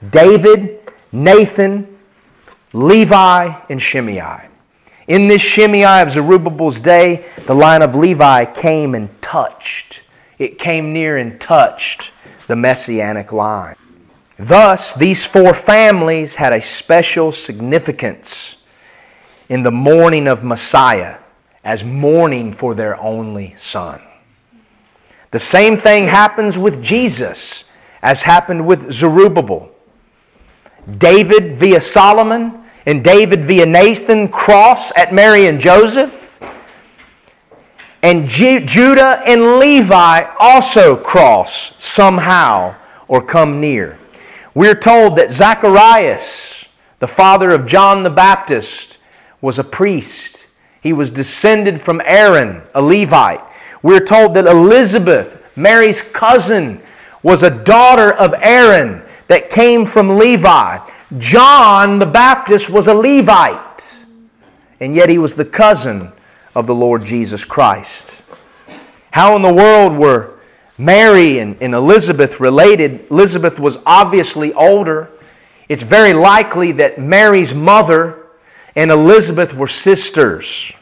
David, 0.08 0.79
Nathan, 1.12 1.98
Levi, 2.72 3.60
and 3.68 3.80
Shimei. 3.80 4.48
In 5.08 5.26
this 5.26 5.42
Shimei 5.42 6.02
of 6.02 6.12
Zerubbabel's 6.12 6.78
day, 6.78 7.26
the 7.46 7.54
line 7.54 7.82
of 7.82 7.94
Levi 7.94 8.44
came 8.44 8.94
and 8.94 9.10
touched. 9.20 10.00
It 10.38 10.58
came 10.58 10.92
near 10.92 11.16
and 11.16 11.40
touched 11.40 12.12
the 12.46 12.56
messianic 12.56 13.32
line. 13.32 13.76
Thus, 14.38 14.94
these 14.94 15.24
four 15.24 15.52
families 15.52 16.34
had 16.34 16.52
a 16.52 16.62
special 16.62 17.32
significance 17.32 18.56
in 19.48 19.64
the 19.64 19.70
mourning 19.70 20.28
of 20.28 20.44
Messiah 20.44 21.18
as 21.64 21.84
mourning 21.84 22.54
for 22.54 22.74
their 22.74 22.98
only 23.00 23.54
son. 23.58 24.00
The 25.30 25.40
same 25.40 25.80
thing 25.80 26.06
happens 26.06 26.56
with 26.56 26.82
Jesus 26.82 27.64
as 28.00 28.22
happened 28.22 28.66
with 28.66 28.90
Zerubbabel. 28.92 29.70
David 30.98 31.58
via 31.58 31.80
Solomon 31.80 32.64
and 32.86 33.04
David 33.04 33.46
via 33.46 33.66
Nathan 33.66 34.28
cross 34.28 34.90
at 34.96 35.12
Mary 35.12 35.46
and 35.46 35.60
Joseph. 35.60 36.14
And 38.02 38.28
Judah 38.28 39.22
and 39.26 39.58
Levi 39.58 40.22
also 40.38 40.96
cross 40.96 41.72
somehow 41.78 42.74
or 43.08 43.20
come 43.22 43.60
near. 43.60 43.98
We're 44.54 44.74
told 44.74 45.16
that 45.16 45.32
Zacharias, 45.32 46.64
the 46.98 47.06
father 47.06 47.50
of 47.50 47.66
John 47.66 48.02
the 48.02 48.10
Baptist, 48.10 48.96
was 49.40 49.58
a 49.58 49.64
priest. 49.64 50.38
He 50.82 50.92
was 50.92 51.10
descended 51.10 51.82
from 51.82 52.00
Aaron, 52.04 52.62
a 52.74 52.82
Levite. 52.82 53.42
We're 53.82 54.04
told 54.04 54.34
that 54.34 54.46
Elizabeth, 54.46 55.42
Mary's 55.54 56.00
cousin, 56.12 56.80
was 57.22 57.42
a 57.42 57.50
daughter 57.50 58.12
of 58.12 58.34
Aaron 58.40 59.02
that 59.30 59.48
came 59.48 59.86
from 59.86 60.16
Levi. 60.16 60.78
John 61.18 62.00
the 62.00 62.06
Baptist 62.06 62.68
was 62.68 62.88
a 62.88 62.94
Levite, 62.94 63.84
and 64.80 64.96
yet 64.96 65.08
he 65.08 65.18
was 65.18 65.34
the 65.34 65.44
cousin 65.44 66.10
of 66.56 66.66
the 66.66 66.74
Lord 66.74 67.04
Jesus 67.04 67.44
Christ. 67.44 68.06
How 69.12 69.36
in 69.36 69.42
the 69.42 69.54
world 69.54 69.96
were 69.96 70.40
Mary 70.78 71.38
and, 71.38 71.56
and 71.62 71.74
Elizabeth 71.74 72.40
related? 72.40 73.06
Elizabeth 73.08 73.60
was 73.60 73.78
obviously 73.86 74.52
older. 74.52 75.12
It's 75.68 75.84
very 75.84 76.12
likely 76.12 76.72
that 76.72 76.98
Mary's 76.98 77.54
mother 77.54 78.26
and 78.74 78.90
Elizabeth 78.90 79.54
were 79.54 79.68
sisters, 79.68 80.72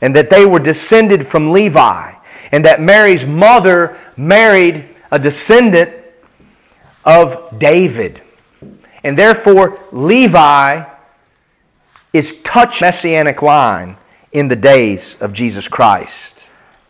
and 0.00 0.16
that 0.16 0.30
they 0.30 0.46
were 0.46 0.58
descended 0.58 1.28
from 1.28 1.52
Levi, 1.52 2.14
and 2.50 2.64
that 2.64 2.80
Mary's 2.80 3.26
mother 3.26 3.98
married 4.16 4.88
a 5.12 5.18
descendant 5.18 6.03
of 7.04 7.58
David. 7.58 8.22
And 9.02 9.18
therefore, 9.18 9.80
Levi 9.92 10.84
is 12.12 12.40
touch 12.42 12.80
messianic 12.80 13.42
line 13.42 13.96
in 14.32 14.48
the 14.48 14.56
days 14.56 15.16
of 15.20 15.32
Jesus 15.32 15.68
Christ. 15.68 16.44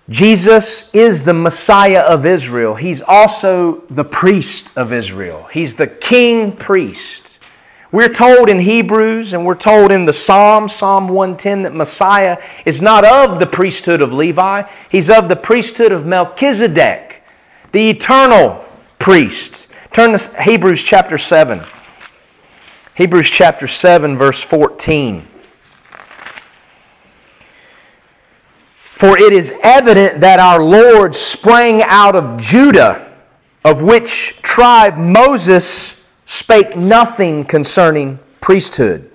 Jesus 0.09 0.85
is 0.93 1.23
the 1.23 1.33
Messiah 1.33 2.01
of 2.01 2.27
Israel. 2.27 2.75
He's 2.75 3.01
also 3.01 3.83
the 3.89 4.05
priest 4.05 4.71
of 4.77 4.93
Israel. 4.93 5.49
He's 5.51 5.75
the 5.77 5.87
king 5.87 6.53
priest. 6.53 7.23
We're 7.91 8.13
told 8.13 8.51
in 8.51 8.61
Hebrews 8.61 9.33
and 9.33 9.47
we're 9.47 9.55
told 9.55 9.93
in 9.93 10.05
the 10.05 10.13
Psalm, 10.13 10.69
Psalm 10.69 11.09
110, 11.09 11.63
that 11.63 11.75
Messiah 11.75 12.39
is 12.67 12.83
not 12.83 13.05
of 13.05 13.39
the 13.39 13.47
priesthood 13.47 14.03
of 14.03 14.13
Levi, 14.13 14.69
he's 14.91 15.09
of 15.09 15.29
the 15.29 15.37
priesthood 15.37 15.93
of 15.93 16.05
Melchizedek, 16.05 17.23
the 17.73 17.91
eternal 17.91 18.65
priest. 18.99 19.64
Turn 19.95 20.19
to 20.19 20.43
Hebrews 20.43 20.83
chapter 20.83 21.17
7. 21.17 21.63
Hebrews 22.97 23.31
chapter 23.31 23.69
7, 23.69 24.19
verse 24.19 24.43
14. 24.43 25.25
For 28.97 29.17
it 29.17 29.33
is 29.33 29.53
evident 29.63 30.21
that 30.21 30.41
our 30.41 30.61
Lord 30.61 31.15
sprang 31.15 31.81
out 31.81 32.17
of 32.17 32.41
Judah, 32.41 33.15
of 33.65 33.83
which 33.83 34.35
tribe 34.43 34.97
Moses 34.97 35.95
spake 36.27 36.77
nothing 36.77 37.45
concerning 37.45 38.19
priesthood. 38.41 39.13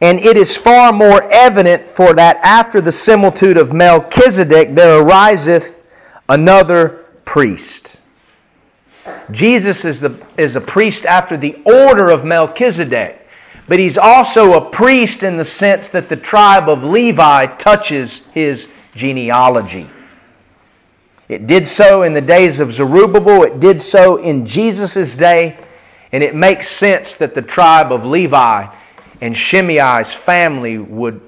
And 0.00 0.18
it 0.18 0.36
is 0.36 0.56
far 0.56 0.92
more 0.92 1.22
evident 1.30 1.88
for 1.88 2.14
that 2.14 2.40
after 2.42 2.80
the 2.80 2.90
similitude 2.90 3.58
of 3.58 3.72
Melchizedek 3.72 4.74
there 4.74 5.02
ariseth 5.02 5.72
another 6.28 7.04
priest. 7.24 7.98
Jesus 9.30 9.84
is, 9.84 10.00
the, 10.00 10.24
is 10.36 10.56
a 10.56 10.60
priest 10.60 11.04
after 11.06 11.36
the 11.36 11.56
order 11.64 12.10
of 12.10 12.24
Melchizedek, 12.24 13.26
but 13.68 13.78
he's 13.78 13.98
also 13.98 14.54
a 14.54 14.70
priest 14.70 15.22
in 15.22 15.36
the 15.36 15.44
sense 15.44 15.88
that 15.88 16.08
the 16.08 16.16
tribe 16.16 16.68
of 16.68 16.84
Levi 16.84 17.46
touches 17.56 18.22
his 18.32 18.66
genealogy. 18.94 19.90
It 21.28 21.46
did 21.46 21.66
so 21.66 22.02
in 22.02 22.14
the 22.14 22.20
days 22.20 22.60
of 22.60 22.72
Zerubbabel, 22.72 23.42
it 23.42 23.58
did 23.58 23.82
so 23.82 24.16
in 24.16 24.46
Jesus' 24.46 25.16
day, 25.16 25.58
and 26.12 26.22
it 26.22 26.34
makes 26.34 26.70
sense 26.70 27.16
that 27.16 27.34
the 27.34 27.42
tribe 27.42 27.90
of 27.90 28.04
Levi 28.04 28.72
and 29.20 29.36
Shimei's 29.36 30.12
family 30.12 30.78
would 30.78 31.20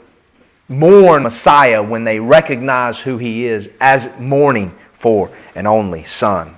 mourn 0.69 1.25
Messiah 1.25 1.83
when 1.83 2.05
they 2.05 2.21
recognize 2.21 3.01
who 3.01 3.19
he 3.19 3.47
is 3.47 3.69
as 3.81 4.09
mourning 4.21 4.73
for 4.93 5.31
an 5.55 5.67
only 5.67 6.05
son. 6.05 6.58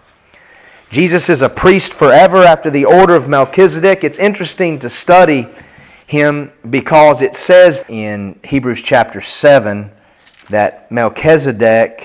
Jesus 0.91 1.29
is 1.29 1.41
a 1.41 1.49
priest 1.49 1.95
forever 1.95 2.39
after 2.39 2.69
the 2.69 2.85
order 2.85 3.15
of 3.15 3.29
Melchizedek. 3.29 4.03
It's 4.03 4.19
interesting 4.19 4.81
to 4.81 4.91
study 4.91 5.47
him 6.05 6.51
because 6.69 7.23
it 7.23 7.37
says 7.37 7.85
in 7.89 8.41
Hebrews 8.43 8.83
chapter 8.83 9.21
7 9.21 9.89
that 10.49 10.91
Melchizedek 10.91 12.05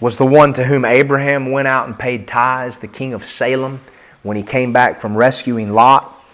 was 0.00 0.14
the 0.14 0.26
one 0.26 0.52
to 0.52 0.64
whom 0.64 0.84
Abraham 0.84 1.50
went 1.50 1.66
out 1.66 1.88
and 1.88 1.98
paid 1.98 2.28
tithes, 2.28 2.78
the 2.78 2.86
king 2.86 3.14
of 3.14 3.26
Salem 3.26 3.80
when 4.22 4.36
he 4.36 4.44
came 4.44 4.72
back 4.72 5.00
from 5.00 5.16
rescuing 5.16 5.72
Lot. 5.72 6.24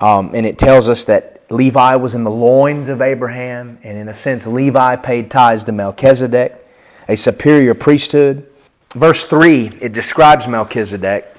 Um, 0.00 0.34
and 0.34 0.44
it 0.44 0.58
tells 0.58 0.88
us 0.88 1.04
that 1.04 1.42
Levi 1.48 1.94
was 1.94 2.14
in 2.14 2.24
the 2.24 2.30
loins 2.30 2.88
of 2.88 3.00
Abraham, 3.00 3.78
and 3.84 3.96
in 3.96 4.08
a 4.08 4.14
sense, 4.14 4.46
Levi 4.46 4.96
paid 4.96 5.30
tithes 5.30 5.62
to 5.64 5.70
Melchizedek, 5.70 6.66
a 7.08 7.14
superior 7.14 7.74
priesthood. 7.74 8.48
Verse 8.94 9.26
3, 9.26 9.78
it 9.80 9.92
describes 9.92 10.46
Melchizedek. 10.46 11.36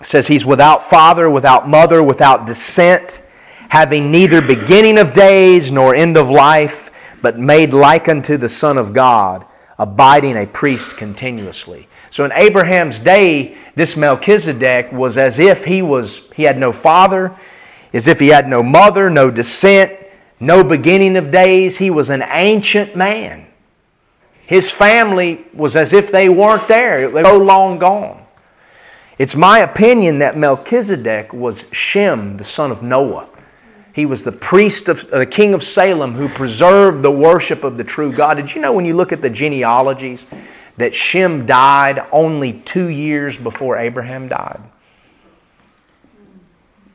It 0.00 0.06
says 0.06 0.28
he's 0.28 0.44
without 0.44 0.88
father, 0.88 1.28
without 1.28 1.68
mother, 1.68 2.02
without 2.02 2.46
descent, 2.46 3.20
having 3.68 4.12
neither 4.12 4.40
beginning 4.40 4.98
of 4.98 5.12
days 5.12 5.72
nor 5.72 5.94
end 5.94 6.16
of 6.16 6.28
life, 6.28 6.90
but 7.20 7.38
made 7.38 7.72
like 7.72 8.08
unto 8.08 8.36
the 8.36 8.48
Son 8.48 8.78
of 8.78 8.92
God, 8.92 9.44
abiding 9.78 10.36
a 10.36 10.46
priest 10.46 10.96
continuously. 10.96 11.88
So 12.10 12.24
in 12.24 12.32
Abraham's 12.32 12.98
day, 12.98 13.56
this 13.74 13.96
Melchizedek 13.96 14.92
was 14.92 15.16
as 15.16 15.38
if 15.38 15.64
he 15.64 15.82
was 15.82 16.20
he 16.34 16.44
had 16.44 16.58
no 16.58 16.72
father, 16.72 17.36
as 17.92 18.06
if 18.06 18.20
he 18.20 18.28
had 18.28 18.48
no 18.48 18.62
mother, 18.62 19.10
no 19.10 19.30
descent, 19.30 19.92
no 20.38 20.62
beginning 20.62 21.16
of 21.16 21.30
days. 21.30 21.78
He 21.78 21.90
was 21.90 22.10
an 22.10 22.22
ancient 22.22 22.94
man. 22.94 23.46
His 24.46 24.70
family 24.70 25.44
was 25.54 25.76
as 25.76 25.92
if 25.92 26.10
they 26.10 26.28
weren't 26.28 26.68
there. 26.68 27.10
They 27.10 27.22
were 27.22 27.24
so 27.24 27.38
long 27.38 27.78
gone. 27.78 28.24
It's 29.18 29.34
my 29.34 29.60
opinion 29.60 30.18
that 30.18 30.36
Melchizedek 30.36 31.32
was 31.32 31.64
Shem, 31.70 32.36
the 32.36 32.44
son 32.44 32.70
of 32.70 32.82
Noah. 32.82 33.28
He 33.92 34.06
was 34.06 34.22
the 34.22 34.32
priest 34.32 34.88
of 34.88 35.08
the 35.10 35.26
king 35.26 35.54
of 35.54 35.62
Salem 35.62 36.14
who 36.14 36.28
preserved 36.28 37.04
the 37.04 37.10
worship 37.10 37.62
of 37.62 37.76
the 37.76 37.84
true 37.84 38.12
God. 38.12 38.34
Did 38.34 38.54
you 38.54 38.60
know 38.60 38.72
when 38.72 38.86
you 38.86 38.96
look 38.96 39.12
at 39.12 39.20
the 39.20 39.30
genealogies 39.30 40.24
that 40.76 40.94
Shem 40.94 41.46
died 41.46 42.04
only 42.12 42.54
two 42.64 42.88
years 42.88 43.36
before 43.36 43.78
Abraham 43.78 44.28
died. 44.28 44.60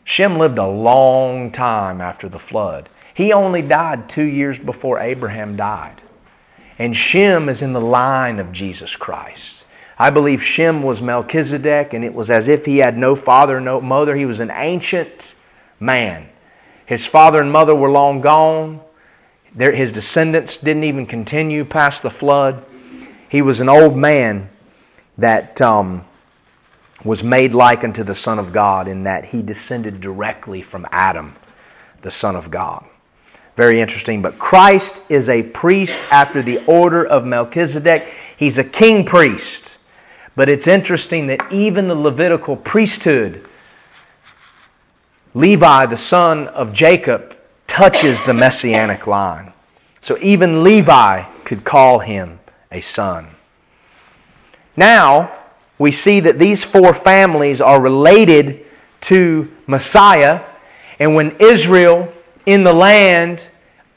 Shem 0.03 0.37
lived 0.37 0.57
a 0.57 0.67
long 0.67 1.51
time 1.51 2.01
after 2.01 2.29
the 2.29 2.39
flood. 2.39 2.89
He 3.13 3.33
only 3.33 3.61
died 3.61 4.09
two 4.09 4.23
years 4.23 4.57
before 4.57 4.99
Abraham 4.99 5.57
died. 5.57 6.01
And 6.79 6.95
Shem 6.95 7.49
is 7.49 7.61
in 7.61 7.73
the 7.73 7.81
line 7.81 8.39
of 8.39 8.51
Jesus 8.51 8.95
Christ. 8.95 9.65
I 9.99 10.11
believe 10.11 10.43
Shem 10.43 10.83
was 10.83 11.01
Melchizedek, 11.01 11.93
and 11.93 12.05
it 12.05 12.13
was 12.13 12.29
as 12.29 12.47
if 12.47 12.65
he 12.65 12.77
had 12.77 12.97
no 12.97 13.15
father, 13.15 13.59
no 13.59 13.81
mother. 13.81 14.15
He 14.15 14.25
was 14.25 14.39
an 14.39 14.51
ancient 14.51 15.11
man. 15.79 16.29
His 16.85 17.05
father 17.05 17.41
and 17.41 17.51
mother 17.51 17.75
were 17.75 17.89
long 17.89 18.21
gone. 18.21 18.81
His 19.57 19.91
descendants 19.91 20.57
didn't 20.57 20.83
even 20.83 21.07
continue 21.07 21.65
past 21.65 22.03
the 22.03 22.11
flood. 22.11 22.63
He 23.27 23.41
was 23.41 23.59
an 23.59 23.69
old 23.69 23.97
man 23.97 24.49
that 25.17 25.59
um, 25.59 26.05
was 27.03 27.23
made 27.23 27.53
like 27.53 27.83
unto 27.83 28.03
the 28.03 28.15
Son 28.15 28.37
of 28.37 28.53
God 28.53 28.87
in 28.87 29.03
that 29.03 29.25
he 29.25 29.41
descended 29.41 29.99
directly 29.99 30.61
from 30.61 30.87
Adam, 30.91 31.35
the 32.03 32.11
Son 32.11 32.35
of 32.35 32.51
God. 32.51 32.85
Very 33.57 33.81
interesting. 33.81 34.21
But 34.21 34.39
Christ 34.39 35.01
is 35.09 35.27
a 35.27 35.43
priest 35.43 35.97
after 36.11 36.41
the 36.41 36.63
order 36.65 37.05
of 37.05 37.25
Melchizedek. 37.25 38.07
He's 38.37 38.57
a 38.57 38.63
king 38.63 39.03
priest. 39.03 39.63
But 40.35 40.47
it's 40.47 40.67
interesting 40.67 41.27
that 41.27 41.51
even 41.51 41.87
the 41.87 41.95
Levitical 41.95 42.55
priesthood, 42.55 43.43
Levi, 45.33 45.87
the 45.87 45.97
son 45.97 46.47
of 46.49 46.71
Jacob, 46.71 47.35
touches 47.65 48.23
the 48.25 48.33
messianic 48.33 49.07
line. 49.07 49.51
So 50.01 50.17
even 50.21 50.63
Levi 50.63 51.23
could 51.43 51.65
call 51.65 51.99
him 51.99 52.39
a 52.71 52.81
son. 52.81 53.27
Now, 54.75 55.35
we 55.79 55.91
see 55.91 56.19
that 56.19 56.37
these 56.37 56.63
four 56.63 56.93
families 56.93 57.59
are 57.59 57.81
related 57.81 58.65
to 59.01 59.51
Messiah. 59.65 60.43
And 60.99 61.15
when 61.15 61.35
Israel 61.39 62.13
in 62.47 62.63
the 62.63 62.73
land, 62.73 63.41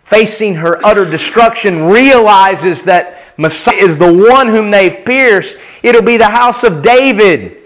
facing 0.05 0.57
her 0.57 0.85
utter 0.85 1.09
destruction, 1.09 1.85
realizes 1.85 2.83
that 2.83 3.23
Messiah 3.39 3.77
is 3.77 3.97
the 3.97 4.13
one 4.13 4.49
whom 4.49 4.71
they've 4.71 5.05
pierced, 5.05 5.57
it'll 5.83 6.03
be 6.03 6.19
the 6.19 6.29
house 6.29 6.63
of 6.65 6.83
David 6.83 7.57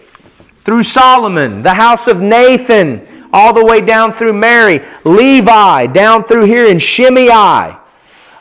through 0.64 0.84
Solomon, 0.84 1.62
the 1.62 1.74
house 1.74 2.06
of 2.06 2.20
Nathan, 2.20 3.28
all 3.32 3.52
the 3.52 3.64
way 3.64 3.80
down 3.80 4.12
through 4.12 4.34
Mary, 4.34 4.84
Levi, 5.04 5.86
down 5.88 6.22
through 6.22 6.44
here 6.44 6.66
in 6.66 6.78
Shimei, 6.78 7.76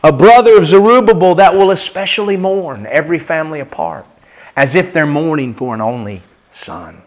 a 0.03 0.11
brother 0.11 0.57
of 0.57 0.67
Zerubbabel 0.67 1.35
that 1.35 1.55
will 1.55 1.71
especially 1.71 2.37
mourn 2.37 2.85
every 2.85 3.19
family 3.19 3.61
apart, 3.61 4.05
as 4.55 4.75
if 4.75 4.93
they're 4.93 5.07
mourning 5.07 5.53
for 5.53 5.73
an 5.73 5.81
only 5.81 6.21
son. 6.51 7.01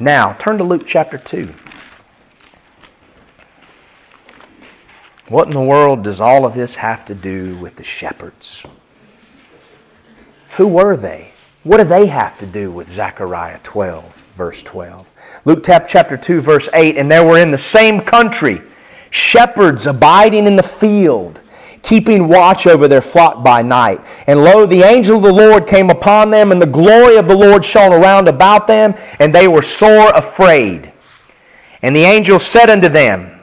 Now, 0.00 0.32
turn 0.34 0.58
to 0.58 0.64
Luke 0.64 0.86
chapter 0.86 1.18
2. 1.18 1.54
What 5.30 5.46
in 5.46 5.54
the 5.54 5.60
world 5.60 6.02
does 6.02 6.20
all 6.20 6.44
of 6.44 6.54
this 6.54 6.74
have 6.74 7.04
to 7.04 7.14
do 7.14 7.56
with 7.58 7.76
the 7.76 7.84
shepherds? 7.84 8.64
Who 10.56 10.66
were 10.66 10.96
they? 10.96 11.30
What 11.62 11.76
do 11.76 11.84
they 11.84 12.06
have 12.06 12.36
to 12.40 12.46
do 12.46 12.72
with 12.72 12.90
Zechariah 12.90 13.60
12, 13.62 14.04
verse 14.36 14.60
12? 14.62 15.06
Luke 15.44 15.64
chapter 15.64 16.16
2, 16.16 16.40
verse 16.40 16.68
8 16.74 16.96
And 16.96 17.08
there 17.08 17.24
were 17.24 17.38
in 17.38 17.52
the 17.52 17.58
same 17.58 18.00
country 18.00 18.60
shepherds 19.10 19.86
abiding 19.86 20.48
in 20.48 20.56
the 20.56 20.64
field, 20.64 21.38
keeping 21.82 22.26
watch 22.26 22.66
over 22.66 22.88
their 22.88 23.00
flock 23.00 23.44
by 23.44 23.62
night. 23.62 24.00
And 24.26 24.42
lo, 24.42 24.66
the 24.66 24.82
angel 24.82 25.18
of 25.18 25.22
the 25.22 25.32
Lord 25.32 25.68
came 25.68 25.90
upon 25.90 26.32
them, 26.32 26.50
and 26.50 26.60
the 26.60 26.66
glory 26.66 27.18
of 27.18 27.28
the 27.28 27.36
Lord 27.36 27.64
shone 27.64 27.92
around 27.92 28.26
about 28.26 28.66
them, 28.66 28.96
and 29.20 29.32
they 29.32 29.46
were 29.46 29.62
sore 29.62 30.10
afraid. 30.10 30.92
And 31.82 31.94
the 31.94 32.02
angel 32.02 32.40
said 32.40 32.68
unto 32.68 32.88
them, 32.88 33.42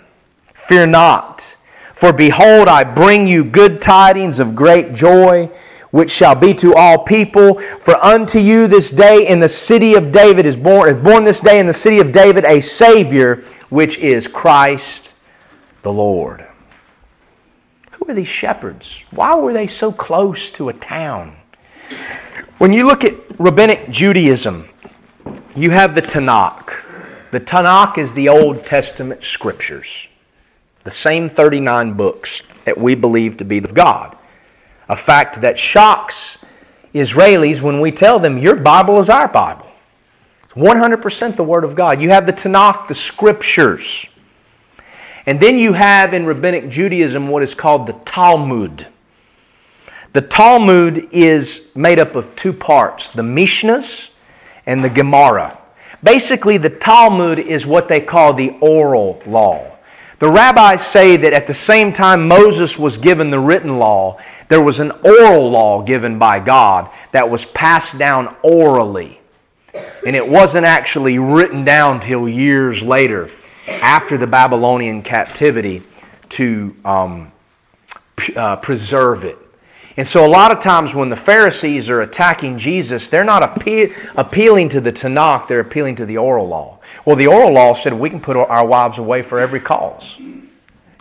Fear 0.53 0.88
not. 0.88 1.53
For 1.97 2.13
behold, 2.13 2.67
I 2.67 2.83
bring 2.83 3.25
you 3.25 3.43
good 3.43 3.81
tidings 3.81 4.37
of 4.37 4.53
great 4.53 4.93
joy, 4.93 5.49
which 5.89 6.11
shall 6.11 6.35
be 6.35 6.53
to 6.53 6.75
all 6.75 6.99
people. 6.99 7.59
For 7.81 7.97
unto 8.05 8.37
you 8.37 8.67
this 8.67 8.91
day 8.91 9.27
in 9.27 9.39
the 9.39 9.49
city 9.49 9.95
of 9.95 10.11
David 10.11 10.45
is 10.45 10.55
born, 10.55 10.95
is 10.95 11.03
born 11.03 11.23
this 11.23 11.39
day 11.39 11.57
in 11.57 11.65
the 11.65 11.73
city 11.73 11.99
of 11.99 12.11
David 12.11 12.45
a 12.45 12.61
Savior, 12.61 13.43
which 13.69 13.97
is 13.97 14.27
Christ 14.27 15.13
the 15.81 15.91
Lord. 15.91 16.45
Who 17.93 18.11
are 18.11 18.13
these 18.13 18.27
shepherds? 18.27 18.99
Why 19.09 19.35
were 19.35 19.53
they 19.53 19.65
so 19.65 19.91
close 19.91 20.51
to 20.51 20.69
a 20.69 20.73
town? 20.73 21.35
When 22.59 22.73
you 22.73 22.85
look 22.85 23.05
at 23.05 23.15
rabbinic 23.39 23.89
Judaism, 23.89 24.69
you 25.55 25.71
have 25.71 25.95
the 25.95 26.03
Tanakh. 26.03 26.75
The 27.31 27.39
Tanakh 27.39 27.97
is 27.97 28.13
the 28.13 28.29
Old 28.29 28.67
Testament 28.67 29.23
scriptures 29.23 29.87
the 30.88 30.91
same 30.91 31.29
39 31.29 31.95
books 31.95 32.43
that 32.63 32.77
we 32.77 32.95
believe 32.95 33.35
to 33.35 33.43
be 33.43 33.57
of 33.57 33.73
God. 33.73 34.17
A 34.88 34.95
fact 34.95 35.41
that 35.41 35.59
shocks 35.59 36.38
Israelis 36.95 37.59
when 37.59 37.81
we 37.81 37.91
tell 37.91 38.19
them, 38.19 38.38
Your 38.38 38.55
Bible 38.55 38.97
is 39.01 39.09
our 39.09 39.27
Bible. 39.27 39.67
It's 40.45 40.53
100% 40.53 41.35
the 41.35 41.43
Word 41.43 41.65
of 41.65 41.75
God. 41.75 41.99
You 41.99 42.11
have 42.11 42.25
the 42.25 42.31
Tanakh, 42.31 42.88
the 42.88 42.95
Scriptures. 42.95 44.05
And 45.25 45.41
then 45.41 45.57
you 45.57 45.73
have 45.73 46.13
in 46.13 46.25
Rabbinic 46.25 46.69
Judaism 46.69 47.27
what 47.27 47.43
is 47.43 47.53
called 47.53 47.85
the 47.85 47.99
Talmud. 48.05 48.88
The 50.13 50.21
Talmud 50.21 51.09
is 51.11 51.63
made 51.75 51.99
up 51.99 52.15
of 52.15 52.33
two 52.38 52.53
parts 52.53 53.09
the 53.09 53.23
Mishnahs 53.23 54.07
and 54.65 54.81
the 54.81 54.89
Gemara. 54.89 55.57
Basically, 56.01 56.57
the 56.57 56.69
Talmud 56.69 57.39
is 57.39 57.65
what 57.65 57.89
they 57.89 57.99
call 57.99 58.33
the 58.33 58.55
oral 58.61 59.21
law. 59.25 59.76
The 60.20 60.32
rabbis 60.32 60.86
say 60.86 61.15
that 61.18 61.34
at 61.34 61.45
the 61.45 61.53
same 61.53 61.93
time 61.93 62.28
Moses 62.28 62.78
was 62.78 62.97
given 62.97 63.30
the 63.30 63.39
written 63.39 63.78
law, 63.78 64.20
there 64.49 64.61
was 64.61 64.80
an 64.80 64.91
oral 65.03 65.51
law 65.51 65.84
given 65.84 66.18
by 66.18 66.39
God 66.39 66.89
that 67.11 67.30
was 67.30 67.45
passed 67.45 67.97
down 67.97 68.36
orally. 68.41 69.20
And 70.05 70.15
it 70.15 70.28
wasn't 70.28 70.65
actually 70.65 71.20
written 71.20 71.63
down 71.63 71.99
till 71.99 72.28
years 72.28 72.82
later, 72.82 73.30
after 73.68 74.18
the 74.18 74.26
Babylonian 74.26 75.03
captivity, 75.03 75.84
to 76.30 76.76
um, 76.84 77.32
uh, 78.36 78.55
preserve 78.55 79.24
it. 79.24 79.38
And 79.97 80.07
so, 80.07 80.23
a 80.23 80.29
lot 80.29 80.55
of 80.55 80.61
times 80.61 80.93
when 80.93 81.09
the 81.09 81.15
Pharisees 81.15 81.89
are 81.89 82.01
attacking 82.01 82.59
Jesus, 82.59 83.09
they're 83.09 83.23
not 83.23 83.41
appe- 83.41 83.91
appealing 84.15 84.69
to 84.69 84.79
the 84.79 84.93
Tanakh, 84.93 85.47
they're 85.47 85.59
appealing 85.59 85.95
to 85.95 86.05
the 86.05 86.17
oral 86.17 86.47
law. 86.47 86.77
Well, 87.03 87.15
the 87.15 87.25
oral 87.25 87.51
law 87.51 87.73
said 87.73 87.93
we 87.93 88.11
can 88.11 88.21
put 88.21 88.37
our 88.37 88.65
wives 88.65 88.99
away 88.99 89.23
for 89.23 89.39
every 89.39 89.59
cause. 89.59 90.03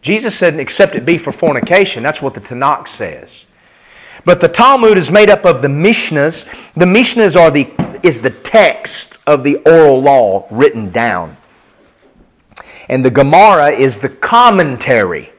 Jesus 0.00 0.34
said, 0.34 0.58
except 0.58 0.94
it 0.94 1.04
be 1.04 1.18
for 1.18 1.30
fornication. 1.30 2.02
That's 2.02 2.22
what 2.22 2.32
the 2.32 2.40
Tanakh 2.40 2.88
says. 2.88 3.28
But 4.24 4.40
the 4.40 4.48
Talmud 4.48 4.96
is 4.96 5.10
made 5.10 5.28
up 5.28 5.44
of 5.44 5.60
the 5.60 5.68
Mishnahs. 5.68 6.44
The 6.74 6.86
Mishnahs 6.86 7.38
are 7.38 7.50
the, 7.50 7.68
is 8.02 8.20
the 8.20 8.30
text 8.30 9.18
of 9.26 9.44
the 9.44 9.56
oral 9.56 10.00
law 10.00 10.46
written 10.50 10.90
down. 10.90 11.36
And 12.88 13.04
the 13.04 13.10
Gemara 13.10 13.72
is 13.72 13.98
the 13.98 14.08
commentary 14.08 15.32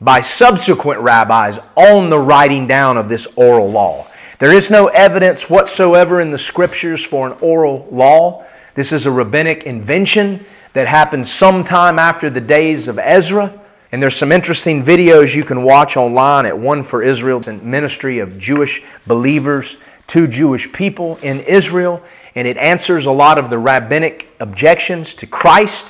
by 0.00 0.22
subsequent 0.22 1.00
rabbis 1.00 1.58
on 1.76 2.10
the 2.10 2.20
writing 2.20 2.66
down 2.66 2.96
of 2.96 3.08
this 3.08 3.26
oral 3.36 3.70
law. 3.70 4.06
There 4.38 4.52
is 4.52 4.70
no 4.70 4.86
evidence 4.86 5.50
whatsoever 5.50 6.20
in 6.20 6.30
the 6.30 6.38
scriptures 6.38 7.04
for 7.04 7.26
an 7.26 7.36
oral 7.40 7.86
law. 7.90 8.46
This 8.74 8.92
is 8.92 9.04
a 9.04 9.10
rabbinic 9.10 9.64
invention 9.64 10.46
that 10.72 10.88
happened 10.88 11.26
sometime 11.26 11.98
after 11.98 12.30
the 12.30 12.40
days 12.40 12.88
of 12.88 12.98
Ezra. 12.98 13.52
And 13.92 14.02
there's 14.02 14.16
some 14.16 14.32
interesting 14.32 14.84
videos 14.84 15.34
you 15.34 15.44
can 15.44 15.62
watch 15.64 15.96
online 15.96 16.46
at 16.46 16.56
One 16.56 16.84
for 16.84 17.02
Israel, 17.02 17.42
ministry 17.62 18.20
of 18.20 18.38
Jewish 18.38 18.82
believers 19.06 19.76
to 20.08 20.26
Jewish 20.26 20.72
people 20.72 21.18
in 21.22 21.40
Israel. 21.40 22.02
And 22.34 22.48
it 22.48 22.56
answers 22.56 23.04
a 23.04 23.10
lot 23.10 23.38
of 23.38 23.50
the 23.50 23.58
rabbinic 23.58 24.28
objections 24.38 25.12
to 25.14 25.26
Christ 25.26 25.86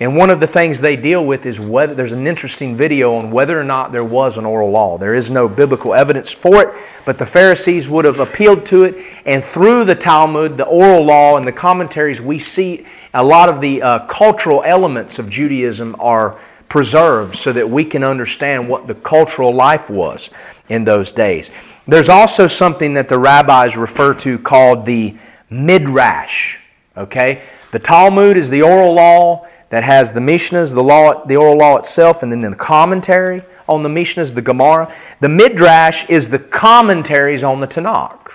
and 0.00 0.16
one 0.16 0.30
of 0.30 0.40
the 0.40 0.46
things 0.46 0.80
they 0.80 0.96
deal 0.96 1.24
with 1.24 1.46
is 1.46 1.60
whether 1.60 1.94
there's 1.94 2.12
an 2.12 2.26
interesting 2.26 2.76
video 2.76 3.14
on 3.16 3.30
whether 3.30 3.60
or 3.60 3.64
not 3.64 3.92
there 3.92 4.04
was 4.04 4.36
an 4.36 4.44
oral 4.44 4.70
law. 4.70 4.98
There 4.98 5.14
is 5.14 5.30
no 5.30 5.48
biblical 5.48 5.94
evidence 5.94 6.30
for 6.30 6.62
it, 6.62 6.74
but 7.04 7.18
the 7.18 7.26
Pharisees 7.26 7.88
would 7.88 8.04
have 8.04 8.18
appealed 8.18 8.66
to 8.66 8.84
it. 8.84 8.96
And 9.26 9.44
through 9.44 9.84
the 9.84 9.94
Talmud, 9.94 10.56
the 10.56 10.64
oral 10.64 11.04
law, 11.04 11.36
and 11.36 11.46
the 11.46 11.52
commentaries, 11.52 12.20
we 12.20 12.38
see 12.38 12.86
a 13.14 13.22
lot 13.22 13.48
of 13.48 13.60
the 13.60 13.82
uh, 13.82 14.06
cultural 14.06 14.62
elements 14.66 15.18
of 15.18 15.28
Judaism 15.28 15.94
are 16.00 16.40
preserved 16.68 17.36
so 17.36 17.52
that 17.52 17.68
we 17.68 17.84
can 17.84 18.02
understand 18.02 18.68
what 18.68 18.86
the 18.86 18.94
cultural 18.94 19.54
life 19.54 19.90
was 19.90 20.30
in 20.70 20.84
those 20.84 21.12
days. 21.12 21.50
There's 21.86 22.08
also 22.08 22.48
something 22.48 22.94
that 22.94 23.10
the 23.10 23.18
rabbis 23.18 23.76
refer 23.76 24.14
to 24.14 24.38
called 24.38 24.86
the 24.86 25.14
midrash. 25.50 26.56
Okay? 26.96 27.42
The 27.72 27.78
Talmud 27.78 28.38
is 28.38 28.48
the 28.48 28.62
oral 28.62 28.94
law 28.94 29.46
that 29.72 29.84
has 29.84 30.12
the 30.12 30.20
Mishnahs, 30.20 30.74
the 30.74 30.82
law, 30.82 31.24
the 31.24 31.36
oral 31.36 31.56
law 31.56 31.78
itself, 31.78 32.22
and 32.22 32.30
then 32.30 32.42
the 32.42 32.54
commentary 32.54 33.42
on 33.66 33.82
the 33.82 33.88
Mishnahs, 33.88 34.34
the 34.34 34.42
Gemara. 34.42 34.94
The 35.20 35.30
Midrash 35.30 36.04
is 36.10 36.28
the 36.28 36.38
commentaries 36.38 37.42
on 37.42 37.60
the 37.60 37.66
Tanakh. 37.66 38.32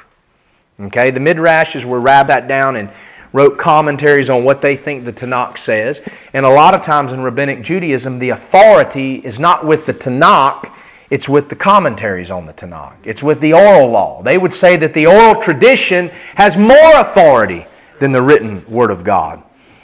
Okay, 0.80 1.12
the 1.12 1.20
Midrash 1.20 1.76
is 1.76 1.86
where 1.86 2.00
Rab 2.00 2.26
that 2.26 2.48
down 2.48 2.76
and 2.76 2.90
wrote 3.34 3.60
commentaries 3.60 4.32
on 4.32 4.44
what 4.46 4.64
they 4.64 4.76
think 4.76 5.06
the 5.06 5.14
Tanakh 5.14 5.60
says. 5.60 6.02
And 6.34 6.44
a 6.44 6.50
lot 6.50 6.74
of 6.74 6.84
times 6.84 7.14
in 7.14 7.22
Rabbinic 7.22 7.62
Judaism, 7.62 8.18
the 8.18 8.30
authority 8.30 9.18
is 9.18 9.38
not 9.38 9.64
with 9.64 9.86
the 9.86 9.94
Tanakh, 9.94 10.72
it's 11.12 11.30
with 11.30 11.50
the 11.50 11.56
commentaries 11.56 12.32
on 12.32 12.48
the 12.48 12.54
Tanakh. 12.54 12.96
It's 13.04 13.22
with 13.22 13.42
the 13.42 13.54
oral 13.54 13.92
law. 13.92 14.24
They 14.24 14.40
would 14.40 14.56
say 14.56 14.76
that 14.78 14.96
the 14.96 15.06
oral 15.06 15.40
tradition 15.40 16.10
has 16.34 16.58
more 16.58 16.96
authority 16.96 17.68
than 18.00 18.12
the 18.12 18.24
written 18.24 18.66
Word 18.68 18.90
of 18.90 19.04
God. 19.04 19.44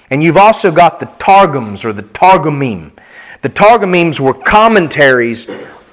And 0.10 0.24
you've 0.24 0.38
also 0.38 0.72
got 0.72 1.00
the 1.00 1.08
Targums 1.20 1.86
or 1.86 1.94
the 1.94 2.04
Targumim. 2.04 2.92
The 3.42 3.50
Targumims 3.50 4.20
were 4.20 4.34
commentaries 4.34 5.48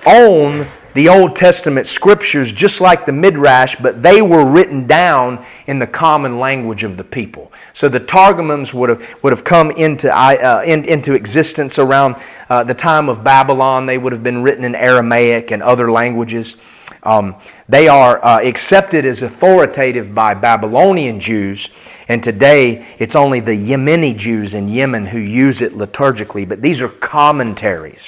on 0.06 0.66
the 0.94 1.08
Old 1.08 1.36
Testament 1.36 1.86
scriptures, 1.86 2.52
just 2.52 2.80
like 2.80 3.06
the 3.06 3.12
Midrash, 3.12 3.76
but 3.80 4.02
they 4.02 4.22
were 4.22 4.44
written 4.44 4.86
down 4.86 5.44
in 5.66 5.78
the 5.78 5.86
common 5.86 6.38
language 6.38 6.82
of 6.82 6.96
the 6.96 7.04
people. 7.04 7.52
So 7.74 7.88
the 7.88 8.00
Targums 8.00 8.74
would 8.74 8.90
have, 8.90 9.02
would 9.22 9.32
have 9.32 9.44
come 9.44 9.70
into, 9.70 10.10
uh, 10.16 10.62
in, 10.66 10.84
into 10.84 11.14
existence 11.14 11.78
around 11.78 12.16
uh, 12.48 12.64
the 12.64 12.74
time 12.74 13.08
of 13.08 13.22
Babylon. 13.22 13.86
They 13.86 13.98
would 13.98 14.12
have 14.12 14.24
been 14.24 14.42
written 14.42 14.64
in 14.64 14.74
Aramaic 14.74 15.52
and 15.52 15.62
other 15.62 15.92
languages. 15.92 16.56
Um, 17.02 17.36
they 17.68 17.88
are 17.88 18.24
uh, 18.24 18.40
accepted 18.40 19.06
as 19.06 19.22
authoritative 19.22 20.14
by 20.14 20.34
Babylonian 20.34 21.18
Jews, 21.20 21.68
and 22.08 22.22
today 22.22 22.86
it's 22.98 23.14
only 23.14 23.40
the 23.40 23.52
Yemeni 23.52 24.16
Jews 24.16 24.54
in 24.54 24.68
Yemen 24.68 25.06
who 25.06 25.18
use 25.18 25.62
it 25.62 25.76
liturgically, 25.76 26.46
but 26.46 26.60
these 26.60 26.82
are 26.82 26.88
commentaries. 26.88 28.02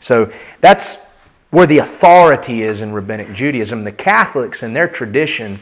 So 0.00 0.32
that's 0.60 0.96
where 1.50 1.66
the 1.66 1.78
authority 1.78 2.62
is 2.62 2.80
in 2.80 2.92
Rabbinic 2.92 3.34
Judaism. 3.34 3.82
The 3.82 3.92
Catholics, 3.92 4.62
in 4.62 4.72
their 4.72 4.88
tradition, 4.88 5.60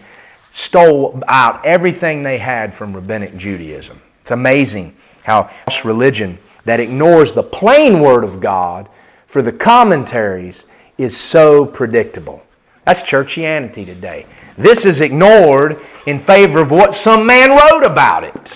stole 0.51 1.23
out 1.29 1.65
everything 1.65 2.23
they 2.23 2.39
had 2.39 2.75
from 2.75 2.95
Rabbinic 2.95 3.37
Judaism. 3.37 4.01
It's 4.23 4.31
amazing 4.31 4.95
how 5.25 5.51
religion 5.85 6.39
that 6.65 6.81
ignores 6.81 7.33
the 7.33 7.43
plain 7.43 8.01
word 8.01 8.25
of 8.25 8.41
God 8.41 8.89
for 9.27 9.41
the 9.41 9.53
commentaries 9.53 10.65
is 10.99 11.17
so 11.17 11.65
predictable. 11.65 12.43
That's 12.89 13.03
churchianity 13.03 13.85
today. 13.85 14.25
This 14.57 14.87
is 14.87 15.03
ignored 15.03 15.85
in 16.07 16.25
favor 16.25 16.63
of 16.63 16.71
what 16.71 16.95
some 16.95 17.27
man 17.27 17.51
wrote 17.51 17.85
about 17.85 18.25
it. 18.25 18.53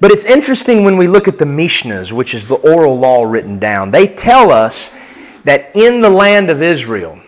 But 0.00 0.10
it's 0.10 0.24
interesting 0.24 0.82
when 0.82 0.96
we 0.96 1.06
look 1.06 1.28
at 1.28 1.38
the 1.38 1.44
Mishnahs, 1.44 2.10
which 2.10 2.34
is 2.34 2.46
the 2.46 2.56
oral 2.56 2.98
law 2.98 3.22
written 3.22 3.60
down. 3.60 3.92
They 3.92 4.08
tell 4.08 4.50
us 4.50 4.88
that 5.44 5.70
in 5.76 6.00
the 6.00 6.10
land 6.10 6.50
of 6.50 6.64
Israel, 6.64 7.20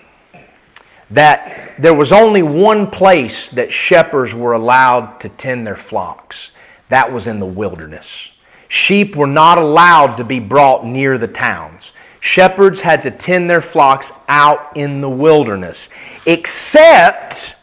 that 1.13 1.77
there 1.79 1.95
was 1.95 2.11
only 2.11 2.43
one 2.43 2.91
place 2.91 3.49
that 3.51 3.73
shepherds 3.73 4.35
were 4.35 4.55
allowed 4.55 5.21
to 5.21 5.29
tend 5.29 5.65
their 5.65 5.77
flocks. 5.77 6.51
That 6.89 7.13
was 7.13 7.29
in 7.29 7.39
the 7.39 7.47
wilderness. 7.47 8.31
Sheep 8.67 9.15
were 9.15 9.29
not 9.29 9.59
allowed 9.59 10.17
to 10.17 10.25
be 10.25 10.41
brought 10.41 10.85
near 10.85 11.19
the 11.19 11.29
towns. 11.29 11.93
Shepherds 12.21 12.81
had 12.81 13.03
to 13.05 13.11
tend 13.11 13.49
their 13.49 13.63
flocks 13.63 14.11
out 14.29 14.77
in 14.77 15.01
the 15.01 15.09
wilderness, 15.09 15.89
except 16.27 17.55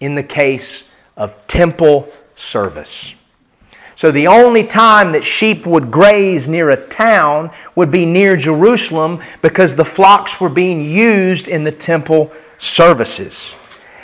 in 0.00 0.14
the 0.14 0.22
case 0.22 0.84
of 1.16 1.34
temple 1.48 2.08
service. 2.36 3.14
So 3.96 4.12
the 4.12 4.28
only 4.28 4.62
time 4.62 5.10
that 5.12 5.24
sheep 5.24 5.66
would 5.66 5.90
graze 5.90 6.46
near 6.46 6.70
a 6.70 6.86
town 6.88 7.50
would 7.74 7.90
be 7.90 8.06
near 8.06 8.36
Jerusalem 8.36 9.20
because 9.42 9.74
the 9.74 9.84
flocks 9.84 10.40
were 10.40 10.48
being 10.48 10.88
used 10.88 11.48
in 11.48 11.64
the 11.64 11.72
temple 11.72 12.30
services. 12.58 13.54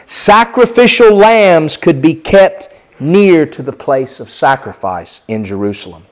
Sacrificial 0.07 1.17
lambs 1.17 1.77
could 1.77 2.03
be 2.03 2.15
kept 2.15 2.71
near 2.99 3.47
to 3.47 3.63
the 3.63 3.73
place 3.73 4.19
of 4.19 4.33
sacrifice 4.33 5.21
in 5.29 5.45
Jerusalem. 5.45 6.07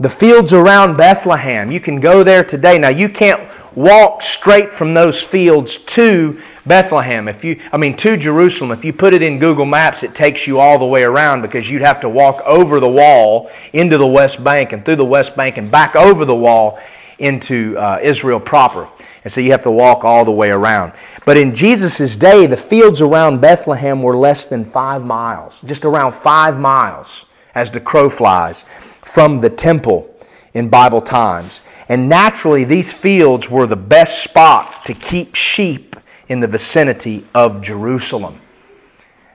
The 0.00 0.08
fields 0.08 0.54
around 0.54 0.96
Bethlehem, 0.96 1.70
you 1.70 1.78
can 1.78 2.00
go 2.00 2.24
there 2.24 2.42
today. 2.42 2.78
Now, 2.78 2.88
you 2.88 3.06
can't 3.10 3.38
walk 3.76 4.22
straight 4.22 4.72
from 4.72 4.94
those 4.94 5.22
fields 5.22 5.76
to 5.76 6.40
Bethlehem. 6.64 7.28
If 7.28 7.44
you, 7.44 7.60
I 7.70 7.76
mean, 7.76 7.98
to 7.98 8.16
Jerusalem. 8.16 8.72
If 8.72 8.82
you 8.82 8.94
put 8.94 9.12
it 9.12 9.20
in 9.20 9.38
Google 9.38 9.66
Maps, 9.66 10.02
it 10.02 10.14
takes 10.14 10.46
you 10.46 10.58
all 10.58 10.78
the 10.78 10.86
way 10.86 11.02
around 11.02 11.42
because 11.42 11.68
you'd 11.68 11.82
have 11.82 12.00
to 12.00 12.08
walk 12.08 12.40
over 12.46 12.80
the 12.80 12.88
wall 12.88 13.50
into 13.74 13.98
the 13.98 14.06
West 14.06 14.42
Bank 14.42 14.72
and 14.72 14.86
through 14.86 14.96
the 14.96 15.04
West 15.04 15.36
Bank 15.36 15.58
and 15.58 15.70
back 15.70 15.94
over 15.94 16.24
the 16.24 16.34
wall 16.34 16.78
into 17.18 17.76
uh, 17.76 18.00
Israel 18.02 18.40
proper. 18.40 18.88
And 19.22 19.30
so 19.30 19.42
you 19.42 19.50
have 19.50 19.64
to 19.64 19.70
walk 19.70 20.02
all 20.02 20.24
the 20.24 20.32
way 20.32 20.48
around. 20.48 20.94
But 21.26 21.36
in 21.36 21.54
Jesus' 21.54 22.16
day, 22.16 22.46
the 22.46 22.56
fields 22.56 23.02
around 23.02 23.42
Bethlehem 23.42 24.02
were 24.02 24.16
less 24.16 24.46
than 24.46 24.64
five 24.64 25.04
miles, 25.04 25.60
just 25.66 25.84
around 25.84 26.14
five 26.14 26.58
miles 26.58 27.26
as 27.54 27.70
the 27.70 27.80
crow 27.80 28.08
flies 28.08 28.64
from 29.12 29.40
the 29.40 29.50
temple 29.50 30.08
in 30.54 30.68
Bible 30.68 31.00
times. 31.00 31.60
And 31.88 32.08
naturally, 32.08 32.64
these 32.64 32.92
fields 32.92 33.48
were 33.48 33.66
the 33.66 33.76
best 33.76 34.22
spot 34.22 34.86
to 34.86 34.94
keep 34.94 35.34
sheep 35.34 35.96
in 36.28 36.40
the 36.40 36.46
vicinity 36.46 37.26
of 37.34 37.60
Jerusalem. 37.60 38.40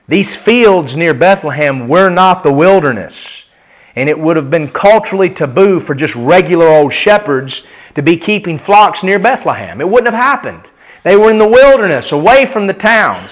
These 0.08 0.34
fields 0.36 0.96
near 0.96 1.12
Bethlehem 1.12 1.88
were 1.88 2.08
not 2.08 2.42
the 2.42 2.52
wilderness, 2.52 3.44
and 3.94 4.08
it 4.08 4.18
would 4.18 4.36
have 4.36 4.50
been 4.50 4.70
culturally 4.70 5.28
taboo 5.28 5.80
for 5.80 5.94
just 5.94 6.14
regular 6.14 6.66
old 6.66 6.92
shepherds 6.92 7.62
to 7.94 8.02
be 8.02 8.16
keeping 8.16 8.58
flocks 8.58 9.02
near 9.02 9.18
Bethlehem. 9.18 9.80
It 9.80 9.88
wouldn't 9.88 10.12
have 10.12 10.22
happened. 10.22 10.70
They 11.04 11.16
were 11.16 11.30
in 11.30 11.38
the 11.38 11.48
wilderness, 11.48 12.12
away 12.12 12.46
from 12.46 12.66
the 12.66 12.74
towns, 12.74 13.30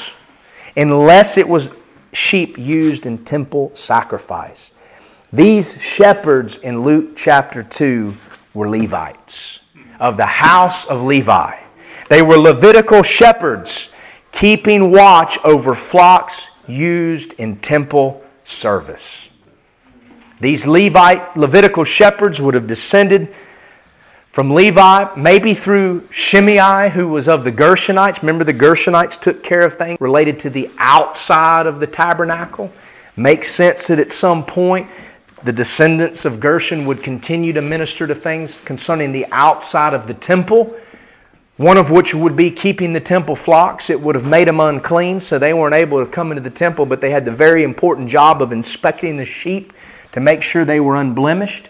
unless 0.77 1.39
it 1.39 1.49
was 1.49 1.69
sheep 2.13 2.59
used 2.59 3.07
in 3.07 3.25
temple 3.25 3.73
sacrifice. 3.75 4.71
These 5.35 5.75
shepherds 5.81 6.59
in 6.59 6.85
Luke 6.85 7.17
chapter 7.17 7.65
2 7.65 8.17
were 8.55 8.69
Levites, 8.69 9.59
of 9.99 10.17
the 10.17 10.27
house 10.27 10.85
of 10.87 11.03
Levi. 11.03 11.59
They 12.09 12.23
were 12.23 12.39
Levitical 12.39 13.03
shepherds, 13.03 13.89
keeping 14.31 14.93
watch 14.93 15.37
over 15.43 15.75
flocks 15.75 16.47
used 16.69 17.33
in 17.33 17.57
temple 17.57 18.23
service. 18.45 19.03
These 20.41 20.69
Levite, 20.69 21.37
Levitical 21.37 21.83
shepherds 21.83 22.41
would 22.41 22.55
have 22.55 22.69
descended 22.69 23.35
from 24.31 24.55
Levi, 24.55 25.17
maybe 25.17 25.57
through 25.57 26.07
Shimei, 26.13 26.91
who 26.91 27.09
was 27.09 27.27
of 27.27 27.43
the 27.43 27.51
Gershonites. 27.51 28.21
Remember, 28.23 28.45
the 28.45 28.55
Gershonites 28.55 29.21
took 29.21 29.43
care 29.43 29.67
of 29.67 29.79
things 29.79 30.01
related 30.01 30.39
to 30.39 30.51
the 30.51 30.71
outside 30.79 31.67
of 31.67 31.81
the 31.81 31.89
tabernacle. 31.89 32.71
Makes 33.17 33.53
sense 33.53 33.89
that 33.89 33.99
at 33.99 34.13
some 34.13 34.45
point 34.45 34.89
the 35.45 35.53
descendants 35.53 36.25
of 36.25 36.41
Gershon 36.41 36.87
would 36.87 37.03
continue 37.03 37.53
to 37.53 37.61
minister 37.61 38.07
to 38.07 38.15
things 38.15 38.57
concerning 38.65 39.13
the 39.13 39.27
outside 39.31 39.93
of 39.93 40.07
the 40.07 40.15
temple, 40.15 40.75
one 41.59 41.77
of 41.77 41.91
which 41.91 42.15
would 42.15 42.35
be 42.35 42.51
keeping 42.51 42.95
the 42.95 43.01
temple 43.01 43.37
flocks. 43.37 43.91
It 43.91 44.01
would 44.01 44.15
have 44.15 44.25
made 44.25 44.49
them 44.49 44.59
unclean, 44.59 45.21
so 45.21 45.39
they 45.39 45.53
weren't 45.53 45.75
able 45.75 46.05
to 46.05 46.11
come 46.11 46.33
into 46.33 46.43
the 46.43 46.51
temple, 46.51 46.87
but 46.87 47.01
they 47.03 47.11
had 47.11 47.27
the 47.27 47.31
very 47.31 47.63
important 47.63 48.09
job 48.09 48.41
of 48.41 48.53
inspecting 48.53 49.19
the 49.19 49.27
sheep 49.27 49.73
to 50.13 50.21
make 50.21 50.43
sure 50.43 50.65
they 50.65 50.81
were 50.81 50.97
unblemished. 50.97 51.69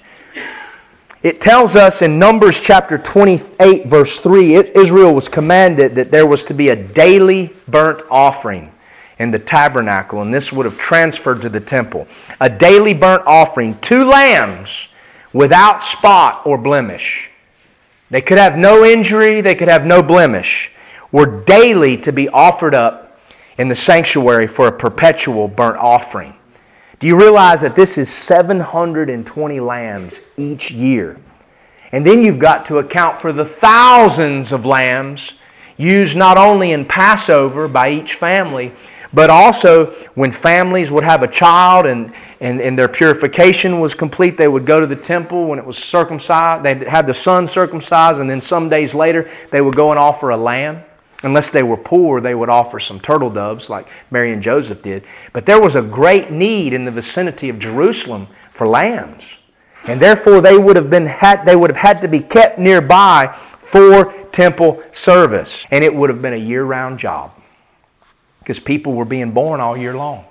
It 1.25 1.41
tells 1.41 1.75
us 1.75 2.03
in 2.03 2.19
Numbers 2.19 2.61
chapter 2.61 2.99
28, 2.99 3.87
verse 3.87 4.21
3, 4.21 4.55
Israel 4.55 5.15
was 5.15 5.29
commanded 5.29 5.95
that 5.97 6.11
there 6.13 6.27
was 6.27 6.45
to 6.45 6.55
be 6.55 6.69
a 6.69 6.77
daily 6.77 7.55
burnt 7.67 8.03
offering 8.11 8.74
in 9.19 9.31
the 9.31 9.39
tabernacle, 9.39 10.23
and 10.23 10.35
this 10.35 10.53
would 10.53 10.67
have 10.67 10.79
transferred 10.79 11.43
to 11.43 11.49
the 11.49 11.61
temple. 11.61 12.07
A 12.41 12.51
daily 12.51 12.95
burnt 12.95 13.23
offering, 13.27 13.79
two 13.81 14.05
lambs 14.05 14.89
without 15.33 15.85
spot 15.85 16.43
or 16.45 16.59
blemish. 16.59 17.29
They 18.11 18.21
could 18.21 18.39
have 18.39 18.57
no 18.57 18.85
injury, 18.85 19.41
they 19.41 19.55
could 19.55 19.69
have 19.69 19.87
no 19.87 20.03
blemish, 20.03 20.71
were 21.13 21.45
daily 21.45 21.97
to 21.99 22.13
be 22.13 22.29
offered 22.29 22.75
up 22.75 23.19
in 23.59 23.69
the 23.69 23.75
sanctuary 23.75 24.47
for 24.47 24.67
a 24.67 24.73
perpetual 24.73 25.49
burnt 25.49 25.79
offering. 25.79 26.35
Do 26.99 27.07
you 27.07 27.17
realize 27.17 27.61
that 27.61 27.77
this 27.77 27.99
is 27.99 28.09
720 28.09 29.61
lambs 29.61 30.21
each 30.37 30.71
year? 30.71 31.19
And 31.93 32.07
then 32.07 32.23
you've 32.25 32.39
got 32.39 32.67
to 32.67 32.79
account 32.79 33.21
for 33.21 33.33
the 33.33 33.45
thousands 33.45 34.53
of 34.53 34.65
lambs 34.67 35.33
used 35.77 36.17
not 36.17 36.37
only 36.37 36.73
in 36.73 36.85
Passover 36.85 37.69
by 37.69 37.91
each 37.91 38.15
family, 38.15 38.73
but 39.15 39.31
also, 39.31 39.93
when 40.15 40.33
families 40.33 40.91
would 40.91 41.05
have 41.05 41.23
a 41.23 41.29
child 41.29 41.87
and, 41.87 42.13
and, 42.41 42.61
and 42.61 42.77
their 42.77 42.89
purification 42.89 43.79
was 43.79 43.95
complete, 43.95 44.37
they 44.37 44.49
would 44.49 44.67
go 44.67 44.81
to 44.81 44.89
the 44.89 44.97
temple 44.97 45.47
when 45.47 45.59
it 45.61 45.65
was 45.65 45.79
circumcised. 45.79 46.65
They'd 46.65 46.83
have 46.89 47.07
the 47.07 47.15
son 47.15 47.47
circumcised, 47.47 48.19
and 48.19 48.29
then 48.29 48.41
some 48.41 48.69
days 48.69 48.93
later, 48.93 49.31
they 49.53 49.61
would 49.61 49.77
go 49.77 49.93
and 49.93 50.01
offer 50.01 50.31
a 50.31 50.37
lamb. 50.37 50.83
Unless 51.23 51.51
they 51.51 51.63
were 51.63 51.77
poor, 51.77 52.21
they 52.21 52.35
would 52.35 52.51
offer 52.51 52.81
some 52.81 52.99
turtle 52.99 53.31
doves 53.31 53.71
like 53.71 53.87
Mary 54.11 54.33
and 54.33 54.43
Joseph 54.43 54.83
did. 54.83 55.07
But 55.33 55.47
there 55.47 55.61
was 55.61 55.77
a 55.77 55.81
great 55.81 56.33
need 56.33 56.73
in 56.73 56.85
the 56.85 56.91
vicinity 56.91 57.49
of 57.49 57.59
Jerusalem 57.61 58.27
for 58.53 58.67
lambs. 58.67 59.23
And 59.85 60.03
therefore, 60.03 60.41
they 60.41 60.59
would 60.59 60.77
have, 60.77 60.91
been 60.91 61.07
had, 61.07 61.47
they 61.47 61.57
would 61.57 61.71
have 61.71 61.81
had 61.81 62.01
to 62.03 62.09
be 62.09 62.21
kept 62.21 62.59
nearby 62.59 63.35
for 63.61 64.13
temple 64.33 64.83
service. 64.93 65.65
And 65.71 65.85
it 65.85 65.95
would 65.95 66.11
have 66.11 66.21
been 66.21 66.35
a 66.35 66.37
year 66.37 66.65
round 66.65 66.99
job 66.99 67.31
because 68.45 68.61
people 68.61 68.93
were 68.93 69.07
being 69.07 69.33
born 69.33 69.59
all 69.59 69.75
year 69.75 69.97
long. 69.97 70.27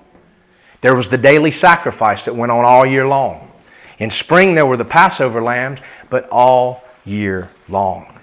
There 0.82 0.96
was 0.96 1.10
the 1.10 1.18
daily 1.18 1.50
sacrifice 1.50 2.26
that 2.26 2.36
went 2.36 2.52
on 2.52 2.64
all 2.64 2.86
year 2.86 3.08
long. 3.08 3.52
In 3.98 4.12
spring, 4.12 4.54
there 4.54 4.68
were 4.68 4.78
the 4.78 4.86
Passover 4.86 5.42
lambs, 5.42 5.80
but 6.12 6.30
all 6.30 6.84
year 7.06 7.50
long. 7.68 8.20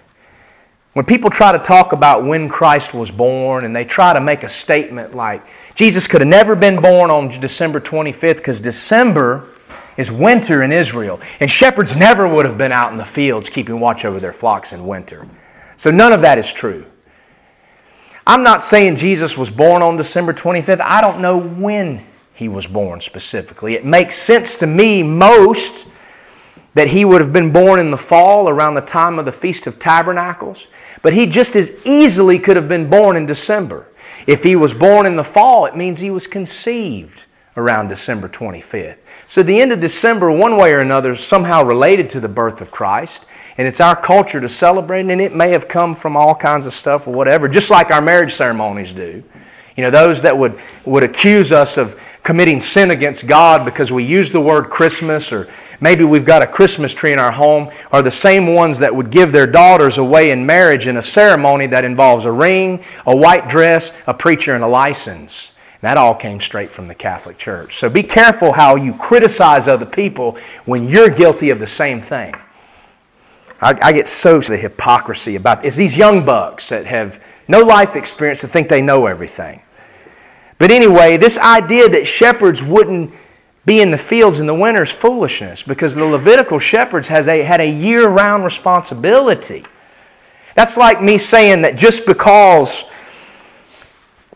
When 0.92 1.04
people 1.04 1.28
try 1.28 1.50
to 1.50 1.58
talk 1.58 1.92
about 1.92 2.24
when 2.24 2.48
Christ 2.48 2.94
was 2.94 3.10
born 3.10 3.64
and 3.64 3.74
they 3.74 3.84
try 3.84 4.12
to 4.12 4.20
make 4.20 4.44
a 4.44 4.48
statement 4.48 5.16
like, 5.16 5.44
Jesus 5.74 6.06
could 6.06 6.20
have 6.20 6.28
never 6.28 6.54
been 6.54 6.80
born 6.80 7.10
on 7.10 7.40
December 7.40 7.80
25th 7.80 8.36
because 8.36 8.60
December 8.60 9.48
is 9.96 10.10
winter 10.10 10.62
in 10.62 10.72
Israel, 10.72 11.20
and 11.40 11.50
shepherds 11.50 11.96
never 11.96 12.28
would 12.28 12.46
have 12.46 12.56
been 12.56 12.72
out 12.72 12.92
in 12.92 12.98
the 12.98 13.04
fields 13.04 13.48
keeping 13.48 13.80
watch 13.80 14.04
over 14.04 14.20
their 14.20 14.32
flocks 14.32 14.72
in 14.72 14.86
winter. 14.86 15.26
So 15.76 15.90
none 15.90 16.12
of 16.12 16.22
that 16.22 16.38
is 16.38 16.50
true. 16.52 16.86
I'm 18.26 18.42
not 18.42 18.62
saying 18.62 18.96
Jesus 18.96 19.36
was 19.36 19.50
born 19.50 19.82
on 19.82 19.96
December 19.96 20.32
25th. 20.32 20.80
I 20.80 21.00
don't 21.00 21.20
know 21.20 21.38
when 21.38 22.06
he 22.34 22.48
was 22.48 22.66
born 22.66 23.00
specifically. 23.00 23.74
It 23.74 23.84
makes 23.84 24.16
sense 24.16 24.56
to 24.56 24.66
me 24.66 25.02
most 25.02 25.86
that 26.74 26.88
he 26.88 27.04
would 27.04 27.20
have 27.20 27.32
been 27.32 27.52
born 27.52 27.80
in 27.80 27.90
the 27.90 27.98
fall 27.98 28.48
around 28.48 28.74
the 28.74 28.80
time 28.80 29.18
of 29.18 29.24
the 29.24 29.32
Feast 29.32 29.66
of 29.66 29.78
Tabernacles, 29.78 30.66
but 31.02 31.12
he 31.12 31.26
just 31.26 31.56
as 31.56 31.72
easily 31.84 32.38
could 32.38 32.56
have 32.56 32.68
been 32.68 32.88
born 32.88 33.16
in 33.16 33.26
December. 33.26 33.88
If 34.26 34.42
he 34.42 34.54
was 34.54 34.72
born 34.72 35.06
in 35.06 35.16
the 35.16 35.24
fall, 35.24 35.66
it 35.66 35.76
means 35.76 35.98
he 35.98 36.10
was 36.10 36.26
conceived 36.26 37.22
around 37.56 37.88
December 37.88 38.28
25th. 38.28 38.96
So 39.30 39.44
the 39.44 39.60
end 39.60 39.70
of 39.70 39.78
December, 39.78 40.28
one 40.32 40.56
way 40.56 40.72
or 40.72 40.80
another, 40.80 41.12
is 41.12 41.24
somehow 41.24 41.62
related 41.62 42.10
to 42.10 42.20
the 42.20 42.26
birth 42.26 42.60
of 42.60 42.72
Christ 42.72 43.24
and 43.56 43.68
it's 43.68 43.78
our 43.78 43.94
culture 43.94 44.40
to 44.40 44.48
celebrate, 44.48 45.06
and 45.08 45.20
it 45.20 45.34
may 45.34 45.50
have 45.50 45.68
come 45.68 45.94
from 45.94 46.16
all 46.16 46.34
kinds 46.34 46.66
of 46.66 46.74
stuff 46.74 47.06
or 47.06 47.12
whatever, 47.12 47.46
just 47.46 47.70
like 47.70 47.92
our 47.92 48.00
marriage 48.00 48.34
ceremonies 48.34 48.92
do. 48.92 49.22
You 49.76 49.84
know, 49.84 49.90
those 49.90 50.22
that 50.22 50.36
would, 50.36 50.58
would 50.84 51.02
accuse 51.02 51.52
us 51.52 51.76
of 51.76 51.96
committing 52.24 52.58
sin 52.58 52.90
against 52.90 53.28
God 53.28 53.64
because 53.64 53.92
we 53.92 54.02
use 54.02 54.32
the 54.32 54.40
word 54.40 54.70
Christmas 54.70 55.30
or 55.30 55.48
maybe 55.80 56.04
we've 56.04 56.24
got 56.24 56.42
a 56.42 56.46
Christmas 56.46 56.92
tree 56.92 57.12
in 57.12 57.20
our 57.20 57.32
home 57.32 57.70
are 57.92 58.02
the 58.02 58.10
same 58.10 58.54
ones 58.54 58.78
that 58.78 58.96
would 58.96 59.10
give 59.10 59.30
their 59.30 59.46
daughters 59.46 59.98
away 59.98 60.32
in 60.32 60.44
marriage 60.44 60.88
in 60.88 60.96
a 60.96 61.02
ceremony 61.02 61.68
that 61.68 61.84
involves 61.84 62.24
a 62.24 62.32
ring, 62.32 62.82
a 63.06 63.14
white 63.14 63.48
dress, 63.48 63.92
a 64.08 64.14
preacher, 64.14 64.54
and 64.54 64.64
a 64.64 64.68
license. 64.68 65.50
That 65.82 65.96
all 65.96 66.14
came 66.14 66.40
straight 66.40 66.70
from 66.70 66.88
the 66.88 66.94
Catholic 66.94 67.38
Church. 67.38 67.78
So 67.78 67.88
be 67.88 68.02
careful 68.02 68.52
how 68.52 68.76
you 68.76 68.92
criticize 68.94 69.66
other 69.66 69.86
people 69.86 70.36
when 70.66 70.88
you're 70.88 71.08
guilty 71.08 71.50
of 71.50 71.58
the 71.58 71.66
same 71.66 72.02
thing. 72.02 72.34
I, 73.62 73.78
I 73.82 73.92
get 73.92 74.08
so 74.08 74.40
the 74.40 74.56
hypocrisy 74.56 75.36
about 75.36 75.64
it's 75.64 75.76
these 75.76 75.96
young 75.96 76.24
bucks 76.24 76.68
that 76.68 76.86
have 76.86 77.20
no 77.48 77.60
life 77.60 77.96
experience 77.96 78.40
to 78.40 78.48
think 78.48 78.68
they 78.68 78.82
know 78.82 79.06
everything. 79.06 79.62
But 80.58 80.70
anyway, 80.70 81.16
this 81.16 81.38
idea 81.38 81.88
that 81.88 82.06
shepherds 82.06 82.62
wouldn't 82.62 83.12
be 83.64 83.80
in 83.80 83.90
the 83.90 83.98
fields 83.98 84.40
in 84.40 84.46
the 84.46 84.54
winter 84.54 84.82
is 84.82 84.90
foolishness 84.90 85.62
because 85.62 85.94
the 85.94 86.04
Levitical 86.04 86.58
shepherds 86.58 87.08
has 87.08 87.28
a, 87.28 87.42
had 87.42 87.60
a 87.60 87.66
year 87.66 88.08
round 88.08 88.44
responsibility. 88.44 89.64
That's 90.54 90.76
like 90.76 91.02
me 91.02 91.18
saying 91.18 91.62
that 91.62 91.76
just 91.76 92.04
because 92.04 92.84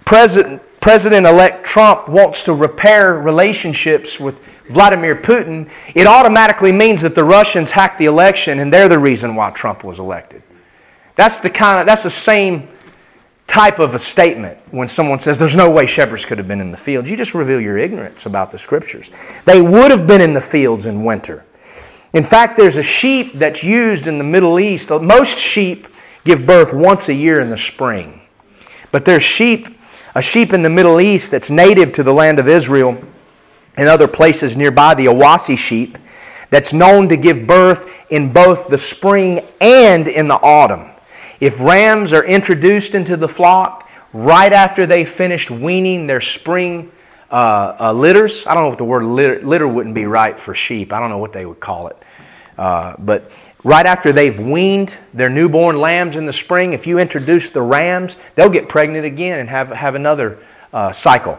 President 0.04 0.62
President 0.84 1.26
elect 1.26 1.64
Trump 1.64 2.10
wants 2.10 2.42
to 2.42 2.52
repair 2.52 3.14
relationships 3.14 4.20
with 4.20 4.34
Vladimir 4.68 5.16
Putin, 5.16 5.70
it 5.94 6.06
automatically 6.06 6.72
means 6.72 7.00
that 7.00 7.14
the 7.14 7.24
Russians 7.24 7.70
hacked 7.70 7.98
the 7.98 8.04
election 8.04 8.58
and 8.58 8.70
they're 8.70 8.86
the 8.86 8.98
reason 8.98 9.34
why 9.34 9.48
Trump 9.52 9.82
was 9.82 9.98
elected. 9.98 10.42
That's 11.16 11.38
the 11.38 11.48
kind 11.48 11.80
of 11.80 11.86
that's 11.86 12.02
the 12.02 12.10
same 12.10 12.68
type 13.46 13.78
of 13.78 13.94
a 13.94 13.98
statement 13.98 14.58
when 14.72 14.86
someone 14.86 15.20
says 15.20 15.38
there's 15.38 15.56
no 15.56 15.70
way 15.70 15.86
shepherds 15.86 16.26
could 16.26 16.36
have 16.36 16.46
been 16.46 16.60
in 16.60 16.70
the 16.70 16.76
fields. 16.76 17.08
You 17.08 17.16
just 17.16 17.32
reveal 17.32 17.62
your 17.62 17.78
ignorance 17.78 18.26
about 18.26 18.52
the 18.52 18.58
scriptures. 18.58 19.08
They 19.46 19.62
would 19.62 19.90
have 19.90 20.06
been 20.06 20.20
in 20.20 20.34
the 20.34 20.42
fields 20.42 20.84
in 20.84 21.02
winter. 21.02 21.46
In 22.12 22.24
fact, 22.24 22.58
there's 22.58 22.76
a 22.76 22.82
sheep 22.82 23.38
that's 23.38 23.62
used 23.62 24.06
in 24.06 24.18
the 24.18 24.24
Middle 24.24 24.60
East. 24.60 24.90
Most 24.90 25.38
sheep 25.38 25.86
give 26.26 26.44
birth 26.44 26.74
once 26.74 27.08
a 27.08 27.14
year 27.14 27.40
in 27.40 27.48
the 27.48 27.56
spring. 27.56 28.20
But 28.92 29.06
there's 29.06 29.24
sheep 29.24 29.78
a 30.14 30.22
sheep 30.22 30.52
in 30.52 30.62
the 30.62 30.70
Middle 30.70 31.00
East 31.00 31.30
that's 31.30 31.50
native 31.50 31.92
to 31.94 32.02
the 32.02 32.12
land 32.12 32.38
of 32.38 32.48
Israel 32.48 32.96
and 33.76 33.88
other 33.88 34.06
places 34.06 34.56
nearby, 34.56 34.94
the 34.94 35.06
Awassi 35.06 35.58
sheep, 35.58 35.98
that's 36.50 36.72
known 36.72 37.08
to 37.08 37.16
give 37.16 37.46
birth 37.46 37.88
in 38.10 38.32
both 38.32 38.68
the 38.68 38.78
spring 38.78 39.44
and 39.60 40.06
in 40.06 40.28
the 40.28 40.36
autumn. 40.36 40.90
If 41.40 41.58
rams 41.58 42.12
are 42.12 42.24
introduced 42.24 42.94
into 42.94 43.16
the 43.16 43.28
flock 43.28 43.88
right 44.12 44.52
after 44.52 44.86
they 44.86 45.04
finished 45.04 45.50
weaning 45.50 46.06
their 46.06 46.20
spring 46.20 46.92
uh, 47.30 47.76
uh, 47.80 47.92
litters, 47.92 48.46
I 48.46 48.54
don't 48.54 48.64
know 48.64 48.68
what 48.68 48.78
the 48.78 48.84
word 48.84 49.02
litter, 49.02 49.44
litter, 49.44 49.66
wouldn't 49.66 49.96
be 49.96 50.06
right 50.06 50.38
for 50.38 50.54
sheep. 50.54 50.92
I 50.92 51.00
don't 51.00 51.10
know 51.10 51.18
what 51.18 51.32
they 51.32 51.44
would 51.44 51.58
call 51.58 51.88
it. 51.88 51.96
Uh, 52.56 52.94
but 53.00 53.32
Right 53.64 53.86
after 53.86 54.12
they've 54.12 54.38
weaned 54.38 54.92
their 55.14 55.30
newborn 55.30 55.78
lambs 55.80 56.16
in 56.16 56.26
the 56.26 56.34
spring, 56.34 56.74
if 56.74 56.86
you 56.86 56.98
introduce 56.98 57.48
the 57.48 57.62
rams, 57.62 58.14
they'll 58.34 58.50
get 58.50 58.68
pregnant 58.68 59.06
again 59.06 59.40
and 59.40 59.48
have, 59.48 59.70
have 59.70 59.94
another 59.94 60.38
uh, 60.74 60.92
cycle 60.92 61.38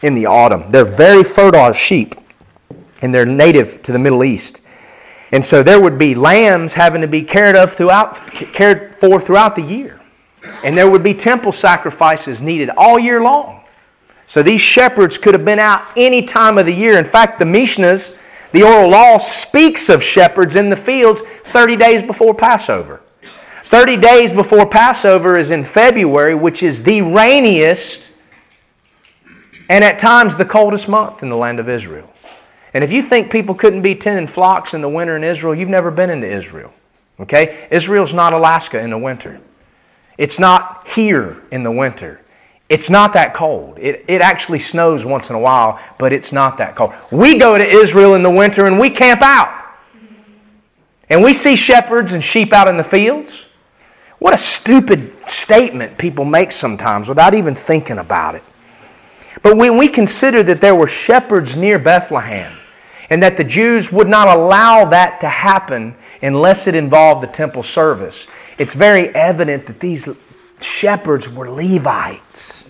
in 0.00 0.14
the 0.14 0.24
autumn. 0.24 0.72
They're 0.72 0.86
very 0.86 1.22
fertile 1.22 1.72
sheep, 1.72 2.14
and 3.02 3.14
they're 3.14 3.26
native 3.26 3.82
to 3.82 3.92
the 3.92 3.98
Middle 3.98 4.24
East. 4.24 4.60
And 5.32 5.44
so 5.44 5.62
there 5.62 5.80
would 5.80 5.98
be 5.98 6.14
lambs 6.14 6.72
having 6.72 7.02
to 7.02 7.08
be 7.08 7.22
cared, 7.22 7.56
of 7.56 7.74
throughout, 7.74 8.30
cared 8.30 8.96
for 8.98 9.20
throughout 9.20 9.54
the 9.54 9.62
year. 9.62 10.00
And 10.62 10.76
there 10.76 10.88
would 10.88 11.02
be 11.02 11.12
temple 11.12 11.52
sacrifices 11.52 12.40
needed 12.40 12.70
all 12.70 12.98
year 12.98 13.22
long. 13.22 13.64
So 14.26 14.42
these 14.42 14.60
shepherds 14.62 15.18
could 15.18 15.34
have 15.34 15.44
been 15.44 15.58
out 15.58 15.82
any 15.96 16.22
time 16.22 16.56
of 16.56 16.64
the 16.64 16.72
year. 16.72 16.98
In 16.98 17.04
fact, 17.04 17.38
the 17.38 17.44
Mishnahs 17.44 18.14
the 18.54 18.62
oral 18.62 18.88
law 18.88 19.18
speaks 19.18 19.88
of 19.88 20.00
shepherds 20.00 20.54
in 20.54 20.70
the 20.70 20.76
fields 20.76 21.20
30 21.52 21.74
days 21.74 22.06
before 22.06 22.32
Passover. 22.32 23.00
30 23.68 23.96
days 23.96 24.32
before 24.32 24.64
Passover 24.64 25.36
is 25.36 25.50
in 25.50 25.64
February, 25.64 26.36
which 26.36 26.62
is 26.62 26.84
the 26.84 27.02
rainiest 27.02 28.10
and 29.68 29.82
at 29.82 29.98
times 29.98 30.36
the 30.36 30.44
coldest 30.44 30.86
month 30.86 31.20
in 31.20 31.30
the 31.30 31.36
land 31.36 31.58
of 31.58 31.68
Israel. 31.68 32.08
And 32.74 32.84
if 32.84 32.92
you 32.92 33.02
think 33.02 33.28
people 33.28 33.56
couldn't 33.56 33.82
be 33.82 33.96
tending 33.96 34.28
flocks 34.28 34.72
in 34.72 34.82
the 34.82 34.88
winter 34.88 35.16
in 35.16 35.24
Israel, 35.24 35.52
you've 35.52 35.68
never 35.68 35.90
been 35.90 36.10
into 36.10 36.30
Israel. 36.30 36.72
Okay? 37.18 37.66
Israel's 37.72 38.14
not 38.14 38.32
Alaska 38.32 38.78
in 38.78 38.90
the 38.90 38.98
winter. 38.98 39.40
It's 40.16 40.38
not 40.38 40.86
here 40.86 41.42
in 41.50 41.64
the 41.64 41.72
winter. 41.72 42.20
It's 42.68 42.88
not 42.88 43.12
that 43.12 43.34
cold. 43.34 43.78
It, 43.78 44.04
it 44.08 44.22
actually 44.22 44.58
snows 44.58 45.04
once 45.04 45.28
in 45.28 45.36
a 45.36 45.38
while, 45.38 45.78
but 45.98 46.12
it's 46.12 46.32
not 46.32 46.56
that 46.58 46.76
cold. 46.76 46.94
We 47.10 47.38
go 47.38 47.56
to 47.56 47.66
Israel 47.66 48.14
in 48.14 48.22
the 48.22 48.30
winter 48.30 48.66
and 48.66 48.78
we 48.78 48.90
camp 48.90 49.20
out. 49.22 49.62
And 51.10 51.22
we 51.22 51.34
see 51.34 51.56
shepherds 51.56 52.12
and 52.12 52.24
sheep 52.24 52.52
out 52.52 52.68
in 52.68 52.78
the 52.78 52.84
fields. 52.84 53.30
What 54.18 54.32
a 54.32 54.38
stupid 54.38 55.12
statement 55.26 55.98
people 55.98 56.24
make 56.24 56.50
sometimes 56.50 57.08
without 57.08 57.34
even 57.34 57.54
thinking 57.54 57.98
about 57.98 58.36
it. 58.36 58.42
But 59.42 59.58
when 59.58 59.76
we 59.76 59.88
consider 59.88 60.42
that 60.44 60.62
there 60.62 60.74
were 60.74 60.88
shepherds 60.88 61.54
near 61.56 61.78
Bethlehem 61.78 62.56
and 63.10 63.22
that 63.22 63.36
the 63.36 63.44
Jews 63.44 63.92
would 63.92 64.08
not 64.08 64.28
allow 64.28 64.86
that 64.86 65.20
to 65.20 65.28
happen 65.28 65.94
unless 66.22 66.66
it 66.66 66.74
involved 66.74 67.22
the 67.22 67.26
temple 67.26 67.62
service, 67.62 68.26
it's 68.56 68.72
very 68.72 69.14
evident 69.14 69.66
that 69.66 69.80
these 69.80 70.08
shepherds 70.64 71.28
were 71.28 71.50
Levites. 71.50 72.64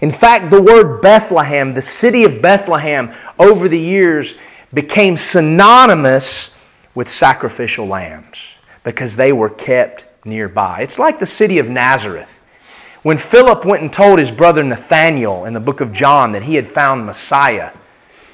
In 0.00 0.10
fact, 0.10 0.50
the 0.50 0.60
word 0.60 1.00
Bethlehem, 1.00 1.74
the 1.74 1.82
city 1.82 2.24
of 2.24 2.42
Bethlehem, 2.42 3.14
over 3.38 3.68
the 3.68 3.78
years 3.78 4.34
became 4.74 5.16
synonymous 5.16 6.50
with 6.94 7.12
sacrificial 7.12 7.86
lambs 7.86 8.38
because 8.84 9.16
they 9.16 9.32
were 9.32 9.50
kept 9.50 10.06
nearby. 10.24 10.82
It's 10.82 10.98
like 10.98 11.20
the 11.20 11.26
city 11.26 11.58
of 11.58 11.68
Nazareth. 11.68 12.28
When 13.02 13.18
Philip 13.18 13.64
went 13.64 13.82
and 13.82 13.92
told 13.92 14.18
his 14.18 14.30
brother 14.30 14.62
Nathanael 14.62 15.44
in 15.44 15.54
the 15.54 15.60
book 15.60 15.80
of 15.80 15.92
John 15.92 16.32
that 16.32 16.42
he 16.42 16.54
had 16.54 16.70
found 16.70 17.06
Messiah, 17.06 17.72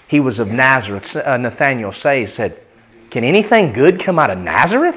he 0.06 0.20
was 0.20 0.38
of 0.38 0.48
Nazareth. 0.48 1.16
Uh, 1.16 1.36
Nathanael 1.36 1.92
says, 1.92 2.34
said, 2.34 2.60
Can 3.10 3.24
anything 3.24 3.72
good 3.72 4.00
come 4.00 4.18
out 4.18 4.30
of 4.30 4.38
Nazareth? 4.38 4.96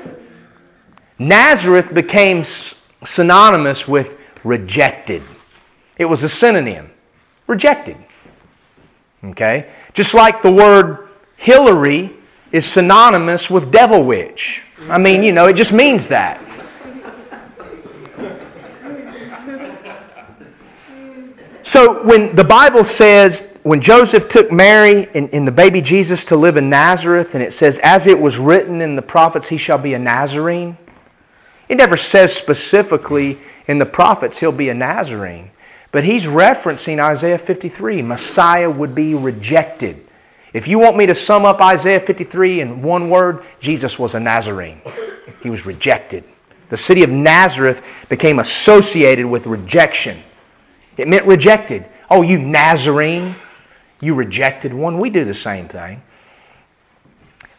Nazareth 1.19 1.93
became 1.93 2.43
synonymous 3.03 3.87
with 3.87 4.11
rejected. 4.43 5.23
It 5.97 6.05
was 6.05 6.23
a 6.23 6.29
synonym. 6.29 6.91
Rejected. 7.47 7.97
Okay? 9.23 9.71
Just 9.93 10.13
like 10.13 10.41
the 10.41 10.51
word 10.51 11.09
Hillary 11.37 12.15
is 12.51 12.65
synonymous 12.65 13.49
with 13.49 13.71
devil 13.71 14.03
witch. 14.03 14.61
I 14.89 14.97
mean, 14.97 15.23
you 15.23 15.31
know, 15.31 15.47
it 15.47 15.55
just 15.55 15.71
means 15.71 16.07
that. 16.07 16.41
So 21.63 22.03
when 22.03 22.35
the 22.35 22.43
Bible 22.43 22.83
says, 22.83 23.45
when 23.63 23.79
Joseph 23.79 24.27
took 24.27 24.51
Mary 24.51 25.07
and, 25.13 25.29
and, 25.31 25.47
the 25.47 25.53
baby 25.53 25.79
Jesus 25.79 26.25
to 26.25 26.35
live 26.35 26.57
in 26.57 26.69
Nazareth, 26.69 27.33
and 27.33 27.41
it 27.41 27.53
says, 27.53 27.79
as 27.81 28.07
it 28.07 28.19
was 28.19 28.37
written 28.37 28.81
in 28.81 28.97
the 28.97 29.01
prophets, 29.01 29.47
he 29.47 29.57
shall 29.57 29.77
be 29.77 29.93
a 29.93 29.99
Nazarene. 29.99 30.77
It 31.71 31.77
never 31.77 31.95
says 31.95 32.35
specifically 32.35 33.39
in 33.65 33.77
the 33.79 33.85
prophets 33.85 34.37
he'll 34.37 34.51
be 34.51 34.67
a 34.67 34.73
Nazarene. 34.73 35.51
But 35.93 36.03
he's 36.03 36.23
referencing 36.23 37.01
Isaiah 37.01 37.37
53. 37.37 38.01
Messiah 38.01 38.69
would 38.69 38.93
be 38.93 39.15
rejected. 39.15 40.05
If 40.51 40.67
you 40.67 40.79
want 40.79 40.97
me 40.97 41.05
to 41.05 41.15
sum 41.15 41.45
up 41.45 41.61
Isaiah 41.61 42.01
53 42.01 42.59
in 42.59 42.81
one 42.81 43.09
word, 43.09 43.45
Jesus 43.61 43.97
was 43.97 44.15
a 44.15 44.19
Nazarene. 44.19 44.81
He 45.41 45.49
was 45.49 45.65
rejected. 45.65 46.25
The 46.69 46.75
city 46.75 47.03
of 47.03 47.09
Nazareth 47.09 47.81
became 48.09 48.39
associated 48.39 49.25
with 49.25 49.45
rejection. 49.45 50.23
It 50.97 51.07
meant 51.07 51.25
rejected. 51.25 51.85
Oh, 52.09 52.21
you 52.21 52.37
Nazarene, 52.37 53.33
you 54.01 54.13
rejected 54.13 54.73
one. 54.73 54.99
We 54.99 55.09
do 55.09 55.23
the 55.23 55.33
same 55.33 55.69
thing. 55.69 56.01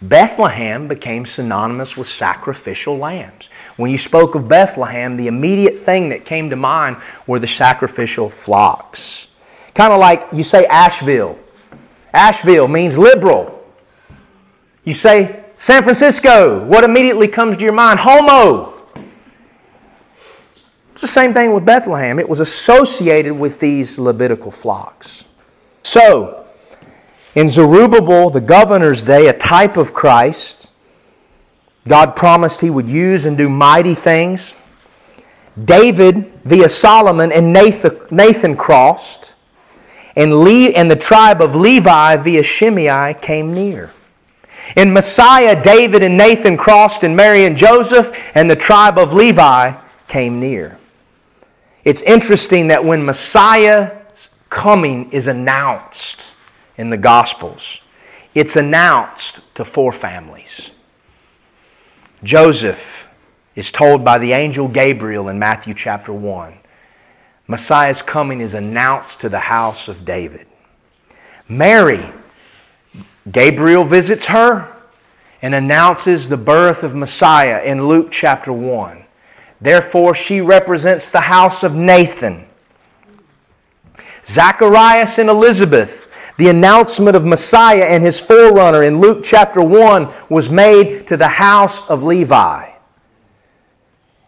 Bethlehem 0.02 0.88
became 0.88 1.24
synonymous 1.24 1.96
with 1.96 2.08
sacrificial 2.08 2.98
lambs. 2.98 3.48
When 3.76 3.90
you 3.90 3.98
spoke 3.98 4.34
of 4.34 4.48
Bethlehem, 4.48 5.16
the 5.16 5.26
immediate 5.26 5.84
thing 5.84 6.10
that 6.10 6.24
came 6.24 6.50
to 6.50 6.56
mind 6.56 6.96
were 7.26 7.38
the 7.38 7.48
sacrificial 7.48 8.28
flocks. 8.28 9.28
Kind 9.74 9.92
of 9.92 9.98
like 9.98 10.26
you 10.32 10.44
say 10.44 10.66
Asheville. 10.66 11.38
Asheville 12.12 12.68
means 12.68 12.98
liberal. 12.98 13.64
You 14.84 14.94
say 14.94 15.44
San 15.56 15.82
Francisco, 15.82 16.64
what 16.66 16.84
immediately 16.84 17.28
comes 17.28 17.56
to 17.56 17.62
your 17.62 17.72
mind? 17.72 18.00
Homo. 18.00 18.74
It's 20.92 21.00
the 21.00 21.08
same 21.08 21.32
thing 21.32 21.54
with 21.54 21.64
Bethlehem. 21.64 22.18
It 22.18 22.28
was 22.28 22.40
associated 22.40 23.32
with 23.32 23.60
these 23.60 23.98
Levitical 23.98 24.50
flocks. 24.50 25.24
So, 25.82 26.46
in 27.34 27.48
Zerubbabel, 27.48 28.30
the 28.30 28.40
governor's 28.40 29.02
day, 29.02 29.28
a 29.28 29.32
type 29.32 29.76
of 29.76 29.94
Christ, 29.94 30.61
God 31.86 32.14
promised 32.14 32.60
he 32.60 32.70
would 32.70 32.88
use 32.88 33.26
and 33.26 33.36
do 33.36 33.48
mighty 33.48 33.94
things. 33.94 34.52
David, 35.62 36.32
via 36.44 36.68
Solomon, 36.68 37.32
and 37.32 37.52
Nathan, 37.52 37.98
Nathan 38.10 38.56
crossed. 38.56 39.32
and, 40.16 40.34
Le- 40.36 40.70
and 40.70 40.90
the 40.90 40.96
tribe 40.96 41.40
of 41.40 41.54
Levi 41.54 42.16
via 42.16 42.42
Shimei 42.42 43.14
came 43.20 43.54
near. 43.54 43.90
In 44.76 44.92
Messiah, 44.92 45.60
David 45.62 46.02
and 46.02 46.16
Nathan 46.16 46.56
crossed, 46.56 47.02
and 47.02 47.16
Mary 47.16 47.44
and 47.44 47.56
Joseph 47.56 48.14
and 48.34 48.50
the 48.50 48.56
tribe 48.56 48.98
of 48.98 49.12
Levi 49.12 49.74
came 50.08 50.40
near. 50.40 50.78
It's 51.84 52.02
interesting 52.02 52.68
that 52.68 52.84
when 52.84 53.04
Messiah's 53.04 53.90
coming 54.50 55.10
is 55.12 55.26
announced 55.26 56.18
in 56.76 56.90
the 56.90 56.96
Gospels, 56.96 57.80
it's 58.34 58.56
announced 58.56 59.40
to 59.54 59.64
four 59.64 59.92
families. 59.92 60.71
Joseph 62.24 62.80
is 63.54 63.70
told 63.70 64.04
by 64.04 64.18
the 64.18 64.32
angel 64.32 64.68
Gabriel 64.68 65.28
in 65.28 65.38
Matthew 65.38 65.74
chapter 65.74 66.12
1 66.12 66.58
Messiah's 67.48 68.00
coming 68.02 68.40
is 68.40 68.54
announced 68.54 69.20
to 69.20 69.28
the 69.28 69.38
house 69.38 69.88
of 69.88 70.04
David. 70.04 70.46
Mary, 71.48 72.10
Gabriel 73.30 73.84
visits 73.84 74.26
her 74.26 74.74
and 75.42 75.54
announces 75.54 76.28
the 76.28 76.36
birth 76.36 76.82
of 76.82 76.94
Messiah 76.94 77.62
in 77.64 77.88
Luke 77.88 78.10
chapter 78.10 78.52
1. 78.52 79.04
Therefore, 79.60 80.14
she 80.14 80.40
represents 80.40 81.10
the 81.10 81.20
house 81.20 81.62
of 81.62 81.74
Nathan. 81.74 82.46
Zacharias 84.24 85.18
and 85.18 85.28
Elizabeth, 85.28 86.01
the 86.38 86.48
announcement 86.48 87.16
of 87.16 87.24
Messiah 87.24 87.84
and 87.84 88.04
his 88.04 88.18
forerunner 88.18 88.82
in 88.82 89.00
Luke 89.00 89.22
chapter 89.22 89.62
1 89.62 90.12
was 90.28 90.48
made 90.48 91.06
to 91.08 91.16
the 91.16 91.28
house 91.28 91.78
of 91.88 92.02
Levi. 92.02 92.70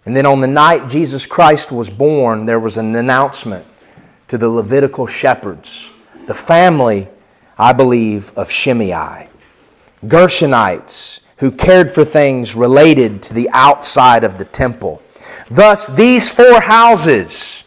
And 0.07 0.15
then 0.15 0.27
on 0.27 0.41
the 0.41 0.47
night 0.47 0.89
Jesus 0.89 1.25
Christ 1.25 1.73
was 1.73 1.89
born, 1.89 2.47
there 2.47 2.61
was 2.61 2.77
an 2.77 2.95
announcement 2.95 3.67
to 4.29 4.37
the 4.37 4.49
Levitical 4.49 5.07
shepherds, 5.07 5.87
the 6.27 6.35
family, 6.35 7.09
I 7.59 7.73
believe, 7.73 8.33
of 8.37 8.51
Shimei, 8.51 9.29
Gershonites 10.05 11.21
who 11.39 11.51
cared 11.51 11.93
for 11.93 12.05
things 12.05 12.55
related 12.55 13.23
to 13.23 13.35
the 13.35 13.49
outside 13.53 14.25
of 14.25 14.39
the 14.39 14.45
temple. 14.45 15.03
Thus, 15.51 15.87
these 15.89 16.29
four 16.29 16.61
houses 16.61 17.65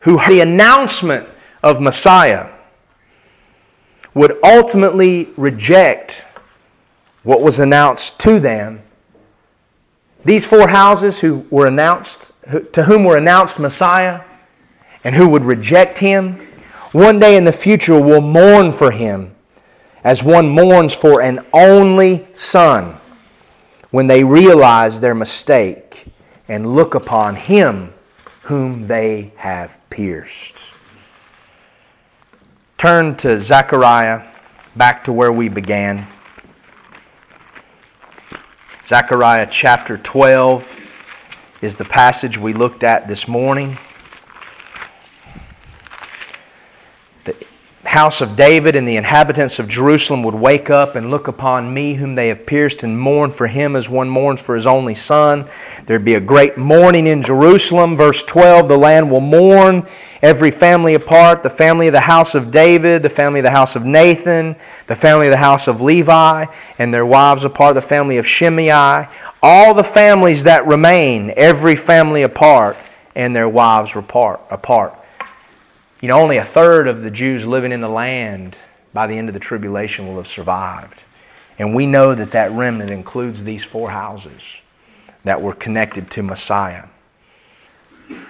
who 0.00 0.18
heard 0.18 0.32
the 0.32 0.40
announcement 0.40 1.28
of 1.62 1.80
Messiah 1.80 2.50
would 4.14 4.38
ultimately 4.42 5.30
reject 5.36 6.22
what 7.22 7.42
was 7.42 7.58
announced 7.58 8.18
to 8.20 8.40
them 8.40 8.82
these 10.24 10.44
four 10.44 10.68
houses 10.68 11.18
who 11.18 11.46
were 11.50 11.66
announced, 11.66 12.32
to 12.72 12.84
whom 12.84 13.04
were 13.04 13.16
announced 13.16 13.58
Messiah, 13.58 14.22
and 15.04 15.14
who 15.14 15.28
would 15.28 15.44
reject 15.44 15.98
him, 15.98 16.46
one 16.92 17.18
day 17.18 17.36
in 17.36 17.44
the 17.44 17.52
future 17.52 18.00
will 18.00 18.20
mourn 18.20 18.72
for 18.72 18.90
him 18.90 19.34
as 20.04 20.22
one 20.22 20.48
mourns 20.48 20.92
for 20.92 21.22
an 21.22 21.44
only 21.52 22.26
son 22.32 22.98
when 23.90 24.06
they 24.06 24.24
realize 24.24 25.00
their 25.00 25.14
mistake 25.14 26.06
and 26.48 26.74
look 26.74 26.94
upon 26.94 27.36
him 27.36 27.92
whom 28.42 28.86
they 28.86 29.32
have 29.36 29.76
pierced. 29.88 30.54
Turn 32.78 33.16
to 33.16 33.40
Zechariah, 33.40 34.22
back 34.76 35.02
to 35.02 35.12
where 35.12 35.32
we 35.32 35.48
began. 35.48 36.06
Zechariah 38.86 39.48
chapter 39.50 39.98
12 39.98 40.64
is 41.60 41.74
the 41.74 41.84
passage 41.84 42.38
we 42.38 42.52
looked 42.52 42.84
at 42.84 43.08
this 43.08 43.26
morning. 43.26 43.76
House 47.84 48.20
of 48.20 48.36
David 48.36 48.76
and 48.76 48.86
the 48.86 48.96
inhabitants 48.96 49.58
of 49.58 49.68
Jerusalem 49.68 50.22
would 50.24 50.34
wake 50.34 50.68
up 50.68 50.96
and 50.96 51.10
look 51.10 51.28
upon 51.28 51.72
me, 51.72 51.94
whom 51.94 52.14
they 52.14 52.28
have 52.28 52.44
pierced, 52.44 52.82
and 52.82 52.98
mourn 52.98 53.32
for 53.32 53.46
him 53.46 53.76
as 53.76 53.88
one 53.88 54.08
mourns 54.08 54.40
for 54.40 54.56
his 54.56 54.66
only 54.66 54.94
son. 54.94 55.48
There'd 55.86 56.04
be 56.04 56.14
a 56.14 56.20
great 56.20 56.58
mourning 56.58 57.06
in 57.06 57.22
Jerusalem. 57.22 57.96
Verse 57.96 58.22
12 58.24 58.68
the 58.68 58.76
land 58.76 59.10
will 59.10 59.20
mourn, 59.20 59.86
every 60.22 60.50
family 60.50 60.94
apart 60.94 61.42
the 61.42 61.50
family 61.50 61.86
of 61.86 61.92
the 61.92 62.00
house 62.00 62.34
of 62.34 62.50
David, 62.50 63.02
the 63.02 63.10
family 63.10 63.40
of 63.40 63.44
the 63.44 63.50
house 63.50 63.76
of 63.76 63.84
Nathan 63.84 64.56
the 64.88 64.96
family 64.96 65.26
of 65.26 65.30
the 65.30 65.36
house 65.36 65.68
of 65.68 65.80
Levi 65.80 66.46
and 66.78 66.92
their 66.92 67.06
wives 67.06 67.44
apart, 67.44 67.74
the 67.74 67.82
family 67.82 68.16
of 68.16 68.26
Shimei, 68.26 69.06
all 69.42 69.74
the 69.74 69.84
families 69.84 70.44
that 70.44 70.66
remain, 70.66 71.32
every 71.36 71.76
family 71.76 72.22
apart, 72.22 72.76
and 73.14 73.36
their 73.36 73.48
wives 73.48 73.94
apart. 73.94 74.40
apart. 74.50 74.97
You 76.00 76.08
know, 76.08 76.20
only 76.20 76.36
a 76.36 76.44
third 76.44 76.86
of 76.86 77.02
the 77.02 77.10
Jews 77.10 77.44
living 77.44 77.72
in 77.72 77.80
the 77.80 77.88
land 77.88 78.56
by 78.92 79.06
the 79.06 79.18
end 79.18 79.28
of 79.28 79.34
the 79.34 79.40
tribulation 79.40 80.06
will 80.06 80.16
have 80.16 80.28
survived. 80.28 81.02
And 81.58 81.74
we 81.74 81.86
know 81.86 82.14
that 82.14 82.30
that 82.32 82.52
remnant 82.52 82.90
includes 82.90 83.42
these 83.42 83.64
four 83.64 83.90
houses 83.90 84.40
that 85.24 85.42
were 85.42 85.54
connected 85.54 86.08
to 86.12 86.22
Messiah. 86.22 86.84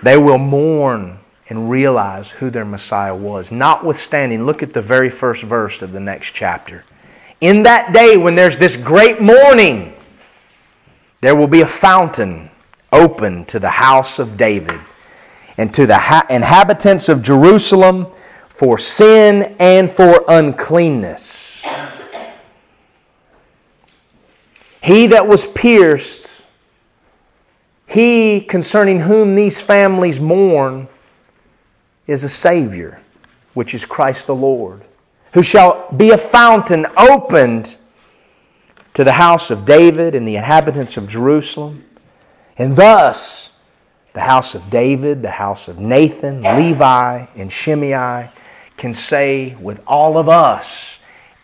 They 0.02 0.16
will 0.16 0.38
mourn 0.38 1.18
and 1.50 1.70
realize 1.70 2.30
who 2.30 2.50
their 2.50 2.64
Messiah 2.64 3.14
was. 3.14 3.50
Notwithstanding, 3.50 4.44
look 4.44 4.62
at 4.62 4.72
the 4.72 4.82
very 4.82 5.10
first 5.10 5.42
verse 5.42 5.82
of 5.82 5.92
the 5.92 6.00
next 6.00 6.32
chapter. 6.32 6.84
In 7.40 7.62
that 7.64 7.92
day 7.92 8.16
when 8.16 8.34
there's 8.34 8.58
this 8.58 8.76
great 8.76 9.20
mourning, 9.20 9.94
there 11.20 11.36
will 11.36 11.46
be 11.46 11.60
a 11.60 11.68
fountain 11.68 12.50
open 12.92 13.44
to 13.46 13.58
the 13.58 13.70
house 13.70 14.18
of 14.18 14.36
David 14.38 14.80
and 15.58 15.74
to 15.74 15.86
the 15.86 15.98
ha- 15.98 16.26
inhabitants 16.30 17.08
of 17.08 17.20
Jerusalem 17.20 18.06
for 18.48 18.78
sin 18.78 19.56
and 19.58 19.90
for 19.90 20.24
uncleanness. 20.28 21.34
He 24.82 25.08
that 25.08 25.26
was 25.26 25.44
pierced, 25.44 26.28
he 27.86 28.40
concerning 28.40 29.00
whom 29.00 29.34
these 29.34 29.60
families 29.60 30.20
mourn, 30.20 30.88
is 32.06 32.24
a 32.24 32.28
Savior, 32.28 33.02
which 33.52 33.74
is 33.74 33.84
Christ 33.84 34.26
the 34.26 34.34
Lord, 34.34 34.84
who 35.34 35.42
shall 35.42 35.90
be 35.92 36.10
a 36.10 36.18
fountain 36.18 36.86
opened 36.96 37.76
to 38.94 39.04
the 39.04 39.12
house 39.12 39.50
of 39.50 39.64
David 39.64 40.14
and 40.14 40.26
the 40.26 40.36
inhabitants 40.36 40.96
of 40.96 41.08
Jerusalem. 41.08 41.84
And 42.56 42.76
thus, 42.76 43.47
the 44.18 44.24
house 44.24 44.56
of 44.56 44.68
David, 44.68 45.22
the 45.22 45.30
house 45.30 45.68
of 45.68 45.78
Nathan, 45.78 46.42
Levi, 46.42 47.26
and 47.36 47.52
Shimei 47.52 48.28
can 48.76 48.92
say 48.92 49.54
with 49.60 49.78
all 49.86 50.18
of 50.18 50.28
us 50.28 50.66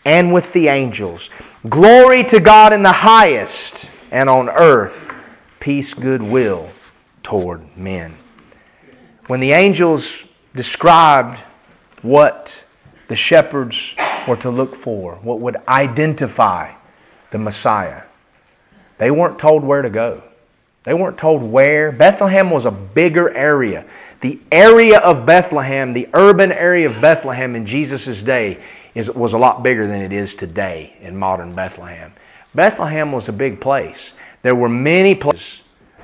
and 0.04 0.34
with 0.34 0.52
the 0.52 0.66
angels, 0.66 1.30
Glory 1.68 2.24
to 2.24 2.40
God 2.40 2.72
in 2.72 2.82
the 2.82 2.90
highest, 2.90 3.86
and 4.10 4.28
on 4.28 4.48
earth, 4.48 4.96
peace, 5.60 5.94
goodwill 5.94 6.68
toward 7.22 7.76
men. 7.76 8.16
When 9.28 9.38
the 9.38 9.52
angels 9.52 10.08
described 10.56 11.38
what 12.02 12.52
the 13.06 13.14
shepherds 13.14 13.94
were 14.26 14.38
to 14.38 14.50
look 14.50 14.74
for, 14.74 15.14
what 15.22 15.38
would 15.38 15.58
identify 15.68 16.74
the 17.30 17.38
Messiah. 17.38 18.02
They 18.98 19.12
weren't 19.12 19.38
told 19.38 19.62
where 19.62 19.82
to 19.82 19.90
go. 19.90 20.24
They 20.84 20.94
weren't 20.94 21.18
told 21.18 21.42
where. 21.42 21.90
Bethlehem 21.90 22.50
was 22.50 22.66
a 22.66 22.70
bigger 22.70 23.34
area. 23.34 23.84
The 24.20 24.38
area 24.52 24.98
of 24.98 25.26
Bethlehem, 25.26 25.92
the 25.92 26.08
urban 26.14 26.52
area 26.52 26.88
of 26.88 27.00
Bethlehem 27.00 27.56
in 27.56 27.66
Jesus' 27.66 28.22
day, 28.22 28.62
is, 28.94 29.10
was 29.10 29.32
a 29.32 29.38
lot 29.38 29.62
bigger 29.62 29.86
than 29.86 30.00
it 30.00 30.12
is 30.12 30.34
today 30.34 30.96
in 31.00 31.16
modern 31.16 31.54
Bethlehem. 31.54 32.12
Bethlehem 32.54 33.12
was 33.12 33.28
a 33.28 33.32
big 33.32 33.60
place. 33.60 34.10
There 34.42 34.54
were 34.54 34.68
many 34.68 35.14
places 35.14 35.60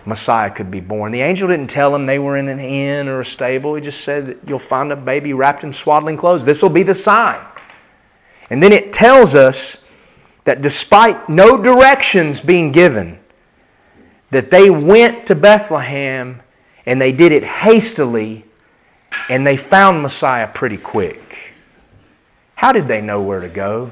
Messiah 0.07 0.51
could 0.51 0.70
be 0.70 0.81
born. 0.81 1.12
The 1.12 1.20
angel 1.20 1.48
didn't 1.48 1.69
tell 1.69 1.94
him 1.94 2.07
they 2.07 2.19
were 2.19 2.36
in 2.36 2.48
an 2.48 2.59
inn 2.59 3.07
or 3.07 3.20
a 3.20 3.27
stable. 3.27 3.74
He 3.74 3.82
just 3.82 4.02
said 4.02 4.39
you'll 4.47 4.59
find 4.59 4.93
a 4.93 4.97
baby 4.97 5.32
wrapped 5.32 5.62
in 5.62 5.73
swaddling 5.73 6.16
clothes. 6.16 6.44
This 6.44 6.62
will 6.62 6.70
be 6.70 6.82
the 6.82 6.94
sign. 6.94 7.44
And 8.48 8.62
then 8.62 8.73
it 8.73 8.93
tells 8.93 9.35
us 9.35 9.77
that 10.44 10.62
despite 10.62 11.28
no 11.28 11.57
directions 11.57 12.40
being 12.40 12.73
given, 12.73 13.20
that 14.31 14.51
they 14.51 14.70
went 14.70 15.27
to 15.27 15.35
Bethlehem 15.35 16.40
and 16.86 17.01
they 17.01 17.12
did 17.12 17.32
it 17.32 17.44
hastily 17.44 18.44
and 19.28 19.47
they 19.47 19.57
found 19.57 20.02
Messiah 20.02 20.48
pretty 20.48 20.77
quick. 20.77 21.36
How 22.55 22.73
did 22.73 22.89
they 22.89 23.01
know 23.01 23.23
where 23.23 23.40
to 23.40 23.48
go? 23.48 23.90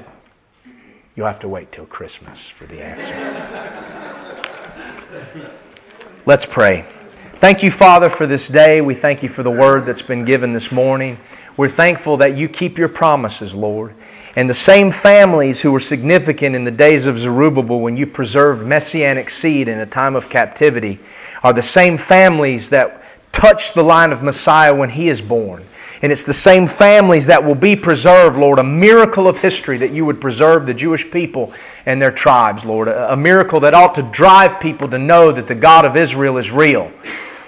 You'll 1.15 1.27
have 1.27 1.39
to 1.39 1.49
wait 1.49 1.71
till 1.71 1.85
Christmas 1.85 2.39
for 2.57 2.65
the 2.65 2.81
answer. 2.81 3.15
Let's 6.25 6.45
pray. 6.45 6.85
Thank 7.39 7.63
you, 7.63 7.71
Father, 7.71 8.09
for 8.09 8.27
this 8.27 8.47
day. 8.47 8.81
We 8.81 8.95
thank 8.95 9.23
you 9.23 9.29
for 9.29 9.43
the 9.43 9.49
word 9.49 9.85
that's 9.85 10.01
been 10.01 10.23
given 10.23 10.53
this 10.53 10.71
morning. 10.71 11.17
We're 11.57 11.69
thankful 11.69 12.17
that 12.17 12.37
you 12.37 12.47
keep 12.47 12.77
your 12.77 12.89
promises, 12.89 13.53
Lord. 13.53 13.95
And 14.39 14.49
the 14.49 14.55
same 14.55 14.93
families 14.93 15.59
who 15.59 15.69
were 15.69 15.81
significant 15.81 16.55
in 16.55 16.63
the 16.63 16.71
days 16.71 17.05
of 17.05 17.19
Zerubbabel 17.19 17.81
when 17.81 17.97
you 17.97 18.07
preserved 18.07 18.65
messianic 18.65 19.29
seed 19.29 19.67
in 19.67 19.79
a 19.79 19.85
time 19.85 20.15
of 20.15 20.29
captivity 20.29 20.97
are 21.43 21.51
the 21.51 21.61
same 21.61 21.97
families 21.97 22.69
that 22.69 23.03
touch 23.33 23.73
the 23.73 23.83
line 23.83 24.13
of 24.13 24.23
Messiah 24.23 24.73
when 24.73 24.91
he 24.91 25.09
is 25.09 25.19
born. 25.19 25.67
And 26.01 26.09
it's 26.09 26.23
the 26.23 26.33
same 26.33 26.69
families 26.69 27.25
that 27.25 27.43
will 27.43 27.53
be 27.53 27.75
preserved, 27.75 28.37
Lord. 28.37 28.59
A 28.59 28.63
miracle 28.63 29.27
of 29.27 29.39
history 29.39 29.77
that 29.79 29.91
you 29.91 30.05
would 30.05 30.21
preserve 30.21 30.65
the 30.65 30.73
Jewish 30.73 31.11
people 31.11 31.51
and 31.85 32.01
their 32.01 32.09
tribes, 32.09 32.63
Lord. 32.63 32.87
A, 32.87 33.17
miracle 33.17 33.59
that 33.59 33.73
ought 33.73 33.93
to 33.95 34.03
drive 34.03 34.61
people 34.61 34.87
to 34.87 34.97
know 34.97 35.33
that 35.33 35.49
the 35.49 35.55
God 35.55 35.85
of 35.85 35.97
Israel 35.97 36.37
is 36.37 36.49
real. 36.49 36.93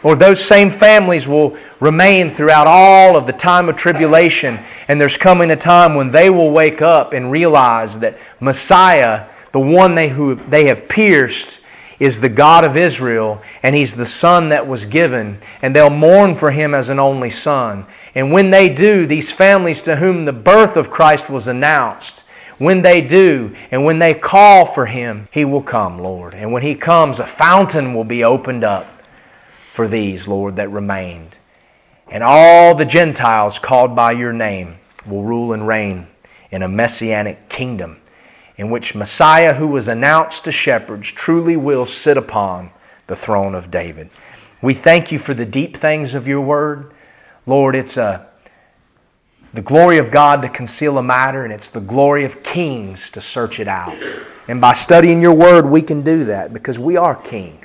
Lord, 0.04 0.20
those 0.20 0.44
same 0.44 0.72
families 0.72 1.28
will 1.28 1.58
remain 1.80 2.34
throughout 2.34 2.66
all 2.66 3.16
of 3.16 3.28
the 3.28 3.34
time 3.34 3.70
of 3.70 3.76
tribulation, 3.76 4.60
and 4.88 5.00
there's 5.00 5.18
coming 5.18 5.52
a 5.52 5.56
time 5.56 5.94
when 5.94 6.12
they 6.12 6.30
will 6.30 6.50
wake 6.50 6.82
up 6.82 7.14
and 7.14 7.32
realize 7.32 8.00
that 8.00 8.18
Messiah, 8.40 9.28
the 9.52 9.60
one 9.60 9.94
they, 9.94 10.10
who 10.10 10.36
they 10.36 10.68
have 10.68 10.88
pierced, 10.90 11.60
is 12.00 12.20
the 12.20 12.30
God 12.30 12.66
of 12.66 12.76
Israel, 12.76 13.44
and 13.62 13.76
He's 13.76 13.94
the 13.94 14.08
Son 14.08 14.50
that 14.50 14.68
was 14.68 14.88
given, 14.88 15.40
and 15.62 15.76
they'll 15.76 15.92
mourn 15.92 16.36
for 16.36 16.50
Him 16.50 16.74
as 16.74 16.90
an 16.90 17.00
only 17.00 17.30
Son. 17.30 17.86
And 18.16 18.32
when 18.32 18.50
they 18.50 18.70
do, 18.70 19.06
these 19.06 19.32
families 19.32 19.84
to 19.84 19.98
whom 19.98 20.26
the 20.26 20.34
birth 20.34 20.76
of 20.78 20.90
Christ 20.90 21.30
was 21.30 21.48
announced, 21.48 22.24
when 22.58 22.82
they 22.82 23.02
do, 23.02 23.56
and 23.70 23.86
when 23.86 24.00
they 24.00 24.16
call 24.16 24.66
for 24.66 24.88
Him, 24.88 25.28
He 25.32 25.46
will 25.46 25.62
come, 25.62 26.00
Lord. 26.00 26.34
And 26.34 26.52
when 26.52 26.64
He 26.64 26.74
comes, 26.74 27.20
a 27.20 27.28
fountain 27.28 27.94
will 27.94 28.04
be 28.04 28.24
opened 28.24 28.64
up 28.64 28.88
for 29.74 29.88
these, 29.88 30.28
Lord, 30.28 30.58
that 30.58 30.72
remained. 30.72 31.36
And 32.08 32.24
all 32.24 32.76
the 32.76 32.86
Gentiles 32.86 33.58
called 33.60 33.96
by 33.96 34.12
your 34.12 34.34
name 34.34 34.76
will 35.06 35.24
rule 35.24 35.54
and 35.54 35.68
reign 35.68 36.08
in 36.52 36.62
a 36.62 36.68
messianic 36.68 37.50
kingdom 37.50 38.02
in 38.58 38.70
which 38.70 38.94
Messiah, 38.94 39.56
who 39.56 39.68
was 39.68 39.88
announced 39.88 40.44
to 40.44 40.52
shepherds, 40.52 41.08
truly 41.08 41.56
will 41.58 41.86
sit 41.86 42.16
upon 42.16 42.70
the 43.08 43.16
throne 43.16 43.56
of 43.56 43.72
David. 43.72 44.10
We 44.62 44.76
thank 44.76 45.12
you 45.12 45.18
for 45.18 45.34
the 45.34 45.46
deep 45.46 45.78
things 45.78 46.14
of 46.14 46.28
your 46.28 46.42
word. 46.42 46.94
Lord, 47.48 47.76
it's 47.76 47.98
a, 47.98 48.28
the 49.54 49.64
glory 49.64 49.98
of 49.98 50.12
God 50.12 50.44
to 50.44 50.50
conceal 50.50 51.00
a 51.00 51.04
matter, 51.04 51.44
and 51.44 51.52
it's 51.52 51.70
the 51.70 51.80
glory 51.80 52.24
of 52.24 52.44
kings 52.44 53.10
to 53.12 53.22
search 53.22 53.60
it 53.60 53.68
out. 53.68 53.98
And 54.48 54.62
by 54.62 54.76
studying 54.76 55.22
your 55.22 55.34
word, 55.34 55.66
we 55.66 55.82
can 55.82 56.04
do 56.04 56.26
that 56.26 56.54
because 56.54 56.78
we 56.78 56.98
are 56.98 57.16
kings. 57.16 57.61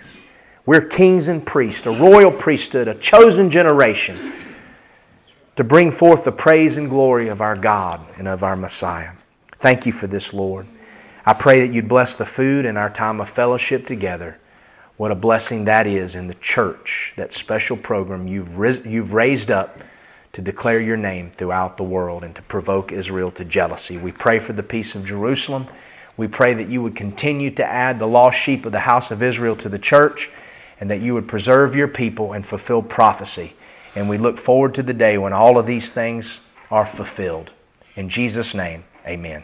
We're 0.66 0.80
kings 0.80 1.28
and 1.28 1.46
priests, 1.46 1.86
a 1.86 1.92
royal 1.92 2.32
priesthood, 2.32 2.88
a 2.88 2.94
chosen 2.96 3.52
generation 3.52 4.32
to 5.54 5.62
bring 5.62 5.92
forth 5.92 6.24
the 6.24 6.32
praise 6.32 6.76
and 6.76 6.90
glory 6.90 7.28
of 7.28 7.40
our 7.40 7.54
God 7.54 8.04
and 8.18 8.26
of 8.26 8.42
our 8.42 8.56
Messiah. 8.56 9.12
Thank 9.60 9.86
you 9.86 9.92
for 9.92 10.08
this, 10.08 10.32
Lord. 10.32 10.66
I 11.24 11.34
pray 11.34 11.60
that 11.64 11.72
you'd 11.72 11.88
bless 11.88 12.16
the 12.16 12.26
food 12.26 12.66
and 12.66 12.76
our 12.76 12.90
time 12.90 13.20
of 13.20 13.30
fellowship 13.30 13.86
together. 13.86 14.38
What 14.96 15.12
a 15.12 15.14
blessing 15.14 15.66
that 15.66 15.86
is 15.86 16.16
in 16.16 16.26
the 16.26 16.34
church, 16.34 17.12
that 17.16 17.32
special 17.32 17.76
program 17.76 18.26
you've, 18.26 18.56
you've 18.84 19.12
raised 19.12 19.52
up 19.52 19.78
to 20.32 20.42
declare 20.42 20.80
your 20.80 20.96
name 20.96 21.30
throughout 21.36 21.76
the 21.76 21.84
world 21.84 22.24
and 22.24 22.34
to 22.34 22.42
provoke 22.42 22.90
Israel 22.90 23.30
to 23.32 23.44
jealousy. 23.44 23.98
We 23.98 24.10
pray 24.10 24.40
for 24.40 24.52
the 24.52 24.62
peace 24.64 24.96
of 24.96 25.06
Jerusalem. 25.06 25.68
We 26.16 26.26
pray 26.26 26.54
that 26.54 26.68
you 26.68 26.82
would 26.82 26.96
continue 26.96 27.52
to 27.52 27.64
add 27.64 28.00
the 28.00 28.06
lost 28.06 28.38
sheep 28.38 28.66
of 28.66 28.72
the 28.72 28.80
house 28.80 29.12
of 29.12 29.22
Israel 29.22 29.54
to 29.56 29.68
the 29.68 29.78
church 29.78 30.28
and 30.80 30.90
that 30.90 31.00
you 31.00 31.14
would 31.14 31.28
preserve 31.28 31.74
your 31.74 31.88
people 31.88 32.32
and 32.32 32.46
fulfill 32.46 32.82
prophecy. 32.82 33.54
And 33.94 34.08
we 34.08 34.18
look 34.18 34.38
forward 34.38 34.74
to 34.74 34.82
the 34.82 34.92
day 34.92 35.16
when 35.18 35.32
all 35.32 35.58
of 35.58 35.66
these 35.66 35.88
things 35.90 36.40
are 36.70 36.86
fulfilled. 36.86 37.50
In 37.94 38.08
Jesus' 38.08 38.54
name, 38.54 38.84
amen. 39.06 39.42